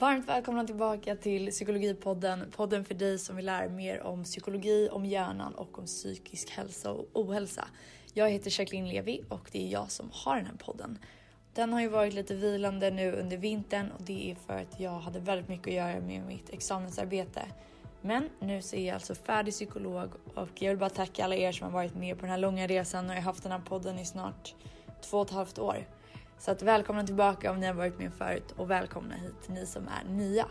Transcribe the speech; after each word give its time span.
Varmt 0.00 0.28
välkomna 0.28 0.64
tillbaka 0.64 1.16
till 1.16 1.50
Psykologipodden. 1.50 2.52
Podden 2.56 2.84
för 2.84 2.94
dig 2.94 3.18
som 3.18 3.36
vill 3.36 3.46
lära 3.46 3.68
mer 3.68 4.02
om 4.02 4.24
psykologi, 4.24 4.88
om 4.92 5.04
hjärnan 5.04 5.54
och 5.54 5.78
om 5.78 5.86
psykisk 5.86 6.50
hälsa 6.50 6.92
och 6.92 7.06
ohälsa. 7.12 7.68
Jag 8.14 8.30
heter 8.30 8.60
Jacqueline 8.60 8.88
Levi 8.88 9.24
och 9.28 9.48
det 9.52 9.66
är 9.66 9.72
jag 9.72 9.90
som 9.90 10.10
har 10.12 10.36
den 10.36 10.46
här 10.46 10.56
podden. 10.58 10.98
Den 11.54 11.72
har 11.72 11.80
ju 11.80 11.88
varit 11.88 12.14
lite 12.14 12.34
vilande 12.34 12.90
nu 12.90 13.12
under 13.12 13.36
vintern 13.36 13.90
och 13.90 14.02
det 14.02 14.30
är 14.30 14.34
för 14.34 14.58
att 14.58 14.80
jag 14.80 14.90
hade 14.90 15.18
väldigt 15.18 15.48
mycket 15.48 15.66
att 15.66 15.74
göra 15.74 16.00
med 16.00 16.26
mitt 16.26 16.50
examensarbete. 16.50 17.42
Men 18.00 18.28
nu 18.40 18.62
så 18.62 18.76
är 18.76 18.86
jag 18.86 18.94
alltså 18.94 19.14
färdig 19.14 19.54
psykolog 19.54 20.10
och 20.34 20.62
jag 20.62 20.68
vill 20.68 20.78
bara 20.78 20.90
tacka 20.90 21.24
alla 21.24 21.36
er 21.36 21.52
som 21.52 21.64
har 21.64 21.72
varit 21.72 21.94
med 21.94 22.16
på 22.16 22.22
den 22.22 22.30
här 22.30 22.38
långa 22.38 22.66
resan 22.66 23.04
och 23.04 23.10
jag 23.10 23.20
har 23.20 23.22
haft 23.22 23.42
den 23.42 23.52
här 23.52 23.62
podden 23.68 23.98
i 23.98 24.04
snart 24.04 24.54
två 25.00 25.18
och 25.18 25.26
ett 25.26 25.32
halvt 25.32 25.58
år. 25.58 25.86
Så 26.38 26.50
att 26.50 26.62
välkomna 26.62 27.04
tillbaka 27.04 27.50
om 27.50 27.60
ni 27.60 27.66
har 27.66 27.74
varit 27.74 27.98
med 27.98 28.12
förut 28.12 28.54
och 28.56 28.70
välkomna 28.70 29.14
hit 29.14 29.48
ni 29.48 29.66
som 29.66 29.88
är 29.88 30.10
nya. 30.10 30.46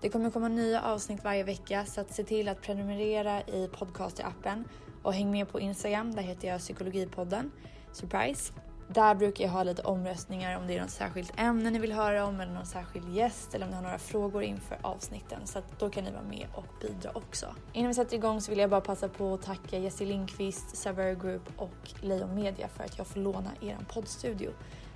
Det 0.00 0.08
kommer 0.08 0.30
komma 0.30 0.48
nya 0.48 0.82
avsnitt 0.82 1.24
varje 1.24 1.44
vecka 1.44 1.84
så 1.86 2.00
att 2.00 2.14
se 2.14 2.24
till 2.24 2.48
att 2.48 2.62
prenumerera 2.62 3.42
i 3.42 3.68
podcast-appen 3.72 4.64
och 5.02 5.14
häng 5.14 5.30
med 5.30 5.48
på 5.48 5.60
Instagram, 5.60 6.14
där 6.14 6.22
heter 6.22 6.48
jag 6.48 6.60
psykologipodden. 6.60 7.50
Surprise! 7.92 8.52
Där 8.88 9.14
brukar 9.14 9.44
jag 9.44 9.50
ha 9.50 9.62
lite 9.62 9.82
omröstningar 9.82 10.58
om 10.58 10.66
det 10.66 10.76
är 10.76 10.80
något 10.80 10.90
särskilt 10.90 11.32
ämne 11.36 11.70
ni 11.70 11.78
vill 11.78 11.92
höra 11.92 12.26
om 12.26 12.40
eller 12.40 12.52
någon 12.52 12.66
särskild 12.66 13.14
gäst 13.14 13.54
eller 13.54 13.66
om 13.66 13.70
ni 13.70 13.76
har 13.76 13.82
några 13.82 13.98
frågor 13.98 14.42
inför 14.42 14.78
avsnitten 14.82 15.46
så 15.46 15.58
att 15.58 15.78
då 15.78 15.90
kan 15.90 16.04
ni 16.04 16.10
vara 16.10 16.22
med 16.22 16.46
och 16.54 16.64
bidra 16.80 17.10
också. 17.14 17.46
Innan 17.72 17.88
vi 17.88 17.94
sätter 17.94 18.16
igång 18.16 18.40
så 18.40 18.50
vill 18.50 18.58
jag 18.58 18.70
bara 18.70 18.80
passa 18.80 19.08
på 19.08 19.34
att 19.34 19.42
tacka 19.42 19.78
Jesse 19.78 20.04
Lindqvist, 20.04 20.76
Savary 20.76 21.14
Group 21.14 21.52
och 21.56 21.90
Lejon 22.00 22.34
Media 22.34 22.68
för 22.68 22.84
att 22.84 22.98
jag 22.98 23.06
får 23.06 23.20
låna 23.20 23.50
er 23.60 23.76
poddstudio. 23.88 24.50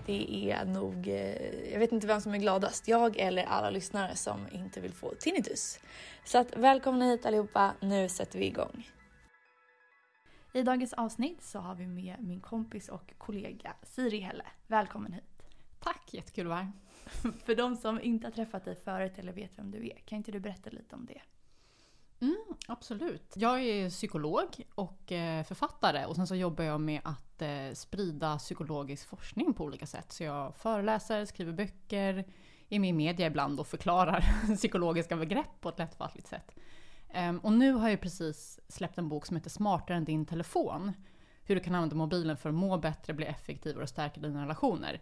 Det 0.07 0.51
är 0.51 0.65
nog, 0.65 1.09
eh, 1.09 1.73
jag 1.73 1.79
vet 1.79 1.93
inte 1.93 2.07
vem 2.07 2.21
som 2.21 2.35
är 2.35 2.39
gladast, 2.39 2.89
jag 2.89 3.17
eller 3.17 3.45
alla 3.45 3.71
lyssnare 3.71 4.17
som 4.17 4.47
inte 4.53 4.81
vill 4.81 4.93
få 4.93 5.15
tinnitus. 5.15 5.79
Så 6.25 6.39
att 6.39 6.57
välkomna 6.57 7.05
hit 7.05 7.27
allihopa, 7.27 7.75
nu 7.81 8.09
sätter 8.09 8.39
vi 8.39 8.47
igång. 8.47 8.89
I 10.53 10.63
dagens 10.63 10.93
avsnitt 10.93 11.43
så 11.43 11.59
har 11.59 11.75
vi 11.75 11.87
med 11.87 12.17
min 12.21 12.41
kompis 12.41 12.89
och 12.89 13.13
kollega 13.19 13.75
Siri 13.83 14.21
Helle. 14.21 14.45
Välkommen 14.67 15.13
hit. 15.13 15.43
Tack, 15.81 16.15
jättekul 16.15 16.47
att 16.47 16.51
vara 16.51 16.61
här. 16.61 16.73
För 17.45 17.55
de 17.55 17.77
som 17.77 18.01
inte 18.01 18.27
har 18.27 18.33
träffat 18.33 18.65
dig 18.65 18.77
förut 18.77 19.19
eller 19.19 19.33
vet 19.33 19.59
vem 19.59 19.71
du 19.71 19.87
är, 19.87 19.97
kan 20.05 20.19
inte 20.19 20.33
du 20.33 20.41
berätta 20.41 20.71
lite 20.71 20.95
om 20.95 21.07
det? 21.07 21.21
Mm, 22.23 22.37
absolut. 22.67 23.33
Jag 23.37 23.63
är 23.63 23.91
psykolog 23.91 24.49
och 24.75 25.13
eh, 25.13 25.45
författare 25.45 26.07
och 26.07 26.17
sen 26.17 26.27
så 26.27 26.35
jobbar 26.35 26.65
jag 26.65 26.81
med 26.81 27.01
att 27.05 27.43
eh, 27.43 27.73
sprida 27.75 28.39
psykologisk 28.39 29.09
forskning 29.09 29.55
på 29.55 29.65
olika 29.65 29.87
sätt. 29.87 30.13
Så 30.13 30.25
jag 30.25 30.57
föreläser, 30.57 31.25
skriver 31.25 31.53
böcker, 31.53 32.25
är 32.69 32.79
med 32.79 32.91
i 32.91 32.93
media 32.93 33.27
ibland 33.27 33.61
och 33.61 33.67
förklarar 33.67 34.25
psykologiska 34.57 35.17
begrepp 35.17 35.61
på 35.61 35.69
ett 35.69 35.79
lättfattligt 35.79 36.29
sätt. 36.29 36.55
Ehm, 37.11 37.39
och 37.39 37.53
nu 37.53 37.73
har 37.73 37.89
jag 37.89 38.01
precis 38.01 38.61
släppt 38.69 38.99
en 38.99 39.09
bok 39.09 39.27
som 39.27 39.37
heter 39.37 39.51
Smartare 39.51 39.97
än 39.97 40.05
din 40.05 40.27
telefon. 40.27 40.93
Hur 41.45 41.55
du 41.55 41.61
kan 41.61 41.75
använda 41.75 41.97
mobilen 41.97 42.37
för 42.37 42.49
att 42.49 42.55
må 42.55 42.79
bättre, 42.79 43.13
bli 43.13 43.27
effektivare 43.27 43.83
och 43.83 43.89
stärka 43.89 44.21
dina 44.21 44.43
relationer. 44.43 45.01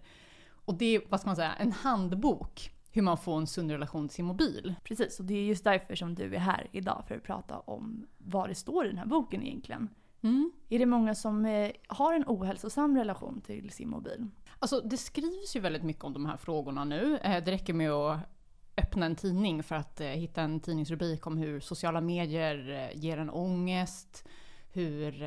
Och 0.64 0.74
det 0.74 0.96
är, 0.96 1.02
vad 1.08 1.20
ska 1.20 1.28
man 1.28 1.36
säga, 1.36 1.52
en 1.52 1.72
handbok 1.72 2.70
hur 2.92 3.02
man 3.02 3.18
får 3.18 3.38
en 3.38 3.46
sund 3.46 3.70
relation 3.70 4.08
till 4.08 4.14
sin 4.14 4.26
mobil. 4.26 4.74
Precis, 4.84 5.20
och 5.20 5.26
det 5.26 5.34
är 5.34 5.44
just 5.44 5.64
därför 5.64 5.94
som 5.94 6.14
du 6.14 6.34
är 6.34 6.38
här 6.38 6.68
idag 6.72 7.04
för 7.08 7.16
att 7.16 7.22
prata 7.22 7.58
om 7.58 8.06
vad 8.18 8.48
det 8.48 8.54
står 8.54 8.86
i 8.86 8.88
den 8.88 8.98
här 8.98 9.06
boken 9.06 9.42
egentligen. 9.42 9.88
Mm. 10.22 10.52
Är 10.68 10.78
det 10.78 10.86
många 10.86 11.14
som 11.14 11.46
eh, 11.46 11.70
har 11.86 12.14
en 12.14 12.24
ohälsosam 12.26 12.96
relation 12.96 13.40
till 13.40 13.70
sin 13.70 13.88
mobil? 13.88 14.26
Alltså 14.58 14.80
det 14.80 14.96
skrivs 14.96 15.56
ju 15.56 15.60
väldigt 15.60 15.82
mycket 15.82 16.04
om 16.04 16.12
de 16.12 16.26
här 16.26 16.36
frågorna 16.36 16.84
nu. 16.84 17.18
Eh, 17.22 17.44
det 17.44 17.50
räcker 17.50 17.74
med 17.74 17.90
att 17.90 18.20
öppna 18.76 19.06
en 19.06 19.16
tidning 19.16 19.62
för 19.62 19.74
att 19.74 20.00
eh, 20.00 20.06
hitta 20.06 20.42
en 20.42 20.60
tidningsrubrik 20.60 21.26
om 21.26 21.38
hur 21.38 21.60
sociala 21.60 22.00
medier 22.00 22.90
ger 22.94 23.18
en 23.18 23.30
ångest. 23.30 24.24
Hur, 24.72 25.22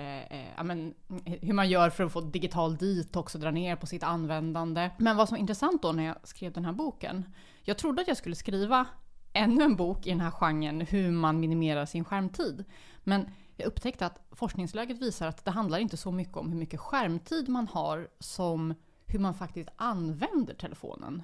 ja, 0.57 0.63
men, 0.63 0.93
hur 1.25 1.53
man 1.53 1.69
gör 1.69 1.89
för 1.89 2.03
att 2.03 2.11
få 2.11 2.21
digital 2.21 2.77
detox 2.77 3.35
och 3.35 3.41
dra 3.41 3.51
ner 3.51 3.75
på 3.75 3.85
sitt 3.85 4.03
användande. 4.03 4.89
Men 4.97 5.17
vad 5.17 5.27
som 5.27 5.35
är 5.35 5.39
intressant 5.39 5.81
då 5.81 5.91
när 5.91 6.03
jag 6.03 6.15
skrev 6.23 6.51
den 6.51 6.65
här 6.65 6.73
boken. 6.73 7.25
Jag 7.63 7.78
trodde 7.78 8.01
att 8.01 8.07
jag 8.07 8.18
skulle 8.18 8.35
skriva 8.35 8.88
ännu 9.34 9.63
en 9.63 9.75
bok 9.75 10.07
i 10.07 10.09
den 10.09 10.19
här 10.19 10.31
genren, 10.31 10.81
hur 10.81 11.12
man 11.12 11.40
minimerar 11.40 11.85
sin 11.85 12.06
skärmtid. 12.06 12.66
Men 13.03 13.29
jag 13.56 13.68
upptäckte 13.68 14.06
att 14.06 14.28
forskningsläget 14.31 15.01
visar 15.01 15.28
att 15.28 15.46
det 15.46 15.51
handlar 15.51 15.78
inte 15.79 15.97
så 15.97 16.12
mycket 16.12 16.38
om 16.38 16.51
hur 16.51 16.59
mycket 16.59 16.79
skärmtid 16.79 17.50
man 17.50 17.68
har 17.68 18.07
som 18.19 18.74
hur 19.06 19.19
man 19.19 19.34
faktiskt 19.34 19.69
använder 19.75 20.53
telefonen. 20.53 21.24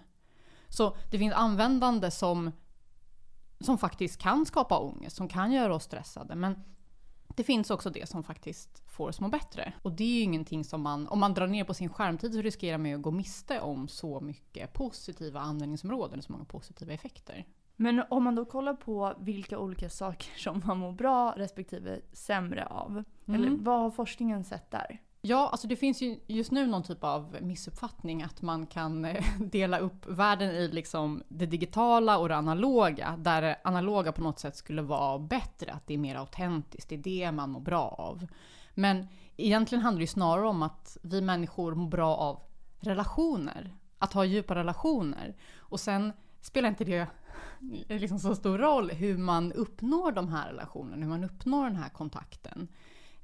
Så 0.67 0.95
det 1.11 1.17
finns 1.17 1.33
användande 1.33 2.11
som, 2.11 2.51
som 3.59 3.77
faktiskt 3.77 4.21
kan 4.21 4.45
skapa 4.45 4.79
ångest, 4.79 5.15
som 5.15 5.27
kan 5.27 5.51
göra 5.51 5.75
oss 5.75 5.83
stressade. 5.83 6.35
Men 6.35 6.63
det 7.39 7.43
finns 7.43 7.71
också 7.71 7.89
det 7.89 8.09
som 8.09 8.23
faktiskt 8.23 8.83
får 8.89 9.07
oss 9.07 9.19
må 9.19 9.27
bättre. 9.27 9.73
Och 9.81 9.91
det 9.91 10.03
är 10.03 10.15
ju 10.15 10.21
ingenting 10.21 10.63
som 10.63 10.81
man, 10.81 11.07
om 11.07 11.19
man 11.19 11.33
drar 11.33 11.47
ner 11.47 11.63
på 11.63 11.73
sin 11.73 11.89
skärmtid 11.89 12.33
så 12.33 12.41
riskerar 12.41 12.77
man 12.77 12.89
ju 12.89 12.95
att 12.95 13.01
gå 13.01 13.11
miste 13.11 13.59
om 13.59 13.87
så 13.87 14.19
mycket 14.19 14.73
positiva 14.73 15.39
användningsområden, 15.39 16.21
så 16.21 16.31
många 16.31 16.45
positiva 16.45 16.93
effekter. 16.93 17.45
Men 17.75 18.03
om 18.09 18.23
man 18.23 18.35
då 18.35 18.45
kollar 18.45 18.73
på 18.73 19.13
vilka 19.19 19.59
olika 19.59 19.89
saker 19.89 20.39
som 20.39 20.61
man 20.65 20.77
mår 20.77 20.91
bra 20.91 21.33
respektive 21.37 22.01
sämre 22.11 22.65
av. 22.65 22.91
Mm. 22.91 23.41
Eller 23.41 23.57
vad 23.57 23.79
har 23.79 23.91
forskningen 23.91 24.43
sett 24.43 24.71
där? 24.71 25.01
Ja, 25.21 25.49
alltså 25.49 25.67
det 25.67 25.75
finns 25.75 26.01
ju 26.01 26.19
just 26.27 26.51
nu 26.51 26.67
någon 26.67 26.83
typ 26.83 27.03
av 27.03 27.37
missuppfattning 27.41 28.23
att 28.23 28.41
man 28.41 28.67
kan 28.67 29.05
eh, 29.05 29.23
dela 29.39 29.79
upp 29.79 30.07
världen 30.07 30.51
i 30.51 30.67
liksom 30.67 31.23
det 31.27 31.45
digitala 31.45 32.17
och 32.17 32.29
det 32.29 32.35
analoga. 32.35 33.15
Där 33.17 33.41
det 33.41 33.59
analoga 33.63 34.11
på 34.11 34.21
något 34.21 34.39
sätt 34.39 34.55
skulle 34.55 34.81
vara 34.81 35.19
bättre, 35.19 35.71
att 35.71 35.87
det 35.87 35.93
är 35.93 35.97
mer 35.97 36.15
autentiskt, 36.15 36.89
det 36.89 36.95
är 36.95 36.99
det 36.99 37.31
man 37.31 37.49
mår 37.49 37.59
bra 37.59 37.87
av. 37.87 38.27
Men 38.73 39.07
egentligen 39.37 39.83
handlar 39.83 39.99
det 39.99 40.03
ju 40.03 40.07
snarare 40.07 40.47
om 40.47 40.63
att 40.63 40.97
vi 41.01 41.21
människor 41.21 41.75
mår 41.75 41.89
bra 41.89 42.15
av 42.15 42.39
relationer. 42.79 43.75
Att 43.97 44.13
ha 44.13 44.25
djupa 44.25 44.55
relationer. 44.55 45.35
Och 45.57 45.79
sen 45.79 46.13
spelar 46.41 46.69
inte 46.69 46.83
det 46.83 47.07
liksom 47.87 48.19
så 48.19 48.35
stor 48.35 48.57
roll 48.57 48.89
hur 48.91 49.17
man 49.17 49.53
uppnår 49.53 50.11
de 50.11 50.27
här 50.27 50.47
relationerna, 50.49 51.01
hur 51.01 51.09
man 51.09 51.23
uppnår 51.23 51.63
den 51.63 51.75
här 51.75 51.89
kontakten. 51.89 52.67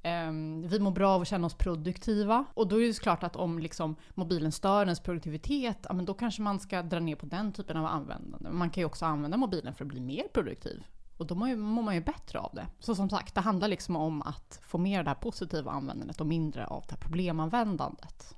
Ehm, 0.06 0.68
vi 0.68 0.80
mår 0.80 0.92
bra 0.92 1.10
av 1.10 1.22
att 1.22 1.28
känna 1.28 1.48
oss 1.48 1.54
produktiva. 1.54 2.46
Och 2.54 2.68
då 2.68 2.82
är 2.82 2.88
det 2.88 2.94
såklart 2.94 3.24
att 3.24 3.36
om 3.36 3.60
liksom, 3.60 3.96
mobilen 4.14 4.52
stör 4.52 4.84
ens 4.84 5.00
produktivitet, 5.00 5.78
ja, 5.82 5.94
men 5.94 6.06
då 6.06 6.14
kanske 6.14 6.42
man 6.42 6.60
ska 6.60 6.82
dra 6.82 7.00
ner 7.00 7.16
på 7.16 7.26
den 7.26 7.54
typen 7.54 7.78
av 7.78 7.86
användande. 7.86 8.50
Man 8.50 8.70
kan 8.70 8.82
ju 8.82 8.86
också 8.86 9.06
använda 9.06 9.38
mobilen 9.38 9.74
för 9.74 9.86
att 9.86 9.90
bli 9.90 10.00
mer 10.00 10.28
produktiv. 10.34 10.84
Och 11.18 11.26
då 11.26 11.36
mår 11.36 11.82
man 11.84 11.96
ju 11.96 12.02
bättre 12.02 12.40
av 12.40 12.52
det. 12.54 12.68
Så 12.80 12.96
som 12.96 13.10
sagt, 13.10 13.36
det 13.36 13.42
handlar 13.42 13.68
liksom 13.68 13.96
om 13.96 14.22
att 14.22 14.60
få 14.64 14.78
mer 14.78 15.00
av 15.00 15.04
det 15.04 15.10
här 15.10 15.16
positiva 15.16 15.72
användandet 15.72 16.22
och 16.22 16.28
mindre 16.28 16.66
av 16.66 16.84
det 16.88 16.92
här 16.92 17.02
problemanvändandet. 17.02 18.36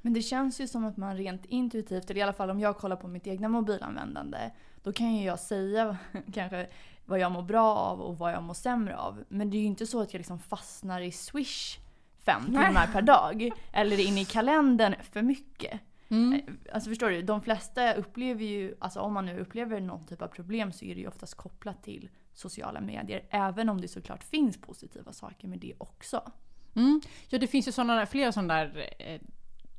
Men 0.00 0.12
det 0.12 0.22
känns 0.22 0.60
ju 0.60 0.68
som 0.68 0.84
att 0.84 0.96
man 0.96 1.16
rent 1.16 1.44
intuitivt, 1.44 2.10
eller 2.10 2.20
i 2.20 2.22
alla 2.22 2.32
fall 2.32 2.50
om 2.50 2.60
jag 2.60 2.76
kollar 2.76 2.96
på 2.96 3.08
mitt 3.08 3.26
egna 3.26 3.48
mobilanvändande, 3.48 4.50
då 4.82 4.92
kan 4.92 5.14
ju 5.14 5.24
jag 5.24 5.40
säga 5.40 5.96
kanske 6.34 6.68
vad 7.08 7.18
jag 7.18 7.32
mår 7.32 7.42
bra 7.42 7.74
av 7.74 8.00
och 8.00 8.18
vad 8.18 8.32
jag 8.32 8.42
mår 8.42 8.54
sämre 8.54 8.96
av. 8.96 9.24
Men 9.28 9.50
det 9.50 9.56
är 9.56 9.60
ju 9.60 9.66
inte 9.66 9.86
så 9.86 10.00
att 10.00 10.12
jag 10.12 10.18
liksom 10.18 10.38
fastnar 10.38 11.00
i 11.00 11.12
Swish 11.12 11.78
fem 12.24 12.44
timmar 12.44 12.86
per 12.92 13.02
dag. 13.02 13.50
Eller 13.72 14.00
in 14.00 14.18
i 14.18 14.24
kalendern 14.24 14.94
för 15.02 15.22
mycket. 15.22 15.80
Mm. 16.08 16.32
Eh, 16.32 16.74
alltså 16.74 16.90
förstår 16.90 17.10
du? 17.10 17.22
De 17.22 17.42
flesta 17.42 17.94
upplever 17.94 18.44
ju, 18.44 18.74
alltså 18.78 19.00
om 19.00 19.12
man 19.12 19.26
nu 19.26 19.40
upplever 19.40 19.80
någon 19.80 20.06
typ 20.06 20.22
av 20.22 20.28
problem 20.28 20.72
så 20.72 20.84
är 20.84 20.94
det 20.94 21.00
ju 21.00 21.08
oftast 21.08 21.34
kopplat 21.34 21.82
till 21.82 22.08
sociala 22.34 22.80
medier. 22.80 23.22
Även 23.30 23.68
om 23.68 23.80
det 23.80 23.88
såklart 23.88 24.24
finns 24.24 24.60
positiva 24.60 25.12
saker 25.12 25.48
med 25.48 25.58
det 25.58 25.74
också. 25.78 26.32
Mm. 26.76 27.00
Ja 27.28 27.38
det 27.38 27.46
finns 27.46 27.68
ju 27.68 27.72
såna, 27.72 28.06
flera 28.06 28.32
sådana 28.32 28.54
där 28.54 28.88
eh, 28.98 29.20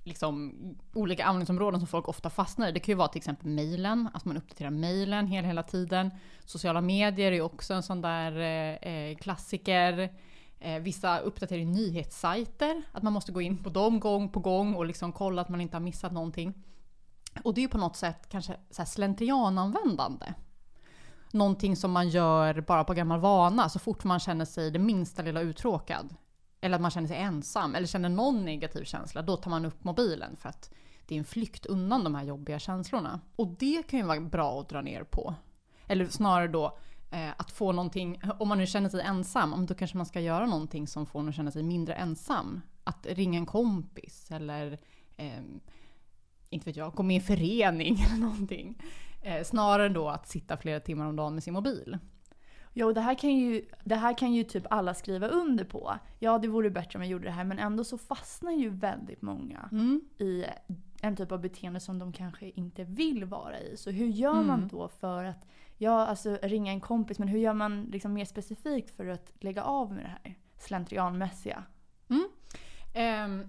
liksom, 0.09 0.53
olika 0.93 1.25
användningsområden 1.25 1.79
som 1.79 1.87
folk 1.87 2.07
ofta 2.07 2.29
fastnar 2.29 2.67
i. 2.67 2.71
Det 2.71 2.79
kan 2.79 2.93
ju 2.93 2.97
vara 2.97 3.07
till 3.07 3.19
exempel 3.19 3.47
mejlen, 3.47 4.09
att 4.13 4.25
man 4.25 4.37
uppdaterar 4.37 4.69
mejlen 4.69 5.27
hela, 5.27 5.47
hela 5.47 5.63
tiden. 5.63 6.11
Sociala 6.45 6.81
medier 6.81 7.31
är 7.31 7.41
också 7.41 7.73
en 7.73 7.83
sån 7.83 8.01
där 8.01 8.39
eh, 8.39 8.93
eh, 8.93 9.17
klassiker. 9.17 10.13
Eh, 10.59 10.79
vissa 10.79 11.19
uppdaterar 11.19 11.65
nyhetssajter, 11.65 12.81
att 12.91 13.03
man 13.03 13.13
måste 13.13 13.31
gå 13.31 13.41
in 13.41 13.63
på 13.63 13.69
dem 13.69 13.99
gång 13.99 14.29
på 14.29 14.39
gång 14.39 14.75
och 14.75 14.85
liksom 14.85 15.11
kolla 15.11 15.41
att 15.41 15.49
man 15.49 15.61
inte 15.61 15.75
har 15.75 15.81
missat 15.81 16.11
någonting. 16.11 16.53
Och 17.43 17.53
det 17.53 17.61
är 17.61 17.63
ju 17.63 17.69
på 17.69 17.77
något 17.77 17.95
sätt 17.95 18.29
kanske 18.29 18.55
så 18.71 18.81
här 18.81 18.87
slentriananvändande. 18.87 20.33
Någonting 21.31 21.75
som 21.75 21.91
man 21.91 22.09
gör 22.09 22.61
bara 22.61 22.83
på 22.83 22.93
gammal 22.93 23.19
vana 23.19 23.69
så 23.69 23.79
fort 23.79 24.03
man 24.03 24.19
känner 24.19 24.45
sig 24.45 24.71
det 24.71 24.79
minsta 24.79 25.21
lilla 25.21 25.41
uttråkad 25.41 26.15
eller 26.61 26.75
att 26.75 26.81
man 26.81 26.91
känner 26.91 27.07
sig 27.07 27.17
ensam 27.17 27.75
eller 27.75 27.87
känner 27.87 28.09
någon 28.09 28.45
negativ 28.45 28.83
känsla, 28.83 29.21
då 29.21 29.37
tar 29.37 29.49
man 29.49 29.65
upp 29.65 29.83
mobilen 29.83 30.35
för 30.35 30.49
att 30.49 30.73
det 31.05 31.15
är 31.15 31.19
en 31.19 31.25
flykt 31.25 31.65
undan 31.65 32.03
de 32.03 32.15
här 32.15 32.23
jobbiga 32.23 32.59
känslorna. 32.59 33.19
Och 33.35 33.47
det 33.47 33.87
kan 33.87 33.99
ju 33.99 34.05
vara 34.05 34.19
bra 34.19 34.61
att 34.61 34.69
dra 34.69 34.81
ner 34.81 35.03
på. 35.03 35.35
Eller 35.87 36.05
snarare 36.05 36.47
då 36.47 36.77
eh, 37.11 37.29
att 37.37 37.51
få 37.51 37.71
någonting, 37.71 38.21
om 38.39 38.47
man 38.47 38.57
nu 38.57 38.67
känner 38.67 38.89
sig 38.89 39.01
ensam, 39.01 39.65
då 39.65 39.73
kanske 39.73 39.97
man 39.97 40.05
ska 40.05 40.19
göra 40.19 40.45
någonting 40.45 40.87
som 40.87 41.05
får 41.05 41.19
en 41.19 41.29
att 41.29 41.35
känna 41.35 41.51
sig 41.51 41.63
mindre 41.63 41.93
ensam. 41.93 42.61
Att 42.83 43.05
ringa 43.05 43.39
en 43.39 43.45
kompis 43.45 44.31
eller 44.31 44.79
eh, 45.17 45.41
inte 46.49 46.65
vet 46.65 46.75
jag, 46.75 46.93
gå 46.93 47.03
med 47.03 47.13
i 47.13 47.19
en 47.19 47.25
förening 47.25 48.01
eller 48.07 48.21
någonting. 48.21 48.81
Eh, 49.21 49.43
snarare 49.43 49.85
än 49.85 49.93
då 49.93 50.09
att 50.09 50.27
sitta 50.27 50.57
flera 50.57 50.79
timmar 50.79 51.05
om 51.05 51.15
dagen 51.15 51.33
med 51.33 51.43
sin 51.43 51.53
mobil. 51.53 51.97
Ja, 52.73 52.85
och 52.85 52.93
det 52.93 53.01
här, 53.01 53.15
kan 53.15 53.29
ju, 53.35 53.65
det 53.83 53.95
här 53.95 54.17
kan 54.17 54.33
ju 54.33 54.43
typ 54.43 54.63
alla 54.69 54.93
skriva 54.93 55.27
under 55.27 55.63
på. 55.65 55.93
Ja, 56.19 56.37
det 56.39 56.47
vore 56.47 56.69
bättre 56.69 56.97
om 56.99 57.03
jag 57.03 57.11
gjorde 57.11 57.23
det 57.25 57.31
här, 57.31 57.43
men 57.43 57.59
ändå 57.59 57.83
så 57.83 57.97
fastnar 57.97 58.51
ju 58.51 58.69
väldigt 58.69 59.21
många 59.21 59.69
Mm. 59.71 60.01
i 60.19 60.45
en 61.01 61.15
typ 61.15 61.31
av 61.31 61.41
beteende 61.41 61.79
som 61.79 61.99
de 61.99 62.11
kanske 62.13 62.49
inte 62.49 62.83
vill 62.83 63.25
vara 63.25 63.59
i. 63.59 63.77
Så 63.77 63.91
hur 63.91 64.07
gör 64.07 64.33
man 64.33 64.57
Mm. 64.59 64.67
då 64.67 64.87
för 64.87 65.23
att, 65.23 65.45
ja 65.77 66.05
alltså 66.05 66.37
ringa 66.41 66.71
en 66.71 66.81
kompis, 66.81 67.19
men 67.19 67.27
hur 67.27 67.39
gör 67.39 67.53
man 67.53 67.83
liksom 67.83 68.13
mer 68.13 68.25
specifikt 68.25 68.95
för 68.95 69.07
att 69.07 69.31
lägga 69.39 69.63
av 69.63 69.93
med 69.93 70.03
det 70.03 70.09
här 70.23 70.35
slentrianmässiga? 70.57 71.63
Ehm, 72.93 73.43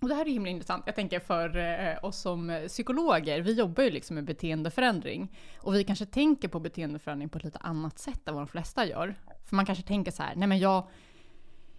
och 0.00 0.08
det 0.08 0.14
här 0.14 0.26
är 0.26 0.30
himla 0.30 0.50
intressant. 0.50 0.82
Jag 0.86 0.94
tänker 0.94 1.20
för 1.20 1.56
eh, 1.56 2.04
oss 2.04 2.20
som 2.20 2.50
eh, 2.50 2.68
psykologer, 2.68 3.40
vi 3.40 3.52
jobbar 3.52 3.82
ju 3.82 3.90
liksom 3.90 4.14
med 4.14 4.24
beteendeförändring. 4.24 5.36
Och 5.58 5.74
vi 5.74 5.84
kanske 5.84 6.06
tänker 6.06 6.48
på 6.48 6.60
beteendeförändring 6.60 7.28
på 7.28 7.38
ett 7.38 7.44
lite 7.44 7.58
annat 7.58 7.98
sätt 7.98 8.28
än 8.28 8.34
vad 8.34 8.42
de 8.42 8.48
flesta 8.48 8.86
gör. 8.86 9.14
För 9.44 9.56
man 9.56 9.66
kanske 9.66 9.84
tänker 9.84 10.12
så 10.12 10.22
här, 10.22 10.34
nej 10.36 10.48
men 10.48 10.58
jag, 10.58 10.88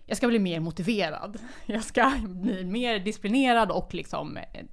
jag 0.05 0.17
ska 0.17 0.27
bli 0.27 0.39
mer 0.39 0.59
motiverad. 0.59 1.39
Jag 1.65 1.83
ska 1.83 2.11
bli 2.27 2.65
mer 2.65 2.99
disciplinerad 2.99 3.71
och 3.71 3.93
liksom 3.93 4.37
eh, 4.37 4.65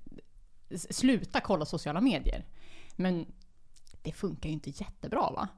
sluta 0.77 1.41
kolla 1.41 1.65
sociala 1.65 2.01
medier. 2.01 2.45
Men 2.97 3.27
det 4.03 4.13
funkar 4.13 4.49
ju 4.49 4.53
inte 4.53 4.71
jättebra 4.71 5.31
va? 5.31 5.49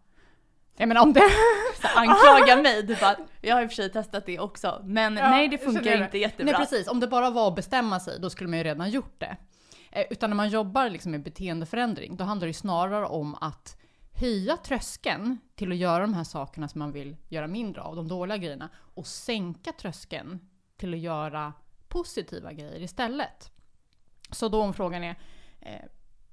Jag 0.77 0.89
menar 0.89 1.03
om 1.03 1.13
det... 1.13 1.23
Så 1.83 1.89
anklaga 1.99 2.63
mig, 2.63 2.83
du 2.83 2.97
bara, 2.97 3.17
jag 3.41 3.55
har 3.55 3.63
i 3.63 3.67
och 3.67 3.71
för 3.71 3.75
sig 3.77 3.91
testat 3.93 4.27
det 4.27 4.39
också, 4.39 4.83
men 4.85 5.17
Ja, 5.17 5.31
nej 5.31 5.49
det 5.49 5.59
funkar 5.59 5.83
det. 5.83 6.05
inte 6.05 6.19
jättebra. 6.19 6.53
Nej 6.53 6.55
precis, 6.55 6.89
om 6.89 7.01
det 7.01 7.07
bara 7.07 7.31
var 7.31 7.49
att 7.49 7.55
bestämma 7.55 8.01
sig, 8.01 8.21
då 8.21 8.31
skulle 8.31 8.51
man 8.51 8.59
ju 8.59 8.65
redan 8.65 8.91
gjort 8.91 9.21
det. 9.21 9.37
Eh, 9.91 10.05
utan 10.11 10.31
när 10.31 10.35
man 10.35 10.49
jobbar 10.49 10.91
liksom 10.91 11.11
med 11.13 11.23
beteendeförändring, 11.23 12.17
då 12.17 12.25
handlar 12.25 12.47
det 12.47 12.55
snarare 12.55 13.07
om 13.07 13.35
att 13.35 13.77
höja 14.13 14.57
tröskeln 14.57 15.39
till 15.55 15.73
att 15.73 15.79
göra 15.79 16.01
de 16.01 16.15
här 16.15 16.25
sakerna 16.25 16.69
som 16.69 16.79
man 16.79 16.93
vill 16.93 17.17
göra 17.29 17.47
mindre 17.47 17.83
av, 17.83 17.97
de 17.97 18.09
dåliga 18.09 18.37
grejerna, 18.37 18.69
och 18.75 19.07
sänka 19.07 19.73
tröskeln 19.73 20.41
till 20.77 20.95
att 20.95 21.01
göra 21.01 21.53
positiva 21.89 22.53
grejer 22.53 22.83
istället. 22.83 23.53
Så 24.31 24.49
då 24.49 24.63
om 24.63 24.75
frågan 24.75 25.05
är, 25.05 25.17
eh, 25.61 25.81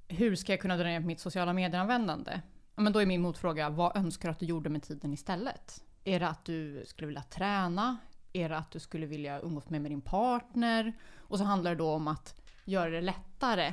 hur 0.08 0.36
ska 0.36 0.52
jag 0.52 0.60
kunna 0.60 0.76
dra 0.76 0.84
ner 0.84 1.00
på 1.00 1.06
mitt 1.06 1.20
sociala 1.20 1.52
medieanvändande? 1.52 2.40
Men 2.78 2.92
då 2.92 2.98
är 2.98 3.06
min 3.06 3.20
motfråga, 3.20 3.70
vad 3.70 3.96
önskar 3.96 4.28
du 4.28 4.32
att 4.32 4.38
du 4.38 4.46
gjorde 4.46 4.70
med 4.70 4.82
tiden 4.82 5.12
istället? 5.12 5.84
Är 6.04 6.20
det 6.20 6.28
att 6.28 6.44
du 6.44 6.84
skulle 6.86 7.06
vilja 7.06 7.22
träna? 7.22 7.96
Är 8.32 8.48
det 8.48 8.56
att 8.56 8.70
du 8.70 8.78
skulle 8.78 9.06
vilja 9.06 9.40
umgås 9.40 9.70
med, 9.70 9.82
med 9.82 9.90
din 9.90 10.00
partner? 10.00 10.92
Och 11.16 11.38
så 11.38 11.44
handlar 11.44 11.70
det 11.70 11.76
då 11.76 11.90
om 11.90 12.08
att 12.08 12.40
göra 12.64 12.90
det 12.90 13.00
lättare 13.00 13.66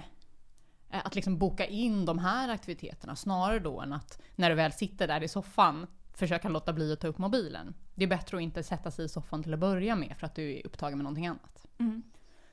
eh, 0.91 1.05
att 1.05 1.15
liksom 1.15 1.37
boka 1.37 1.65
in 1.65 2.05
de 2.05 2.19
här 2.19 2.49
aktiviteterna 2.49 3.15
snarare 3.15 3.59
då 3.59 3.81
än 3.81 3.93
att 3.93 4.21
när 4.35 4.49
du 4.49 4.55
väl 4.55 4.71
sitter 4.71 5.07
där 5.07 5.23
i 5.23 5.27
soffan 5.27 5.87
försöka 6.13 6.49
låta 6.49 6.73
bli 6.73 6.93
att 6.93 6.99
ta 6.99 7.07
upp 7.07 7.17
mobilen. 7.17 7.73
Det 7.95 8.03
är 8.03 8.09
bättre 8.09 8.37
att 8.37 8.43
inte 8.43 8.63
sätta 8.63 8.91
sig 8.91 9.05
i 9.05 9.09
soffan 9.09 9.43
till 9.43 9.53
att 9.53 9.59
börja 9.59 9.95
med 9.95 10.15
för 10.19 10.25
att 10.25 10.35
du 10.35 10.57
är 10.57 10.65
upptagen 10.65 10.97
med 10.97 11.03
någonting 11.03 11.27
annat. 11.27 11.65
Mm. 11.77 12.03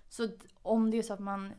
Så 0.09 0.29
om 0.63 0.91
det 0.91 0.99
är 0.99 1.03
så 1.03 1.13
att 1.13 1.21
man, 1.21 1.53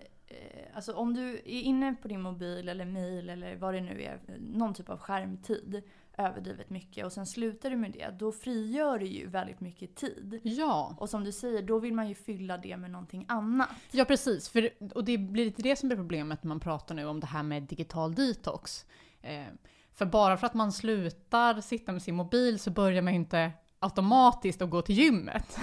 alltså 0.73 0.93
om 0.93 1.13
du 1.13 1.33
är 1.33 1.61
inne 1.61 1.95
på 2.01 2.07
din 2.07 2.21
mobil 2.21 2.69
eller 2.69 2.85
mail 2.85 3.29
eller 3.29 3.55
vad 3.55 3.73
det 3.73 3.81
nu 3.81 4.01
är, 4.01 4.19
någon 4.39 4.73
typ 4.73 4.89
av 4.89 4.97
skärmtid 4.97 5.83
överdrivet 6.17 6.69
mycket 6.69 7.05
och 7.05 7.13
sen 7.13 7.25
slutar 7.25 7.69
du 7.69 7.75
med 7.75 7.91
det, 7.91 8.15
då 8.19 8.31
frigör 8.31 8.99
du 8.99 9.05
ju 9.05 9.27
väldigt 9.27 9.59
mycket 9.59 9.95
tid. 9.95 10.39
Ja, 10.43 10.95
Och 10.99 11.09
som 11.09 11.23
du 11.23 11.31
säger, 11.31 11.61
då 11.61 11.79
vill 11.79 11.93
man 11.93 12.09
ju 12.09 12.15
fylla 12.15 12.57
det 12.57 12.77
med 12.77 12.91
någonting 12.91 13.25
annat. 13.27 13.69
Ja 13.91 14.05
precis, 14.05 14.49
för, 14.49 14.69
och 14.95 15.03
det 15.03 15.17
blir 15.17 15.45
lite 15.45 15.61
det 15.61 15.75
som 15.75 15.89
blir 15.89 15.97
problemet 15.97 16.43
när 16.43 16.49
man 16.49 16.59
pratar 16.59 16.95
nu 16.95 17.05
om 17.05 17.19
det 17.19 17.27
här 17.27 17.43
med 17.43 17.63
digital 17.63 18.15
detox. 18.15 18.85
Eh, 19.21 19.45
för 19.93 20.05
bara 20.05 20.37
för 20.37 20.47
att 20.47 20.53
man 20.53 20.71
slutar 20.71 21.61
sitta 21.61 21.91
med 21.91 22.01
sin 22.01 22.15
mobil 22.15 22.59
så 22.59 22.71
börjar 22.71 23.01
man 23.01 23.13
ju 23.13 23.19
inte 23.19 23.51
automatiskt 23.83 24.61
att 24.61 24.69
gå 24.69 24.81
till 24.81 24.95
gymmet. 24.95 25.59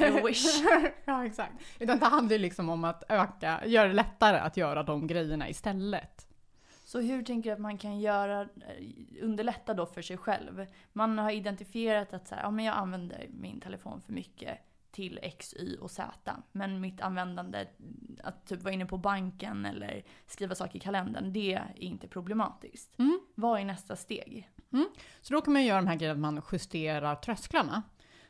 I 0.00 0.10
wish. 0.10 0.44
ja 1.04 1.26
exakt. 1.26 1.54
Utan 1.78 1.98
det 1.98 2.06
handlar 2.06 2.32
ju 2.32 2.38
liksom 2.38 2.68
om 2.68 2.84
att 2.84 3.04
öka, 3.08 3.66
göra 3.66 3.88
det 3.88 3.94
lättare 3.94 4.38
att 4.38 4.56
göra 4.56 4.82
de 4.82 5.06
grejerna 5.06 5.48
istället. 5.48 6.26
Så 6.84 7.00
hur 7.00 7.22
tänker 7.22 7.50
du 7.50 7.54
att 7.54 7.60
man 7.60 7.78
kan 7.78 8.00
göra, 8.00 8.40
eh, 8.40 8.46
underlätta 9.22 9.74
då 9.74 9.86
för 9.86 10.02
sig 10.02 10.16
själv? 10.16 10.66
Man 10.92 11.18
har 11.18 11.30
identifierat 11.30 12.14
att 12.14 12.28
så 12.28 12.34
här, 12.34 12.42
ja, 12.42 12.50
men 12.50 12.64
jag 12.64 12.76
använder 12.76 13.26
min 13.30 13.60
telefon 13.60 14.00
för 14.00 14.12
mycket 14.12 14.58
till 14.90 15.18
X, 15.22 15.54
Y 15.58 15.76
och 15.80 15.90
Z. 15.90 16.36
Men 16.52 16.80
mitt 16.80 17.00
användande, 17.00 17.66
att 18.22 18.46
typ 18.46 18.62
vara 18.62 18.74
inne 18.74 18.86
på 18.86 18.98
banken 18.98 19.66
eller 19.66 20.02
skriva 20.26 20.54
saker 20.54 20.76
i 20.76 20.80
kalendern, 20.80 21.32
det 21.32 21.54
är 21.54 21.72
inte 21.76 22.08
problematiskt. 22.08 22.98
Mm. 22.98 23.20
Vad 23.34 23.60
är 23.60 23.64
nästa 23.64 23.96
steg? 23.96 24.50
Så 25.22 25.34
då 25.34 25.40
kan 25.40 25.52
man 25.52 25.64
göra 25.64 25.80
de 25.80 25.86
här 25.86 25.96
grejerna 25.96 26.28
att 26.28 26.34
man 26.34 26.42
justerar 26.52 27.16
trösklarna. 27.16 27.82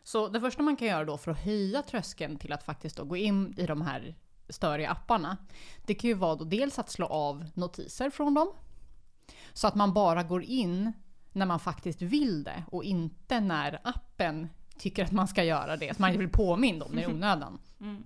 Så 0.02 0.29
det 0.29 0.41
första 0.41 0.62
man 0.62 0.76
kan 0.76 0.88
göra 0.88 1.05
då 1.05 1.17
för 1.17 1.31
att 1.31 1.44
höja 1.44 1.82
tröskeln 1.82 2.37
till 2.37 2.52
att 2.52 2.62
faktiskt 2.62 2.99
gå 2.99 3.17
in 3.17 3.55
i 3.58 3.67
de 3.67 3.82
här 3.82 4.14
störiga 4.49 4.91
apparna. 4.91 5.37
Det 5.87 5.94
kan 5.94 6.08
ju 6.08 6.14
vara 6.14 6.35
då 6.35 6.44
dels 6.44 6.79
att 6.79 6.91
slå 6.91 7.06
av 7.06 7.44
notiser 7.55 8.11
från 8.11 8.35
dem. 8.35 8.52
Så 9.52 9.67
att 9.67 9.75
man 9.75 9.93
bara 9.93 10.23
går 10.23 10.43
in 10.43 10.93
när 11.32 11.46
man 11.46 11.61
faktiskt 11.61 12.02
vill 12.02 12.44
det 12.44 12.64
och 12.67 12.85
inte 12.85 13.41
när 13.41 13.81
appen 13.85 14.49
tycker 14.79 15.05
att 15.05 15.12
man 15.12 15.29
ska 15.29 15.44
göra 15.44 15.76
det. 15.76 15.96
Så 15.96 16.02
man 16.02 16.17
blir 16.17 16.29
påmind 16.29 16.82
om 16.82 16.96
det 16.96 17.02
i 17.02 17.06
onödan. 17.12 17.58
Mm. 17.81 18.05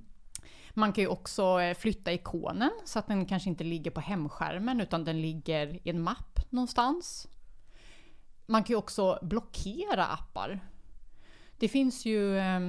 Man 0.75 0.93
kan 0.93 1.03
ju 1.05 1.09
också 1.09 1.61
eh, 1.61 1.75
flytta 1.75 2.13
ikonen 2.13 2.71
så 2.85 2.99
att 2.99 3.07
den 3.07 3.27
kanske 3.27 3.49
inte 3.49 3.65
ligger 3.65 3.91
på 3.91 4.01
hemskärmen 4.01 4.81
utan 4.81 5.05
den 5.05 5.21
ligger 5.21 5.87
i 5.87 5.91
en 5.91 6.03
mapp 6.03 6.41
någonstans. 6.51 7.29
Man 8.51 8.65
kan 8.65 8.73
ju 8.75 8.77
också 8.77 9.19
blockera 9.23 10.07
appar. 10.07 10.61
Det 11.59 11.69
finns 11.69 12.07
ju 12.07 12.39
eh, 12.39 12.61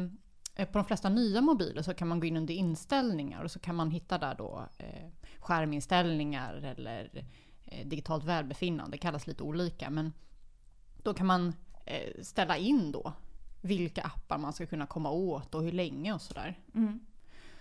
på 0.55 0.77
de 0.77 0.85
flesta 0.85 1.09
nya 1.09 1.41
mobiler 1.41 1.81
så 1.81 1.93
kan 1.93 2.07
man 2.07 2.19
gå 2.19 2.27
in 2.27 2.37
under 2.37 2.53
inställningar 2.53 3.43
och 3.43 3.51
så 3.51 3.59
kan 3.59 3.75
man 3.75 3.91
hitta 3.91 4.17
där 4.17 4.35
då 4.35 4.67
eh, 4.77 5.07
skärminställningar 5.39 6.53
eller 6.53 7.25
eh, 7.65 7.87
digitalt 7.87 8.23
välbefinnande. 8.23 8.91
Det 8.91 8.97
kallas 8.97 9.27
lite 9.27 9.43
olika 9.43 9.89
men 9.89 10.13
då 11.03 11.13
kan 11.13 11.27
man 11.27 11.53
ställa 12.21 12.57
in 12.57 12.91
då 12.91 13.13
vilka 13.61 14.01
appar 14.01 14.37
man 14.37 14.53
ska 14.53 14.65
kunna 14.65 14.87
komma 14.87 15.11
åt 15.11 15.55
och 15.55 15.63
hur 15.63 15.71
länge 15.71 16.13
och 16.13 16.21
sådär. 16.21 16.59
Mm. 16.75 16.99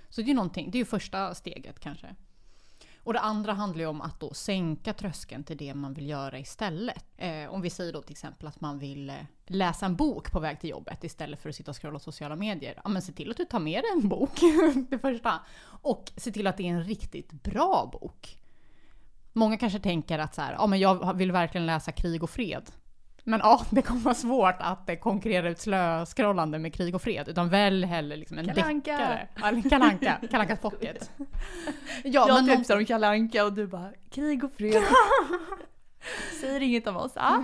Så 0.08 0.22
det 0.22 0.30
är 0.30 0.34
någonting, 0.34 0.70
det 0.70 0.76
är 0.76 0.80
ju 0.80 0.84
första 0.84 1.34
steget 1.34 1.80
kanske. 1.80 2.14
Och 3.08 3.14
det 3.14 3.20
andra 3.20 3.52
handlar 3.52 3.80
ju 3.80 3.86
om 3.86 4.00
att 4.00 4.20
då 4.20 4.34
sänka 4.34 4.94
tröskeln 4.94 5.44
till 5.44 5.56
det 5.56 5.74
man 5.74 5.94
vill 5.94 6.08
göra 6.08 6.38
istället. 6.38 7.04
Eh, 7.16 7.48
om 7.48 7.60
vi 7.60 7.70
säger 7.70 7.92
då 7.92 8.02
till 8.02 8.12
exempel 8.12 8.48
att 8.48 8.60
man 8.60 8.78
vill 8.78 9.10
eh, 9.10 9.16
läsa 9.46 9.86
en 9.86 9.96
bok 9.96 10.32
på 10.32 10.40
väg 10.40 10.60
till 10.60 10.70
jobbet 10.70 11.04
istället 11.04 11.42
för 11.42 11.48
att 11.48 11.54
sitta 11.54 11.70
och 11.70 11.82
scrolla 11.82 11.98
sociala 11.98 12.36
medier. 12.36 12.80
Ja 12.84 12.88
men 12.88 13.02
se 13.02 13.12
till 13.12 13.30
att 13.30 13.36
du 13.36 13.44
tar 13.44 13.58
med 13.58 13.82
dig 13.82 13.90
en 13.92 14.08
bok, 14.08 14.40
det 14.90 14.98
första. 14.98 15.40
Och 15.82 16.12
se 16.16 16.32
till 16.32 16.46
att 16.46 16.56
det 16.56 16.62
är 16.62 16.72
en 16.72 16.84
riktigt 16.84 17.32
bra 17.32 17.90
bok. 17.92 18.38
Många 19.32 19.56
kanske 19.56 19.80
tänker 19.80 20.18
att 20.18 20.34
så 20.34 20.42
här, 20.42 20.52
ja 20.52 20.66
men 20.66 20.78
jag 20.78 21.14
vill 21.14 21.32
verkligen 21.32 21.66
läsa 21.66 21.92
Krig 21.92 22.22
och 22.22 22.30
fred. 22.30 22.70
Men 23.24 23.40
ja, 23.40 23.66
det 23.70 23.82
kommer 23.82 24.00
vara 24.00 24.14
svårt 24.14 24.56
att 24.58 24.88
eh, 24.88 24.96
konkurrera 24.96 25.48
ut 25.50 25.60
slöskrollande 25.60 26.58
med 26.58 26.74
Krig 26.74 26.94
och 26.94 27.02
fred. 27.02 27.28
Utan 27.28 27.48
välj 27.48 27.86
hellre 27.86 28.16
liksom 28.16 28.38
en 28.38 28.46
Kalle 28.46 28.62
Anka. 28.64 28.92
deckare. 28.92 29.28
Ja, 29.34 29.68
Kalle 29.70 29.84
Anka. 29.84 30.18
Kalle 30.30 30.42
Ankas 30.42 30.60
pocket. 30.60 31.10
Ja, 32.04 32.28
jag 32.28 32.44
men 32.44 32.56
tipsar 32.56 32.76
om 32.76 32.84
Kalle 32.84 33.08
Anka 33.08 33.44
och 33.44 33.52
du 33.52 33.66
bara 33.66 33.92
krig 34.10 34.44
och 34.44 34.52
fred. 34.52 34.82
Säger 36.40 36.60
inget 36.60 36.86
om 36.86 36.96
oss. 36.96 37.12
Ah. 37.16 37.40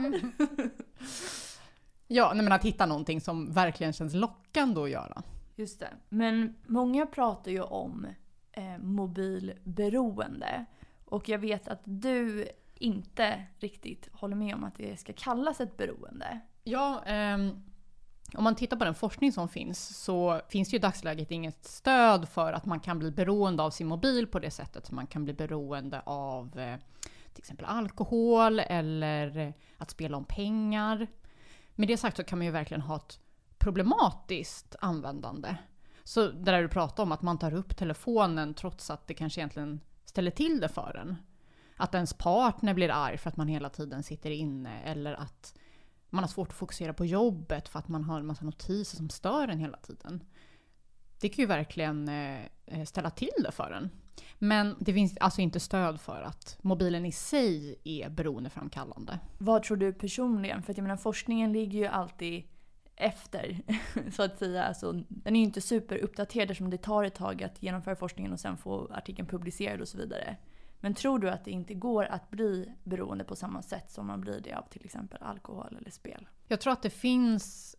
Ja, 2.07 2.33
nej, 2.35 2.45
men 2.45 2.53
att 2.53 2.65
hitta 2.65 2.87
någonting 2.87 3.21
som 3.21 3.53
verkligen 3.53 3.93
känns 3.93 4.15
lockande 4.15 4.81
att 4.81 4.91
göra. 4.91 5.23
Just 5.57 5.81
det. 5.81 5.89
Men 6.09 6.55
många 6.67 7.07
pratar 7.07 7.51
ju 7.51 7.61
om 7.61 8.07
eh, 8.53 8.79
mobilberoende. 8.79 10.65
Och 11.05 11.29
jag 11.29 11.39
vet 11.39 11.69
att 11.69 11.81
du 11.85 12.49
inte 12.85 13.47
riktigt 13.59 14.09
håller 14.13 14.37
med 14.37 14.55
om 14.55 14.65
att 14.65 14.75
det 14.75 15.01
ska 15.01 15.13
kallas 15.13 15.61
ett 15.61 15.77
beroende. 15.77 16.41
Ja, 16.65 17.05
um... 17.35 17.65
om 18.37 18.45
man 18.45 18.55
tittar 18.55 18.77
på 18.77 18.85
den 18.85 18.95
forskning 18.95 19.33
som 19.33 19.49
finns 19.49 20.05
så 20.05 20.41
finns 20.49 20.69
det 20.69 20.75
ju 20.75 20.79
i 20.79 20.81
dagsläget 20.81 21.31
inget 21.31 21.65
stöd 21.65 22.29
för 22.29 22.53
att 22.53 22.67
man 22.67 22.81
kan 22.81 22.99
bli 22.99 23.11
beroende 23.11 23.63
av 23.63 23.71
sin 23.71 23.87
mobil 23.87 24.27
på 24.27 24.39
det 24.39 24.51
sättet 24.51 24.87
som 24.87 24.97
man 24.97 25.07
kan 25.07 25.25
bli 25.25 25.35
beroende 25.35 26.01
av 26.07 26.59
eh, 26.59 26.77
till 27.33 27.41
exempel 27.41 27.67
alkohol 27.67 28.59
eller 28.61 29.55
att 29.79 29.91
spela 29.91 30.17
om 30.17 30.25
pengar. 30.25 31.07
Med 31.75 31.89
det 31.89 31.97
sagt 31.97 32.17
så 32.17 32.25
kan 32.25 32.39
man 32.39 32.47
ju 32.47 32.53
verkligen 32.53 32.81
ha 32.81 32.97
ett 32.97 33.19
problematiskt 33.59 34.77
användande. 34.81 35.57
Så 36.05 36.27
det 36.27 36.53
där 36.53 36.63
du 36.63 36.69
pratar 36.69 37.03
om, 37.03 37.13
att 37.13 37.23
man 37.23 37.39
tar 37.39 37.55
upp 37.55 37.77
telefonen 37.77 38.55
trots 38.55 38.91
att 38.91 39.07
det 39.07 39.15
kanske 39.15 39.41
egentligen 39.41 39.81
ställer 40.05 40.31
till 40.31 40.61
det 40.61 40.69
för 40.69 40.97
en. 40.97 41.17
Att 41.77 41.95
ens 41.95 42.15
partner 42.15 42.75
blir 42.75 42.91
arg 42.91 43.19
för 43.19 43.31
att 43.31 43.37
man 43.37 43.49
hela 43.49 43.69
tiden 43.69 44.03
sitter 44.03 44.31
inne 44.31 44.81
eller 44.83 45.15
att 45.15 45.55
man 46.11 46.25
har 46.25 46.29
svårt 46.29 46.49
att 46.49 46.55
fokusera 46.55 46.93
på 46.93 47.07
jobbet 47.07 47.69
för 47.69 47.79
att 47.79 47.89
man 47.89 48.05
har 48.05 48.21
en 48.21 48.27
massa 48.27 48.45
notiser 48.45 48.97
som 48.97 49.11
stör 49.11 49.49
en 49.49 49.59
hela 49.59 49.77
tiden. 49.77 50.25
Det 51.21 51.29
kan 51.29 51.43
ju 51.43 51.47
verkligen 51.47 52.09
eh, 52.09 52.41
eh, 52.67 52.85
ställa 52.85 53.11
till 53.11 53.43
det 53.45 53.53
för 53.53 53.71
en. 53.71 53.91
Men 54.39 54.77
det 54.81 54.93
finns 54.93 55.17
alltså 55.21 55.41
inte 55.41 55.61
stöd 55.61 56.01
för 56.01 56.23
att 56.23 56.59
mobilen 56.63 57.07
i 57.07 57.13
sig 57.13 57.81
är 57.85 58.11
beroendeframkallande. 58.11 59.19
Vad 59.39 59.63
tror 59.63 59.77
du 59.77 59.93
personligen? 59.93 60.63
För 60.63 60.73
att 60.73 60.79
jag 60.79 60.83
menar 60.83 60.97
forskningen 60.97 61.53
ligger 61.53 61.79
ju 61.79 61.87
alltid 61.87 62.45
efter 62.97 63.61
så 64.13 64.23
att 64.23 64.39
säga. 64.39 64.65
Alltså, 64.65 64.93
den 65.09 65.37
är 65.37 65.41
ju 65.41 65.47
inte 65.47 65.61
superuppdaterad 65.61 66.51
eftersom 66.51 66.71
det 66.71 66.79
tar 66.79 67.05
ett 67.05 67.15
tag 67.15 67.43
att 67.43 67.63
genomföra 67.63 67.97
forskningen 67.97 68.33
och 68.33 68.41
sen 68.41 68.57
få 68.57 68.93
artikeln 68.95 69.29
publicerad 69.29 69.81
och 69.81 69.89
så 69.89 69.99
vidare. 69.99 70.37
Men 70.85 70.95
tror 70.95 71.19
du 71.19 71.31
att 71.31 71.45
det 71.45 71.51
inte 71.51 71.75
går 71.75 72.05
att 72.05 72.31
bli 72.31 72.73
beroende 72.83 73.25
på 73.25 73.37
samma 73.37 73.63
sätt 73.63 73.91
som 73.91 74.07
man 74.07 74.21
blir 74.21 74.41
det 74.41 74.53
av 74.53 74.63
till 74.71 74.85
exempel 74.85 75.23
alkohol 75.23 75.77
eller 75.81 75.91
spel? 75.91 76.29
Jag 76.49 76.61
tror 76.61 76.73
att 76.73 76.83
det 76.83 76.91
finns 76.91 77.77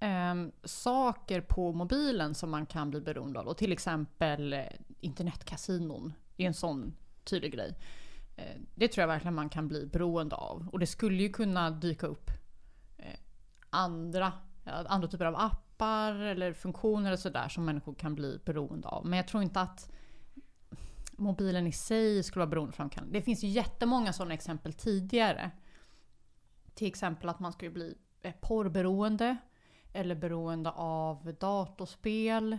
eh, 0.00 0.34
saker 0.64 1.40
på 1.40 1.72
mobilen 1.72 2.34
som 2.34 2.50
man 2.50 2.66
kan 2.66 2.90
bli 2.90 3.00
beroende 3.00 3.40
av. 3.40 3.46
Och 3.46 3.56
till 3.56 3.72
exempel 3.72 4.52
eh, 4.52 4.62
internetkasinon 5.00 6.12
är 6.36 6.46
en 6.46 6.54
sån 6.54 6.94
tydlig 7.24 7.52
grej. 7.52 7.78
Eh, 8.36 8.60
det 8.74 8.88
tror 8.88 9.02
jag 9.02 9.08
verkligen 9.08 9.34
man 9.34 9.48
kan 9.48 9.68
bli 9.68 9.86
beroende 9.86 10.36
av. 10.36 10.68
Och 10.72 10.78
det 10.78 10.86
skulle 10.86 11.22
ju 11.22 11.28
kunna 11.28 11.70
dyka 11.70 12.06
upp 12.06 12.30
eh, 12.98 13.18
andra, 13.70 14.32
andra 14.64 15.08
typer 15.08 15.24
av 15.24 15.36
appar 15.36 16.14
eller 16.14 16.52
funktioner 16.52 17.12
och 17.12 17.18
sådär 17.18 17.48
som 17.48 17.64
människor 17.64 17.94
kan 17.94 18.14
bli 18.14 18.40
beroende 18.44 18.88
av. 18.88 19.06
Men 19.06 19.16
jag 19.16 19.28
tror 19.28 19.42
inte 19.42 19.60
att 19.60 19.90
mobilen 21.18 21.66
i 21.66 21.72
sig 21.72 22.22
skulle 22.22 22.40
vara 22.40 22.50
beroendeframkallande. 22.50 23.18
Det 23.18 23.22
finns 23.22 23.44
ju 23.44 23.48
jättemånga 23.48 24.12
sådana 24.12 24.34
exempel 24.34 24.72
tidigare. 24.72 25.50
Till 26.74 26.88
exempel 26.88 27.28
att 27.28 27.40
man 27.40 27.52
skulle 27.52 27.70
bli 27.70 27.94
eh, 28.22 28.32
porrberoende 28.40 29.36
eller 29.92 30.14
beroende 30.14 30.70
av 30.70 31.34
datorspel. 31.40 32.58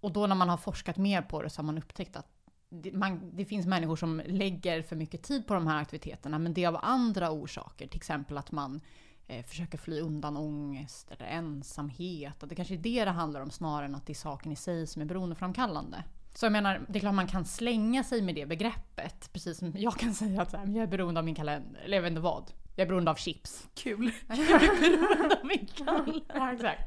Och 0.00 0.12
då 0.12 0.26
när 0.26 0.34
man 0.34 0.48
har 0.48 0.56
forskat 0.56 0.96
mer 0.96 1.22
på 1.22 1.42
det 1.42 1.50
så 1.50 1.58
har 1.58 1.64
man 1.64 1.78
upptäckt 1.78 2.16
att 2.16 2.34
det, 2.68 2.92
man, 2.92 3.30
det, 3.36 3.44
finns 3.44 3.66
människor 3.66 3.96
som 3.96 4.22
lägger 4.26 4.82
för 4.82 4.96
mycket 4.96 5.22
tid 5.22 5.46
på 5.46 5.54
de 5.54 5.66
här 5.66 5.80
aktiviteterna 5.82 6.38
men 6.38 6.54
det 6.54 6.64
är 6.64 6.68
av 6.68 6.78
andra 6.82 7.30
orsaker. 7.30 7.86
Till 7.86 7.96
exempel 7.96 8.38
att 8.38 8.52
man 8.52 8.80
eh, 9.26 9.44
försöker 9.44 9.78
fly 9.78 10.00
undan 10.00 10.36
ångest 10.36 11.10
eller 11.10 11.26
ensamhet. 11.26 12.42
Och 12.42 12.48
det 12.48 12.54
kanske 12.54 12.74
är 12.74 12.78
det 12.78 13.04
det 13.04 13.10
handlar 13.10 13.40
om 13.40 13.50
snarare 13.50 13.86
än 13.86 13.94
att 13.94 14.06
det 14.06 14.12
är 14.12 14.14
saken 14.14 14.52
i 14.52 14.56
sig 14.56 14.86
som 14.86 15.02
är 15.02 15.06
beroendeframkallande. 15.06 16.04
Så 16.34 16.46
jag 16.46 16.52
menar, 16.52 16.86
det 16.88 16.98
är 16.98 17.00
klart 17.00 17.14
man 17.14 17.26
kan 17.26 17.44
slänga 17.44 18.04
sig 18.04 18.22
med 18.22 18.34
det 18.34 18.46
begreppet. 18.46 19.32
Precis 19.32 19.58
som 19.58 19.72
jag 19.76 19.94
kan 19.94 20.14
säga 20.14 20.42
att 20.42 20.52
jag 20.52 20.76
är 20.76 20.86
beroende 20.86 21.20
av 21.20 21.24
min 21.24 21.34
kalender. 21.34 21.80
Eller 21.80 21.96
jag 21.96 22.02
vet 22.02 22.10
inte 22.10 22.20
vad. 22.20 22.50
Jag 22.76 22.84
är 22.84 22.88
beroende 22.88 23.10
av 23.10 23.14
chips. 23.14 23.68
Kul. 23.74 24.12
Jag 24.28 24.38
är 24.38 24.80
beroende 24.80 25.36
av 25.36 25.46
min 25.46 25.66
kalender. 25.66 26.22
ja, 26.34 26.52
exakt. 26.52 26.82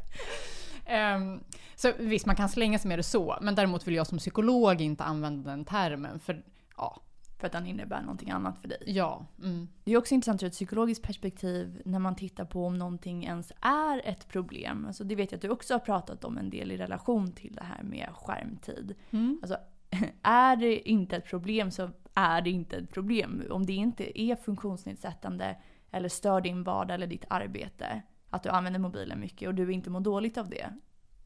Um, 0.90 1.44
så 1.76 1.92
visst, 1.98 2.26
man 2.26 2.36
kan 2.36 2.50
slänga 2.50 2.80
sig 2.80 2.90
med 2.90 3.00
det 3.00 3.04
så. 3.04 3.38
Men 3.42 3.56
däremot 3.56 3.88
vill 3.88 3.96
jag 3.96 4.08
som 4.08 4.18
psykolog 4.18 4.82
inte 4.82 5.04
använda 5.04 5.50
den 5.50 5.66
termen. 5.66 6.20
För 6.20 6.44
ja, 6.78 7.02
för 7.38 7.48
att 7.48 7.54
den 7.54 7.68
innebär 7.68 8.02
någonting 8.02 8.32
annat 8.32 8.58
för 8.62 8.68
dig. 8.68 8.84
Ja. 8.86 9.26
Mm. 9.44 9.68
Det 9.84 9.92
är 9.92 9.98
också 9.98 10.14
intressant 10.14 10.44
ur 10.44 10.48
ett 10.48 10.54
psykologiskt 10.54 11.04
perspektiv 11.04 11.82
när 11.86 12.00
man 12.00 12.16
tittar 12.16 12.46
på 12.46 12.66
om 12.66 12.78
någonting 12.78 13.26
ens 13.26 13.52
är 13.62 14.02
ett 14.06 14.28
problem. 14.28 14.86
Alltså 14.86 15.04
det 15.04 15.16
vet 15.16 15.32
jag 15.32 15.38
att 15.38 15.42
du 15.42 15.50
också 15.50 15.74
har 15.74 15.80
pratat 15.80 16.24
om 16.24 16.38
en 16.38 16.50
del 16.50 16.72
i 16.72 16.78
relation 16.78 17.32
till 17.32 17.54
det 17.54 17.64
här 17.64 17.84
med 17.84 18.10
skärmtid. 18.14 18.96
Mm. 19.12 19.40
Alltså, 19.42 19.58
är 20.22 20.56
det 20.56 20.90
inte 20.90 21.16
ett 21.16 21.26
problem 21.26 21.72
så 21.72 21.90
är 22.14 22.42
det 22.42 22.50
inte 22.50 22.78
ett 22.78 22.92
problem. 22.92 23.44
Om 23.50 23.66
det 23.66 23.74
inte 23.74 24.22
är 24.22 24.36
funktionsnedsättande 24.36 25.58
eller 25.92 26.10
stör 26.10 26.42
din 26.42 26.64
vardag 26.64 26.96
eller 26.96 27.08
ditt 27.08 27.26
arbete, 27.30 28.02
att 28.30 28.44
du 28.44 28.50
använder 28.50 28.80
mobilen 28.80 29.20
mycket 29.20 29.48
och 29.48 29.56
du 29.56 29.72
inte 29.72 29.90
mår 29.90 30.00
dåligt 30.00 30.38
av 30.38 30.50
det. 30.50 30.74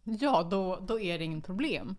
Ja, 0.04 0.48
då, 0.52 0.80
då 0.88 1.00
är 1.00 1.20
det 1.20 1.26
inget 1.26 1.46
problem. 1.46 1.96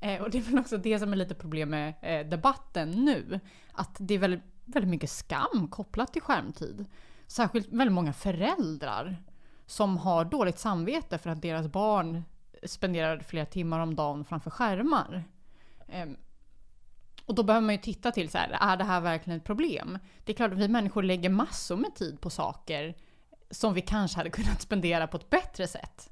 Eh, 0.00 0.22
och 0.22 0.30
det 0.30 0.38
är 0.38 0.42
väl 0.42 0.58
också 0.58 0.76
det 0.76 0.98
som 0.98 1.12
är 1.12 1.16
lite 1.16 1.34
problem 1.34 1.70
med 1.70 1.94
eh, 2.02 2.26
debatten 2.28 2.90
nu. 2.90 3.40
Att 3.72 3.96
det 3.98 4.14
är 4.14 4.18
väldigt, 4.18 4.42
väldigt 4.64 4.90
mycket 4.90 5.10
skam 5.10 5.68
kopplat 5.70 6.12
till 6.12 6.22
skärmtid. 6.22 6.86
Särskilt 7.26 7.68
väldigt 7.68 7.92
många 7.94 8.12
föräldrar 8.12 9.22
som 9.66 9.96
har 9.96 10.24
dåligt 10.24 10.58
samvete 10.58 11.18
för 11.18 11.30
att 11.30 11.42
deras 11.42 11.66
barn 11.66 12.24
spenderar 12.62 13.18
flera 13.18 13.46
timmar 13.46 13.80
om 13.80 13.94
dagen 13.94 14.24
framför 14.24 14.50
skärmar. 14.50 15.24
Eh, 15.88 16.06
och 17.26 17.34
då 17.34 17.42
behöver 17.42 17.66
man 17.66 17.74
ju 17.74 17.80
titta 17.80 18.10
till 18.10 18.30
så 18.30 18.38
här, 18.38 18.56
är 18.60 18.76
det 18.76 18.84
här 18.84 19.00
verkligen 19.00 19.38
ett 19.38 19.44
problem? 19.44 19.98
Det 20.24 20.32
är 20.32 20.36
klart 20.36 20.52
att 20.52 20.58
vi 20.58 20.68
människor 20.68 21.02
lägger 21.02 21.30
massor 21.30 21.76
med 21.76 21.94
tid 21.94 22.20
på 22.20 22.30
saker 22.30 22.94
som 23.50 23.74
vi 23.74 23.80
kanske 23.80 24.16
hade 24.16 24.30
kunnat 24.30 24.62
spendera 24.62 25.06
på 25.06 25.16
ett 25.16 25.30
bättre 25.30 25.66
sätt. 25.66 26.10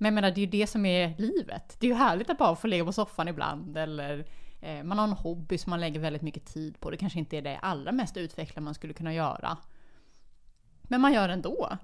Men 0.00 0.06
jag 0.06 0.14
menar, 0.14 0.30
det 0.30 0.40
är 0.40 0.44
ju 0.44 0.50
det 0.50 0.66
som 0.66 0.86
är 0.86 1.14
livet. 1.18 1.76
Det 1.78 1.86
är 1.86 1.90
ju 1.90 1.96
härligt 1.96 2.30
att 2.30 2.38
bara 2.38 2.56
få 2.56 2.66
ligga 2.66 2.84
på 2.84 2.92
soffan 2.92 3.28
ibland 3.28 3.76
eller 3.76 4.24
eh, 4.60 4.82
man 4.82 4.98
har 4.98 5.04
en 5.04 5.12
hobby 5.12 5.58
som 5.58 5.70
man 5.70 5.80
lägger 5.80 6.00
väldigt 6.00 6.22
mycket 6.22 6.46
tid 6.46 6.80
på. 6.80 6.90
Det 6.90 6.96
kanske 6.96 7.18
inte 7.18 7.36
är 7.36 7.42
det 7.42 7.58
allra 7.58 7.92
mest 7.92 8.16
utvecklade 8.16 8.64
man 8.64 8.74
skulle 8.74 8.92
kunna 8.92 9.14
göra. 9.14 9.56
Men 10.82 11.00
man 11.00 11.12
gör 11.12 11.28
ändå. 11.28 11.78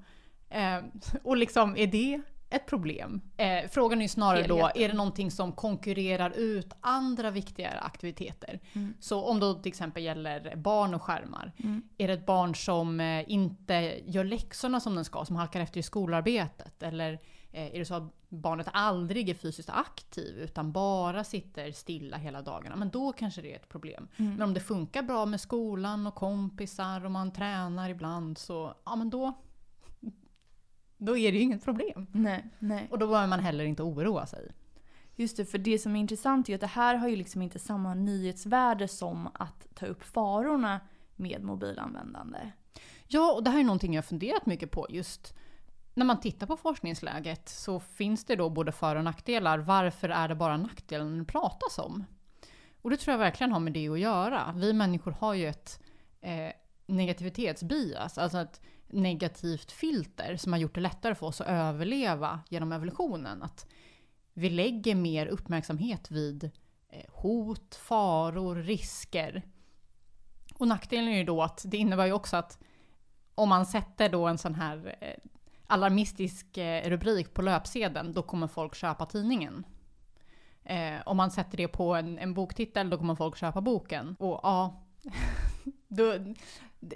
Eh, 0.49 0.78
och 1.23 1.37
liksom, 1.37 1.76
är 1.76 1.87
det 1.87 2.20
ett 2.50 2.66
problem? 2.66 3.20
Eh, 3.37 3.70
frågan 3.70 3.99
är 3.99 4.02
ju 4.02 4.08
snarare 4.08 4.42
Helheten. 4.42 4.58
då, 4.58 4.82
är 4.85 4.88
det 4.88 4.94
någonting 4.94 5.30
som 5.30 5.52
konkurrerar 5.52 6.30
ut 6.30 6.73
andra 6.80 7.30
viktigare 7.30 7.78
aktiviteter? 7.78 8.61
Mm. 8.73 8.94
Så 9.00 9.25
om 9.25 9.40
då 9.40 9.54
till 9.54 9.70
exempel 9.70 10.02
gäller 10.02 10.56
barn 10.56 10.94
och 10.94 11.02
skärmar. 11.02 11.52
Mm. 11.58 11.82
Är 11.99 12.08
det 12.08 12.14
ett 12.14 12.26
barn 12.26 12.54
som 12.54 13.00
eh, 13.00 13.30
inte 13.32 14.00
gör 14.06 14.25
läxorna 14.25 14.80
som 14.80 14.94
den 14.94 15.04
ska, 15.04 15.25
som 15.25 15.37
halkar 15.37 15.61
efter 15.61 15.80
i 15.80 15.82
skolarbetet? 15.82 16.82
Eller 16.82 17.18
är 17.56 17.78
det 17.78 17.84
så 17.84 17.94
att 17.94 18.12
barnet 18.28 18.68
aldrig 18.72 19.28
är 19.28 19.34
fysiskt 19.34 19.70
aktiv 19.70 20.38
utan 20.38 20.72
bara 20.72 21.25
sitter 21.25 21.72
stilla 21.72 22.16
hela 22.16 22.42
dagarna, 22.42 22.76
men 22.76 22.90
då 22.90 23.12
kanske 23.12 23.42
det 23.42 23.52
är 23.52 23.56
ett 23.56 23.68
problem. 23.68 24.08
Mm. 24.16 24.32
Men 24.32 24.42
om 24.42 24.54
det 24.54 24.60
funkar 24.60 25.02
bra 25.02 25.26
med 25.26 25.40
skolan 25.40 26.06
och 26.06 26.14
kompisar 26.14 27.04
och 27.04 27.10
man 27.10 27.32
tränar 27.32 27.90
ibland 27.90 28.38
så, 28.38 28.75
ja 28.84 28.96
men 28.96 29.10
då, 29.10 29.32
då 30.96 31.16
är 31.16 31.32
det 31.32 31.38
ju 31.38 31.44
inget 31.44 31.64
problem. 31.64 32.06
Nej, 32.12 32.50
nej. 32.58 32.88
Och 32.90 32.98
då 32.98 33.06
behöver 33.06 33.28
man 33.28 33.40
heller 33.40 33.64
inte 33.64 33.82
oroa 33.82 34.26
sig. 34.26 34.52
Just 35.14 35.36
det, 35.36 35.44
för 35.44 35.58
det 35.58 35.78
som 35.78 35.96
är 35.96 36.00
intressant 36.00 36.48
är 36.48 36.54
att 36.54 36.60
det 36.60 36.66
här 36.66 36.94
har 36.94 37.08
ju 37.08 37.16
liksom 37.16 37.42
inte 37.42 37.58
samma 37.58 37.94
nyhetsvärde 37.94 38.88
som 38.88 39.28
att 39.34 39.66
ta 39.75 39.86
upp 39.86 40.02
farorna 40.02 40.80
med 41.16 41.42
mobilanvändande. 41.42 42.52
Ja, 43.06 43.32
och 43.32 43.44
det 43.44 43.50
här 43.50 43.60
är 43.60 43.64
någonting 43.64 43.94
jag 43.94 44.04
funderat 44.04 44.46
mycket 44.46 44.70
på 44.70 44.86
just 44.90 45.34
när 45.96 46.04
man 46.04 46.20
tittar 46.20 46.46
på 46.46 46.56
forskningsläget 46.56 47.48
så 47.48 47.80
finns 47.80 48.24
det 48.24 48.36
då 48.36 48.50
både 48.50 48.72
för 48.72 48.96
och 48.96 49.04
nackdelar. 49.04 49.58
Varför 49.58 50.08
är 50.08 50.28
det 50.28 50.34
bara 50.34 50.56
nackdelen 50.56 51.18
det 51.18 51.24
pratas 51.24 51.78
om? 51.78 52.04
Och 52.82 52.90
det 52.90 52.96
tror 52.96 53.12
jag 53.12 53.18
verkligen 53.18 53.52
har 53.52 53.60
med 53.60 53.72
det 53.72 53.88
att 53.88 54.00
göra. 54.00 54.54
Vi 54.56 54.72
människor 54.72 55.10
har 55.10 55.34
ju 55.34 55.48
ett 55.48 55.80
eh, 56.20 56.52
negativitetsbias, 56.86 58.18
alltså 58.18 58.38
ett 58.38 58.60
negativt 58.86 59.72
filter 59.72 60.36
som 60.36 60.52
har 60.52 60.60
gjort 60.60 60.74
det 60.74 60.80
lättare 60.80 61.14
för 61.14 61.26
oss 61.26 61.40
att 61.40 61.48
överleva 61.48 62.40
genom 62.48 62.72
evolutionen. 62.72 63.42
Att 63.42 63.66
vi 64.32 64.50
lägger 64.50 64.94
mer 64.94 65.26
uppmärksamhet 65.26 66.10
vid 66.10 66.50
eh, 66.88 67.04
hot, 67.08 67.74
faror, 67.74 68.54
risker. 68.54 69.42
Och 70.54 70.68
nackdelen 70.68 71.08
är 71.08 71.18
ju 71.18 71.24
då 71.24 71.42
att 71.42 71.64
det 71.66 71.76
innebär 71.76 72.06
ju 72.06 72.12
också 72.12 72.36
att 72.36 72.58
om 73.34 73.48
man 73.48 73.66
sätter 73.66 74.08
då 74.08 74.26
en 74.26 74.38
sån 74.38 74.54
här 74.54 74.96
eh, 75.00 75.30
alarmistisk 75.66 76.58
eh, 76.58 76.90
rubrik 76.90 77.35
på 77.35 77.42
löpsedeln, 77.42 78.12
då 78.12 78.23
kommer 78.23 78.46
folk 78.46 78.75
köpa 78.75 79.06
tidningen. 79.06 79.66
Eh, 80.64 80.96
om 81.06 81.16
man 81.16 81.30
sätter 81.30 81.56
det 81.56 81.68
på 81.68 81.94
en, 81.94 82.18
en 82.18 82.35
boktitel, 82.35 82.90
då 82.90 82.99
kommer 82.99 83.14
folk 83.14 83.37
köpa 83.37 83.61
boken. 83.61 84.16
Och 84.18 84.40
ja, 84.42 84.82
då, 85.88 86.14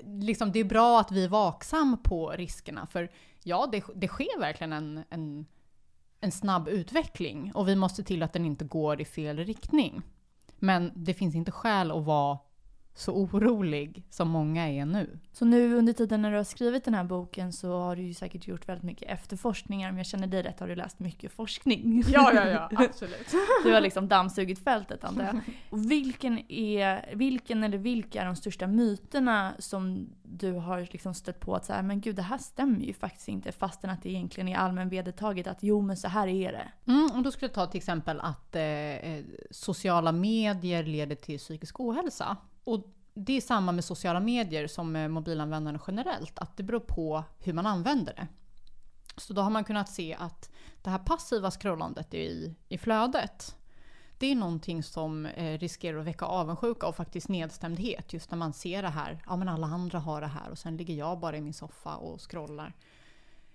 liksom, 0.05 0.53
det 0.53 0.59
är 0.59 0.65
bra 0.65 1.00
att 1.00 1.12
vi 1.12 1.25
är 1.25 1.29
vaksam 1.29 2.03
på 2.03 2.31
riskerna. 2.31 2.87
För 2.87 3.11
ja, 3.43 3.69
det, 3.73 3.85
det 3.95 4.09
sker 4.09 4.41
verkligen 4.41 4.73
en, 4.73 5.05
en, 5.11 5.47
en 6.21 6.33
snabb 6.33 6.69
utveckling 6.69 7.53
och 7.55 7.69
vi 7.69 7.77
måste 7.77 7.97
se 7.97 8.03
till 8.03 8.23
att 8.23 8.33
den 8.33 8.45
inte 8.45 8.65
går 8.65 9.00
i 9.00 9.05
fel 9.05 9.39
riktning. 9.39 10.03
Men 10.59 10.93
det 10.95 11.15
finns 11.15 11.35
inte 11.35 11.53
skäl 11.53 11.91
att 11.91 12.05
vara 12.05 12.39
så 13.00 13.12
orolig 13.12 14.04
som 14.11 14.28
många 14.28 14.69
är 14.69 14.87
nu. 14.87 15.19
Så 15.33 15.45
nu 15.45 15.75
under 15.75 15.92
tiden 15.92 16.23
när 16.23 16.30
du 16.30 16.37
har 16.37 16.45
skrivit 16.45 16.85
den 16.85 16.95
här 16.95 17.04
boken 17.04 17.52
så 17.52 17.78
har 17.78 17.97
du 17.97 18.02
ju 18.02 18.14
säkert 18.14 18.47
gjort 18.47 18.69
väldigt 18.69 18.85
mycket 18.85 19.11
efterforskningar. 19.11 19.90
Om 19.90 19.97
jag 19.97 20.07
känner 20.07 20.26
dig 20.26 20.42
rätt 20.42 20.61
har 20.61 20.69
du 20.69 20.75
läst 20.75 20.99
mycket 20.99 21.33
forskning. 21.33 22.04
Ja, 22.09 22.33
ja, 22.35 22.49
ja, 22.49 22.71
absolut. 22.73 23.35
Du 23.64 23.73
har 23.73 23.80
liksom 23.80 24.09
dammsugit 24.09 24.64
fältet 24.64 25.04
antar 25.04 25.25
jag. 25.25 25.40
vilken, 25.88 26.52
är, 26.52 27.14
vilken 27.14 27.64
eller 27.64 27.78
vilka 27.78 28.23
är 28.23 28.26
de 28.26 28.37
största 28.37 28.66
myterna 28.66 29.52
som 29.59 30.09
du 30.23 30.52
har 30.52 30.88
liksom 30.92 31.14
stött 31.14 31.40
på 31.40 31.54
att 31.54 31.64
så 31.64 31.73
här, 31.73 31.83
men 31.83 32.00
gud 32.00 32.16
det 32.16 32.23
här 32.23 32.38
stämmer 32.38 32.80
ju 32.80 32.92
faktiskt 32.92 33.28
inte 33.28 33.52
fastän 33.52 33.90
att 33.90 34.02
det 34.02 34.09
egentligen 34.09 34.49
är 34.49 34.57
allmän 34.57 34.88
vedertaget 34.88 35.47
att 35.47 35.59
jo 35.61 35.83
men 35.83 35.97
så 35.97 36.09
här 36.09 36.26
är 36.26 36.52
det. 36.52 36.92
Mm, 36.92 37.11
och 37.14 37.23
då 37.23 37.30
skulle 37.30 37.47
jag 37.47 37.54
ta 37.54 37.66
till 37.66 37.78
exempel 37.78 38.21
att 38.21 38.57
eh, 38.57 38.62
eh 38.62 39.25
sociala 39.50 40.12
medier 40.12 40.85
leder 40.85 41.16
till 41.16 41.38
psykisk 41.38 41.80
ohälsa. 41.80 42.37
Och 42.71 42.85
det 43.15 43.33
är 43.33 43.41
samma 43.41 43.73
med 43.73 43.85
sociala 43.85 44.21
medier 44.21 44.67
som 44.67 44.93
med 44.93 45.11
mobilanvändande 45.11 45.81
generellt, 45.87 46.39
att 46.39 46.57
det 46.57 46.62
beror 46.62 46.81
på 46.81 47.25
hur 47.39 47.53
man 47.53 47.67
använder 47.67 48.15
det. 48.15 48.27
Så 49.17 49.33
då 49.33 49.43
har 49.43 49.50
man 49.50 49.65
kunnat 49.65 49.89
se 49.89 50.15
att 50.19 50.50
det 50.83 50.91
här 50.91 50.99
passiva 50.99 51.50
scrollandet 51.50 52.15
i, 52.15 52.55
i 52.69 52.79
flödet, 52.79 53.57
det 54.19 54.27
är 54.27 54.35
någonting 54.35 54.83
som 54.83 55.27
eh, 55.27 55.59
riskerar 55.59 55.99
att 55.99 56.07
väcka 56.07 56.25
avundsjuka 56.25 56.87
och 56.87 56.97
faktiskt 56.97 57.29
nedstämdhet. 57.29 58.12
Just 58.12 58.31
när 58.31 58.39
man 58.39 58.53
ser 58.53 58.83
det 58.83 58.89
här, 58.89 59.23
ja 59.27 59.37
men 59.37 59.49
alla 59.49 59.67
andra 59.67 59.99
har 59.99 60.21
det 60.21 60.27
här 60.27 60.50
och 60.50 60.59
sen 60.59 60.77
ligger 60.77 60.95
jag 60.95 61.21
bara 61.21 61.37
i 61.37 61.41
min 61.41 61.55
soffa 61.55 61.97
och 61.97 62.31
scrollar. 62.31 62.75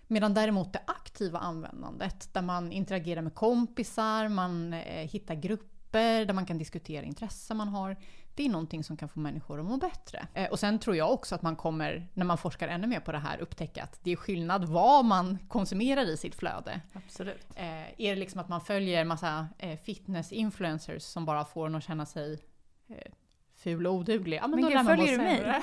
Medan 0.08 0.34
däremot 0.34 0.74
det 0.74 0.82
aktiva 0.88 1.40
användandet, 1.40 2.34
där 2.34 2.42
man 2.42 2.72
interagerar 2.72 3.22
med 3.22 3.36
kompisar, 3.36 4.30
man 4.30 4.74
eh, 4.74 5.08
hittar 5.10 5.36
grupper 5.36 6.26
där 6.26 6.34
man 6.34 6.46
kan 6.46 6.58
diskutera 6.58 7.06
intressen 7.06 7.58
man 7.58 7.68
har. 7.68 7.98
Det 8.36 8.46
är 8.46 8.50
någonting 8.50 8.84
som 8.84 8.98
kan 8.98 9.10
få 9.10 9.20
människor 9.20 9.60
att 9.60 9.66
må 9.66 9.78
bättre. 9.78 10.28
Eh, 10.34 10.50
och 10.50 10.60
sen 10.60 10.80
tror 10.80 10.96
jag 10.96 11.12
också 11.12 11.36
att 11.36 11.42
man 11.42 11.56
kommer, 11.56 12.08
när 12.14 12.26
man 12.26 12.38
forskar 12.38 12.68
ännu 12.68 12.88
mer 12.88 13.00
på 13.00 13.12
det 13.12 13.18
här, 13.18 13.38
upptäcka 13.38 13.84
att 13.84 14.00
det 14.04 14.12
är 14.12 14.16
skillnad 14.16 14.66
vad 14.66 15.06
man 15.06 15.38
konsumerar 15.48 16.10
i 16.10 16.18
sitt 16.18 16.36
flöde. 16.36 16.82
Absolut. 16.94 17.48
Eh, 17.56 18.02
är 18.02 18.10
det 18.10 18.16
liksom 18.16 18.40
att 18.40 18.50
man 18.50 18.62
följer 18.62 19.06
massa 19.06 19.48
eh, 19.58 19.78
fitness-influencers 19.78 21.04
som 21.04 21.26
bara 21.26 21.46
får 21.46 21.68
en 21.68 21.76
att 21.76 21.84
känna 21.84 22.06
sig 22.06 22.40
eh, 22.88 23.12
ful 23.56 23.88
och 23.88 23.94
oduglig? 23.94 24.38
Ja, 24.38 24.48
Men 24.48 24.62
då 24.62 24.68
gud, 24.68 24.86
följer 24.86 25.12
du 25.12 25.18
mig? 25.18 25.42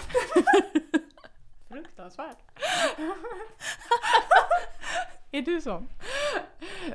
Fruktansvärt. 1.69 2.39
är 5.31 5.43
du 5.43 5.61
sån? 5.61 5.89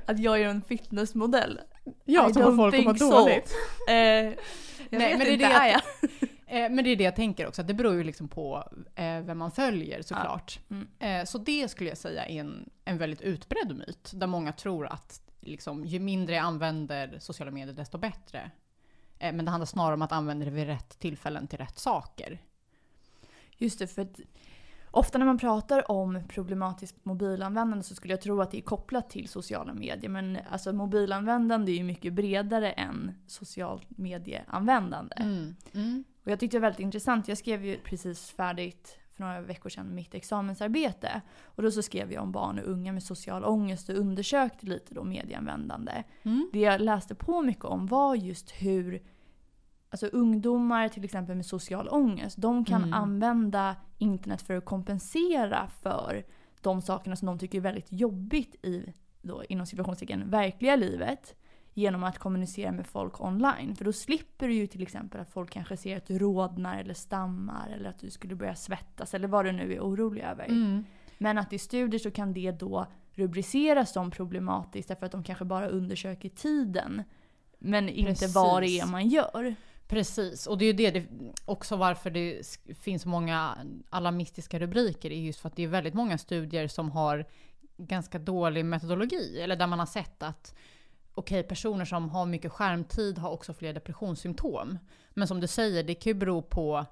Att 0.05 0.19
jag 0.19 0.41
är 0.41 0.47
en 0.47 0.61
fitnessmodell. 0.61 1.59
Ja, 2.05 2.29
I 2.29 2.33
som 2.33 2.41
får 2.43 2.51
don't 2.51 2.55
folk 2.57 2.75
att 2.75 2.83
må 2.85 2.93
think 2.93 2.99
so. 2.99 3.09
dåligt. 3.09 3.53
Eh, 3.89 3.95
jag 4.89 4.99
Nej, 4.99 5.09
vet 5.09 5.17
men 5.17 5.19
det 5.19 5.29
är 5.29 5.33
inte, 5.33 5.47
det 5.47 5.53
är 5.53 5.67
jag? 5.67 5.81
Eh, 6.49 6.69
men 6.69 6.83
det 6.83 6.89
är 6.89 6.95
det 6.95 7.03
jag 7.03 7.15
tänker 7.15 7.47
också, 7.47 7.61
att 7.61 7.67
det 7.67 7.73
beror 7.73 7.93
ju 7.93 8.03
liksom 8.03 8.27
på 8.27 8.63
eh, 8.95 9.21
vem 9.21 9.37
man 9.37 9.51
följer 9.51 10.01
såklart. 10.01 10.59
Mm. 10.69 10.87
Eh, 10.99 11.25
så 11.25 11.37
det 11.37 11.67
skulle 11.67 11.89
jag 11.89 11.97
säga 11.97 12.25
är 12.25 12.39
en, 12.39 12.69
en 12.85 12.97
väldigt 12.97 13.21
utbredd 13.21 13.75
myt, 13.75 14.11
där 14.13 14.27
många 14.27 14.51
tror 14.51 14.87
att 14.87 15.21
liksom, 15.41 15.85
ju 15.85 15.99
mindre 15.99 16.35
jag 16.35 16.45
använder 16.45 17.19
sociala 17.19 17.51
medier 17.51 17.75
desto 17.75 17.97
bättre. 17.97 18.51
Men 19.19 19.45
det 19.45 19.51
handlar 19.51 19.65
snarare 19.65 19.93
om 19.93 20.01
att 20.01 20.11
använda 20.11 20.45
det 20.45 20.51
vid 20.51 20.65
rätt 20.65 20.99
tillfällen 20.99 21.47
till 21.47 21.57
rätt 21.57 21.79
saker. 21.79 22.39
Just 23.57 23.79
det, 23.79 23.87
för 23.87 24.01
att 24.01 24.19
ofta 24.97 25.17
när 25.17 25.25
man 25.25 25.37
pratar 25.37 25.91
om 25.91 26.19
problematiskt 26.27 27.05
mobilanvändande 27.05 27.83
så 27.83 27.95
skulle 27.95 28.13
jag 28.13 28.21
tro 28.21 28.41
att 28.41 28.51
det 28.51 28.57
är 28.57 28.61
kopplat 28.61 29.09
till 29.09 29.27
sociala 29.27 29.73
medier. 29.73 30.09
Men 30.09 30.37
alltså 30.49 30.73
mobilanvändande 30.73 31.71
är 31.71 31.75
ju 31.75 31.83
mycket 31.83 32.13
bredare 32.13 32.71
än 32.71 33.11
social 33.27 33.85
medieanvändande. 33.89 35.15
Mm. 35.73 36.03
Och 36.23 36.31
jag 36.31 36.39
tyckte 36.39 36.57
det 36.57 36.61
var 36.61 36.67
väldigt 36.67 36.79
intressant. 36.79 37.27
Jag 37.27 37.37
skrev 37.37 37.65
ju 37.65 37.77
precis 37.77 38.29
färdigt 38.29 38.97
för 39.15 39.23
några 39.23 39.41
veckor 39.41 39.69
sedan 39.69 39.95
mitt 39.95 40.13
examensarbete. 40.13 41.21
Och 41.43 41.63
då 41.63 41.71
så 41.71 41.81
skrev 41.81 42.11
jag 42.11 42.23
om 42.23 42.31
barn 42.31 42.59
och 42.59 42.71
unga 42.71 42.93
med 42.93 43.03
social 43.03 43.45
ångest 43.45 43.89
och 43.89 43.95
undersökte 43.95 44.65
lite 44.65 44.93
då 44.93 45.03
medieanvändande. 45.03 46.03
Mm. 46.23 46.49
Det 46.53 46.59
jag 46.59 46.81
läste 46.81 47.15
på 47.15 47.41
mycket 47.41 47.65
om 47.65 47.87
var 47.87 48.15
just 48.15 48.51
hur 48.51 49.01
alltså 49.89 50.07
ungdomar 50.07 50.87
till 50.89 51.03
exempel 51.03 51.35
med 51.35 51.45
social 51.45 51.87
ångest, 51.89 52.37
de 52.37 52.65
kan 52.65 52.81
Mm. 52.83 52.93
använda 52.93 53.75
internet 53.97 54.41
för 54.41 54.57
att 54.57 54.65
kompensera 54.65 55.67
för 55.67 56.25
de 56.61 56.81
sakerna 56.81 57.15
som 57.15 57.25
de 57.25 57.39
tycker 57.39 57.57
är 57.57 57.61
väldigt 57.61 57.91
jobbigt 57.91 58.65
i, 58.65 58.93
då, 59.21 59.43
inom 59.49 59.65
situationstecken, 59.65 60.29
verkliga 60.29 60.75
livet. 60.75 61.35
Genom 61.73 62.03
att 62.03 62.17
kommunicera 62.17 62.71
med 62.71 62.87
folk 62.87 63.21
online. 63.21 63.75
För 63.75 63.85
då 63.85 63.93
slipper 63.93 64.47
du 64.47 64.53
ju 64.53 64.67
till 64.67 64.81
exempel 64.81 65.21
att 65.21 65.29
folk 65.29 65.49
kanske 65.51 65.77
ser 65.77 65.97
att 65.97 66.05
du 66.05 66.19
rodnar 66.19 66.79
eller 66.79 66.93
stammar 66.93 67.69
eller 67.75 67.89
att 67.89 67.99
du 67.99 68.09
skulle 68.09 68.35
börja 68.35 68.55
svettas 68.55 69.13
eller 69.13 69.27
vad 69.27 69.45
du 69.45 69.51
nu 69.51 69.73
är 69.73 69.79
orolig 69.79 70.21
över. 70.21 70.45
Mm. 70.45 70.85
Men 71.17 71.37
att 71.37 71.53
i 71.53 71.59
studier 71.59 71.99
så 71.99 72.11
kan 72.11 72.33
det 72.33 72.51
då 72.51 72.85
rubriceras 73.13 73.93
som 73.93 74.11
problematiskt 74.11 74.87
därför 74.87 75.05
att 75.05 75.11
de 75.11 75.23
kanske 75.23 75.45
bara 75.45 75.67
undersöker 75.67 76.29
tiden. 76.29 77.03
Men 77.59 77.89
inte 77.89 78.11
Precis. 78.11 78.35
vad 78.35 78.61
det 78.63 78.79
är 78.79 78.87
man 78.87 79.07
gör. 79.07 79.55
Precis, 79.87 80.47
och 80.47 80.57
det 80.57 80.65
är 80.65 80.67
ju 80.67 80.73
det, 80.73 80.91
det 80.91 81.05
också 81.45 81.75
varför 81.75 82.09
det 82.09 82.57
finns 82.79 83.01
så 83.01 83.09
många 83.09 83.57
alarmistiska 83.89 84.59
rubriker, 84.59 85.11
är 85.11 85.15
just 85.15 85.39
för 85.39 85.47
att 85.47 85.55
det 85.55 85.63
är 85.63 85.67
väldigt 85.67 85.93
många 85.93 86.17
studier 86.17 86.67
som 86.67 86.91
har 86.91 87.25
ganska 87.77 88.19
dålig 88.19 88.65
metodologi, 88.65 89.41
eller 89.41 89.55
där 89.55 89.67
man 89.67 89.79
har 89.79 89.85
sett 89.85 90.23
att 90.23 90.55
okej, 91.13 91.43
personer 91.43 91.85
som 91.85 92.09
har 92.09 92.25
mycket 92.25 92.51
skärmtid 92.51 93.17
har 93.17 93.29
också 93.29 93.53
fler 93.53 93.73
depressionssymptom. 93.73 94.77
Men 95.09 95.27
som 95.27 95.39
du 95.39 95.47
säger, 95.47 95.83
det 95.83 95.95
kan 95.95 96.09
ju 96.09 96.13
bero 96.13 96.41
på 96.41 96.85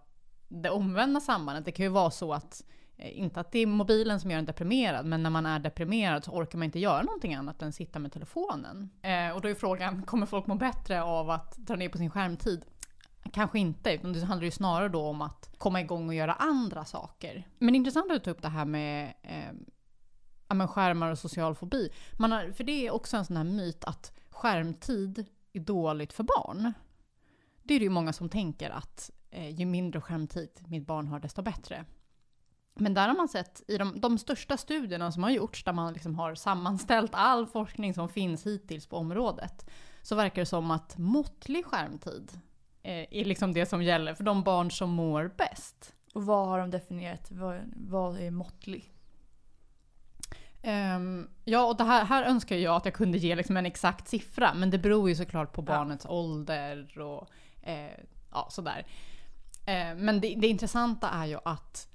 det 0.47 0.69
omvända 0.69 1.19
sambandet. 1.19 1.65
Det 1.65 1.71
kan 1.71 1.86
ju 1.86 1.89
vara 1.89 2.12
så 2.12 2.34
att, 2.34 2.63
eh, 2.97 3.19
inte 3.19 3.39
att 3.39 3.51
det 3.51 3.60
är 3.60 3.67
mobilen 3.67 4.19
som 4.19 4.31
gör 4.31 4.39
en 4.39 4.45
deprimerad, 4.45 5.05
men 5.05 5.23
när 5.23 5.29
man 5.29 5.45
är 5.45 5.60
deprimerad 5.60 6.23
så 6.23 6.31
orkar 6.31 6.58
man 6.58 6.65
inte 6.65 6.79
göra 6.79 7.01
någonting 7.01 7.34
annat 7.34 7.62
än 7.62 7.73
sitta 7.73 7.99
med 7.99 8.12
telefonen. 8.12 8.89
Eh, 9.01 9.36
och 9.36 9.41
då 9.41 9.49
är 9.49 9.55
frågan, 9.55 10.03
kommer 10.03 10.25
folk 10.25 10.47
må 10.47 10.55
bättre 10.55 11.03
av 11.03 11.29
att 11.29 11.58
dra 11.58 11.75
ner 11.75 11.89
på 11.89 11.97
sin 11.97 12.10
skärmtid? 12.10 12.65
Kanske 13.33 13.59
inte, 13.59 13.93
utan 13.93 14.13
det 14.13 14.25
handlar 14.25 14.45
ju 14.45 14.51
snarare 14.51 14.89
då 14.89 15.01
om 15.01 15.21
att 15.21 15.49
komma 15.57 15.81
igång 15.81 16.07
och 16.07 16.15
göra 16.15 16.33
andra 16.33 16.85
saker. 16.85 17.47
Men 17.59 17.67
det 17.67 17.75
är 17.75 17.77
intressant 17.77 18.11
att 18.11 18.23
ta 18.23 18.31
upp 18.31 18.41
det 18.41 18.49
här 18.49 18.65
med 18.65 19.13
eh, 19.23 19.53
ja, 20.47 20.55
men 20.55 20.67
skärmar 20.67 21.11
och 21.11 21.19
social 21.19 21.55
fobi. 21.55 21.89
Man 22.19 22.31
har, 22.31 22.51
för 22.51 22.63
det 22.63 22.88
är 22.88 22.91
också 22.91 23.17
en 23.17 23.25
sån 23.25 23.38
här 23.38 23.43
myt 23.43 23.83
att 23.83 24.13
skärmtid 24.29 25.25
är 25.53 25.59
dåligt 25.59 26.13
för 26.13 26.23
barn. 26.23 26.73
Det 27.63 27.73
är 27.73 27.79
det 27.79 27.85
ju 27.85 27.89
många 27.89 28.13
som 28.13 28.29
tänker 28.29 28.69
att 28.69 29.11
eh, 29.29 29.49
ju 29.49 29.65
mindre 29.65 30.01
skärmtid 30.01 30.49
mitt 30.67 30.88
barn 30.88 31.07
har 31.07 31.19
desto 31.19 31.41
bättre. 31.41 31.85
Men 32.73 32.93
där 32.93 33.07
har 33.07 33.15
man 33.15 33.27
sett 33.27 33.63
i 33.67 33.77
de, 33.77 33.99
de 33.99 34.17
största 34.17 34.57
studierna 34.57 35.11
som 35.11 35.23
har 35.23 35.29
gjorts, 35.29 35.63
där 35.63 35.73
man 35.73 35.93
liksom 35.93 36.15
har 36.15 36.35
sammanställt 36.35 37.11
all 37.13 37.47
forskning 37.47 37.93
som 37.93 38.09
finns 38.09 38.45
hittills 38.45 38.88
på 38.88 38.97
området, 38.97 39.69
så 40.01 40.15
verkar 40.15 40.41
det 40.41 40.45
som 40.45 40.71
att 40.71 40.97
måttlig 40.97 41.65
skärmtid 41.65 42.39
är 42.86 43.26
liksom 43.26 43.54
det 43.54 43.65
som 43.65 43.84
gäller 43.84 44.13
för 44.13 44.24
de 44.24 44.43
barn 44.43 44.71
som 44.71 44.89
mår 44.89 45.32
bäst. 45.38 45.93
Och 46.13 46.26
vad 46.26 46.48
har 46.48 46.60
de 46.60 46.71
definierat? 46.71 47.32
Vad, 47.32 47.60
vad 47.76 48.19
är 48.19 48.32
måttlig? 48.32 48.91
Ehm, 50.62 51.30
ja, 51.43 51.65
och 51.65 51.78
det 51.78 51.84
här, 51.84 52.06
här 52.06 52.24
önskar 52.24 52.56
jag 52.56 52.76
att 52.76 52.86
jag 52.86 52.93
kunde 52.93 53.17
ge 53.17 53.36
liksom 53.36 53.58
en 53.58 53.65
exakt 53.65 54.08
siffra, 54.08 54.54
men 54.54 54.69
det 54.69 54.78
beror 54.78 55.10
ju 55.10 55.15
såklart 55.15 55.54
på 55.54 55.62
barnets 55.62 56.06
ålder 56.06 57.00
och 57.00 57.30
eh, 57.62 58.00
ja, 58.32 58.48
sådär. 58.52 58.86
Eh, 59.65 59.95
men 59.95 60.21
det, 60.21 60.36
det 60.38 60.48
intressanta 60.48 61.10
är 61.10 61.26
ju 61.26 61.38
att 61.45 61.88